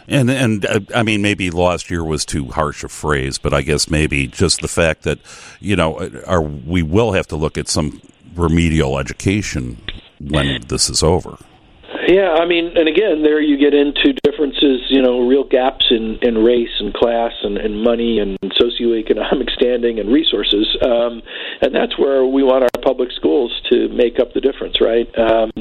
And 0.08 0.30
and 0.30 0.66
uh, 0.66 0.82
I 0.93 1.01
mean, 1.01 1.24
maybe 1.24 1.49
last 1.49 1.89
year 1.89 2.03
was 2.03 2.24
too 2.24 2.45
harsh 2.49 2.84
a 2.84 2.88
phrase, 2.88 3.39
but 3.39 3.51
I 3.51 3.64
guess 3.64 3.89
maybe 3.89 4.28
just 4.28 4.62
the 4.62 4.68
fact 4.68 5.01
that 5.03 5.18
you 5.60 5.76
know, 5.76 6.10
our, 6.28 6.41
we 6.41 6.84
will 6.84 7.14
have 7.14 7.26
to 7.28 7.36
look 7.36 7.58
at 7.58 7.68
some 7.68 7.99
remedial 8.36 8.99
education 8.99 9.82
when 10.20 10.62
this 10.68 10.88
is 10.88 11.01
over. 11.01 11.38
Yeah, 12.08 12.38
I 12.38 12.45
mean, 12.45 12.78
and 12.78 12.88
again, 12.88 13.24
there 13.24 13.41
you 13.41 13.58
get 13.58 13.74
into 13.74 14.14
differences, 14.24 14.82
you 14.89 15.01
know, 15.01 15.26
real 15.28 15.43
gaps 15.43 15.86
in, 15.89 16.20
in 16.22 16.38
race 16.43 16.70
and 16.80 16.93
class 16.93 17.32
and, 17.41 17.58
and 17.58 17.82
money 17.82 18.20
and 18.20 18.38
socioeconomic 18.41 19.49
standing 19.51 19.99
and 19.99 20.14
resources. 20.14 20.78
Um, 20.86 21.24
and 21.62 21.74
that's 21.74 21.97
where 21.97 22.24
we 22.26 22.43
want 22.43 22.64
our 22.64 22.82
public 22.84 23.10
schools 23.12 23.51
to 23.72 23.89
make 23.89 24.20
up 24.20 24.34
the 24.34 24.41
difference, 24.41 24.78
right? 24.80 25.08
Um, 25.18 25.51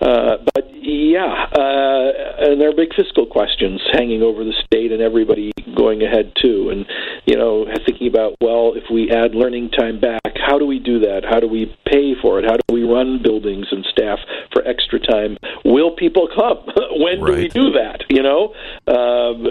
uh, 0.00 0.36
but 0.54 0.72
yeah, 0.72 1.46
uh, 1.52 2.48
and 2.48 2.60
there 2.60 2.70
are 2.70 2.76
big 2.76 2.94
fiscal 2.94 3.26
questions 3.26 3.80
hanging 3.92 4.22
over 4.22 4.44
the 4.44 4.54
state 4.64 4.92
and 4.92 5.02
everybody 5.02 5.52
going 5.76 6.02
ahead 6.02 6.32
too. 6.40 6.70
And, 6.72 6.86
you 7.26 7.36
know, 7.36 7.66
thinking 7.86 8.08
about, 8.08 8.36
well, 8.40 8.72
if 8.74 8.84
we 8.90 9.10
add 9.10 9.34
learning 9.34 9.70
time 9.70 10.00
back, 10.00 10.21
how 10.52 10.58
do 10.58 10.66
we 10.66 10.78
do 10.78 11.00
that? 11.00 11.24
How 11.24 11.40
do 11.40 11.48
we 11.48 11.64
pay 11.88 12.12
for 12.20 12.38
it? 12.38 12.44
How 12.44 12.60
do 12.60 12.74
we 12.74 12.82
run 12.82 13.22
buildings 13.22 13.68
and 13.72 13.86
staff 13.88 14.18
for 14.52 14.60
extra 14.68 15.00
time? 15.00 15.38
Will 15.64 15.96
people 15.96 16.28
come? 16.28 16.58
when 17.00 17.22
right. 17.22 17.32
do 17.32 17.40
we 17.40 17.48
do 17.48 17.72
that? 17.72 18.04
You 18.10 18.22
know, 18.22 18.52
um, 18.84 19.48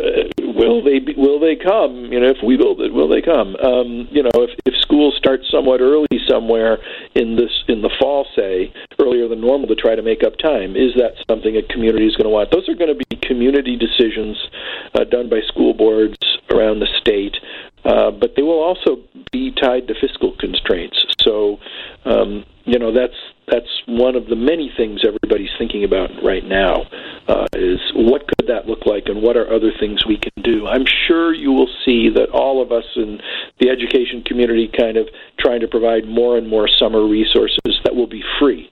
will 0.54 0.86
they 0.86 1.00
be, 1.00 1.16
will 1.18 1.40
they 1.40 1.56
come? 1.56 2.14
You 2.14 2.20
know, 2.20 2.30
if 2.30 2.38
we 2.46 2.56
build 2.56 2.82
it, 2.82 2.94
will 2.94 3.10
they 3.10 3.24
come? 3.24 3.56
Um, 3.56 4.10
you 4.12 4.22
know, 4.22 4.46
if, 4.46 4.52
if 4.68 4.76
schools 4.80 5.16
start 5.18 5.42
somewhat 5.50 5.82
early 5.82 6.06
somewhere 6.30 6.78
in 7.16 7.36
this 7.36 7.50
in 7.68 7.82
the 7.82 7.90
fall, 8.00 8.28
say 8.36 8.72
earlier 9.02 9.28
than 9.28 9.42
normal 9.42 9.68
to 9.70 9.76
try 9.76 9.96
to 9.96 10.04
make 10.04 10.22
up 10.22 10.38
time, 10.38 10.76
is 10.76 10.94
that 11.02 11.18
something 11.28 11.58
a 11.58 11.64
community 11.74 12.06
is 12.06 12.16
going 12.16 12.30
to 12.30 12.30
want? 12.30 12.52
Those 12.52 12.70
are 12.70 12.76
going 12.76 12.94
to 12.94 13.02
be 13.10 13.18
community 13.26 13.76
decisions 13.76 14.38
uh, 14.94 15.04
done 15.06 15.30
by 15.30 15.42
school 15.48 15.74
boards 15.74 16.18
around 16.54 16.78
the 16.78 16.88
state. 17.02 17.38
Uh, 17.84 18.12
but 18.12 18.36
they 18.36 18.44
will 18.44 18.62
also 18.62 19.02
be 19.32 19.52
tied 19.52 19.88
to 19.88 19.94
fiscal 20.00 20.36
constraints. 20.38 21.06
So, 21.22 21.58
um, 22.06 22.46
you 22.66 22.78
know, 22.78 22.94
that's 22.94 23.16
that's 23.48 23.82
one 23.88 24.16
of 24.16 24.28
the 24.28 24.36
many 24.36 24.72
things 24.78 25.02
everybody's 25.06 25.50
thinking 25.58 25.84
about 25.84 26.10
right 26.24 26.44
now. 26.44 26.84
Uh, 27.28 27.46
is 27.54 27.80
what 27.96 28.28
could 28.28 28.48
that 28.48 28.68
look 28.68 28.86
like, 28.86 29.04
and 29.08 29.22
what 29.22 29.38
are 29.38 29.52
other 29.54 29.72
things 29.80 30.06
we 30.06 30.18
can 30.18 30.44
do? 30.44 30.68
I'm 30.68 30.86
sure 31.08 31.34
you 31.34 31.52
will 31.52 31.70
see 31.86 32.10
that 32.10 32.30
all 32.30 32.62
of 32.62 32.72
us 32.72 32.84
in 32.96 33.20
the 33.60 33.70
education 33.70 34.24
community 34.26 34.70
kind 34.78 34.98
of 34.98 35.08
trying 35.40 35.62
to 35.62 35.68
provide 35.68 36.08
more 36.08 36.38
and 36.38 36.48
more 36.48 36.68
summer 36.68 37.06
resources 37.08 37.80
that 37.84 37.96
will 37.96 38.08
be 38.08 38.24
free, 38.40 38.70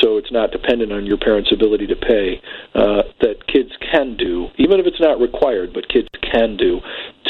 so 0.00 0.16
it's 0.16 0.32
not 0.32 0.50
dependent 0.50 0.92
on 0.92 1.06
your 1.06 1.18
parents' 1.18 1.52
ability 1.52 1.86
to 1.86 1.96
pay. 1.96 2.40
Uh, 2.74 3.02
that 3.20 3.46
kids 3.46 3.70
can 3.92 4.16
do, 4.16 4.48
even 4.58 4.80
if 4.80 4.86
it's 4.86 5.00
not 5.00 5.20
required, 5.20 5.72
but 5.72 5.88
kids 5.88 6.08
can 6.32 6.56
do 6.56 6.80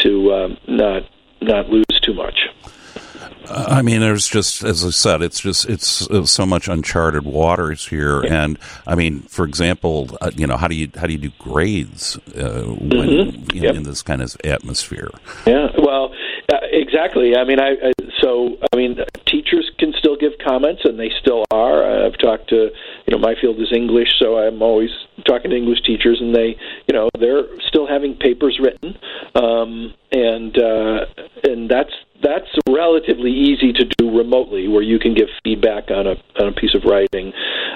to 0.02 0.32
um, 0.32 0.56
not 0.68 1.02
not 1.40 1.68
lose 1.68 1.84
too 2.02 2.14
much. 2.14 2.38
I 3.52 3.82
mean, 3.82 4.00
there's 4.00 4.28
just, 4.28 4.62
as 4.62 4.84
I 4.84 4.90
said, 4.90 5.22
it's 5.22 5.40
just 5.40 5.68
it's, 5.68 6.06
so 6.30 6.46
much 6.46 6.68
uncharted 6.68 7.24
waters 7.24 7.86
here, 7.86 8.20
and 8.20 8.58
I 8.86 8.94
mean, 8.94 9.22
for 9.22 9.44
example, 9.44 10.16
uh, 10.20 10.30
you 10.36 10.46
know, 10.46 10.56
how 10.56 10.68
do 10.68 10.76
you 10.76 10.88
how 10.96 11.06
do 11.06 11.12
you 11.12 11.18
do 11.18 11.32
grades 11.38 12.16
uh, 12.36 12.62
when 12.62 13.08
Mhm. 13.08 13.54
in, 13.56 13.62
Yep. 13.62 13.74
in 13.74 13.82
this 13.82 14.02
kind 14.02 14.22
of 14.22 14.36
atmosphere? 14.44 15.10
Yeah, 15.46 15.68
well, 15.78 16.12
uh, 16.52 16.58
exactly. 16.70 17.34
I 17.36 17.44
mean, 17.44 17.58
I, 17.60 17.70
I 17.88 17.92
so 18.20 18.56
I 18.72 18.76
mean, 18.76 19.00
teachers 19.26 19.68
can 19.78 19.94
still 19.98 20.16
give 20.16 20.32
comments, 20.38 20.82
and 20.84 20.98
they 21.00 21.10
still 21.20 21.44
are. 21.50 22.06
I've 22.06 22.18
talked 22.18 22.50
to 22.50 22.56
you 23.06 23.10
know, 23.10 23.18
my 23.18 23.34
field 23.40 23.58
is 23.58 23.72
English, 23.72 24.10
so 24.20 24.38
I'm 24.38 24.62
always 24.62 24.90
talking 25.22 25.50
to 25.50 25.56
English 25.56 25.82
teachers, 25.82 26.20
and 26.20 26.34
they 26.34 26.56
you 26.86 26.94
know 26.94 27.08
they're 27.18 27.44
still 27.68 27.86
having 27.86 28.16
papers 28.16 28.58
written, 28.62 28.96
um, 29.34 29.94
and 30.12 30.56
uh, 30.58 31.06
and 31.44 31.70
that's 31.70 31.92
that's 32.22 32.48
relatively 32.68 33.32
easy 33.32 33.72
to 33.72 33.84
do 33.96 34.16
remotely, 34.16 34.68
where 34.68 34.82
you 34.82 34.98
can 34.98 35.14
give 35.14 35.28
feedback 35.44 35.90
on 35.90 36.06
a 36.06 36.14
on 36.40 36.48
a 36.48 36.52
piece 36.52 36.74
of 36.74 36.84
writing. 36.84 37.32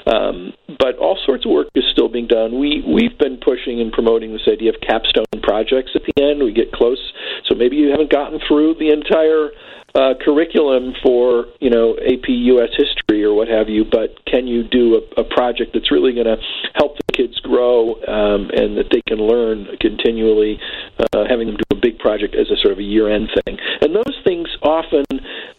Um, 0.06 0.52
but 0.78 0.96
all 0.98 1.18
sorts 1.24 1.44
of 1.46 1.50
work 1.50 1.68
is 1.74 1.84
still 1.92 2.08
being 2.08 2.26
done. 2.26 2.58
We 2.58 2.84
we've 2.86 3.16
been 3.18 3.38
pushing 3.38 3.80
and 3.80 3.92
promoting 3.92 4.32
this 4.32 4.48
idea 4.50 4.70
of 4.70 4.76
capstone 4.80 5.24
projects 5.42 5.92
at 5.94 6.02
the 6.04 6.22
end. 6.22 6.42
We 6.42 6.52
get 6.52 6.72
close, 6.72 7.00
so 7.48 7.54
maybe 7.54 7.76
you 7.76 7.90
haven't 7.90 8.10
gotten 8.10 8.40
through 8.46 8.74
the 8.78 8.90
entire 8.90 9.50
uh, 9.94 10.14
curriculum 10.20 10.92
for 11.02 11.46
you 11.60 11.70
know 11.70 11.94
AP 11.96 12.28
U.S. 12.28 12.70
history 12.76 13.22
or 13.22 13.32
what 13.32 13.48
have 13.48 13.68
you, 13.68 13.84
but 13.84 14.10
can 14.26 14.46
you 14.46 14.64
do 14.64 14.96
a, 14.96 15.20
a 15.20 15.24
project 15.24 15.70
that's 15.72 15.90
really 15.90 16.12
going 16.12 16.26
to 16.26 16.36
help 16.74 16.96
the 16.96 17.12
kids 17.12 17.38
grow 17.40 17.94
um, 18.08 18.50
and 18.50 18.76
that 18.76 18.90
they 18.90 19.02
can 19.06 19.18
learn 19.18 19.68
continually, 19.80 20.58
uh, 20.98 21.24
having 21.28 21.46
them 21.46 21.56
do 21.56 21.76
a 21.76 21.80
big 21.80 21.98
project 21.98 22.34
as 22.34 22.50
a 22.50 22.56
sort 22.60 22.72
of 22.72 22.78
a 22.78 22.82
year-end 22.82 23.30
thing. 23.44 23.56
And 23.80 23.94
those 23.94 24.18
things 24.24 24.48
often, 24.62 25.04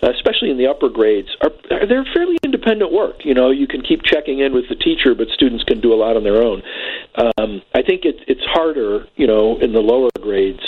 especially 0.04 0.52
in 0.52 0.58
the 0.58 0.68
upper 0.68 0.90
grades, 0.90 1.30
are, 1.42 1.52
they're 1.88 2.06
fairly 2.14 2.38
independent 2.44 2.92
work. 2.92 3.24
You 3.24 3.34
know, 3.34 3.52
you 3.52 3.68
can 3.68 3.82
keep 3.82 4.04
checking 4.04 4.40
in 4.40 4.54
with 4.54 4.68
the 4.68 4.76
teacher, 4.76 5.16
but 5.16 5.30
students 5.30 5.64
can 5.64 5.80
do 5.80 5.94
a 5.94 5.96
lot 5.96 6.18
on 6.18 6.24
their 6.24 6.44
own. 6.44 6.62
Um, 7.16 7.62
I 7.74 7.82
think 7.82 8.04
it, 8.04 8.20
it's 8.28 8.44
harder, 8.44 9.08
you 9.16 9.28
know, 9.28 9.58
in 9.60 9.72
the 9.72 9.80
lower 9.80 10.10
grades 10.20 10.66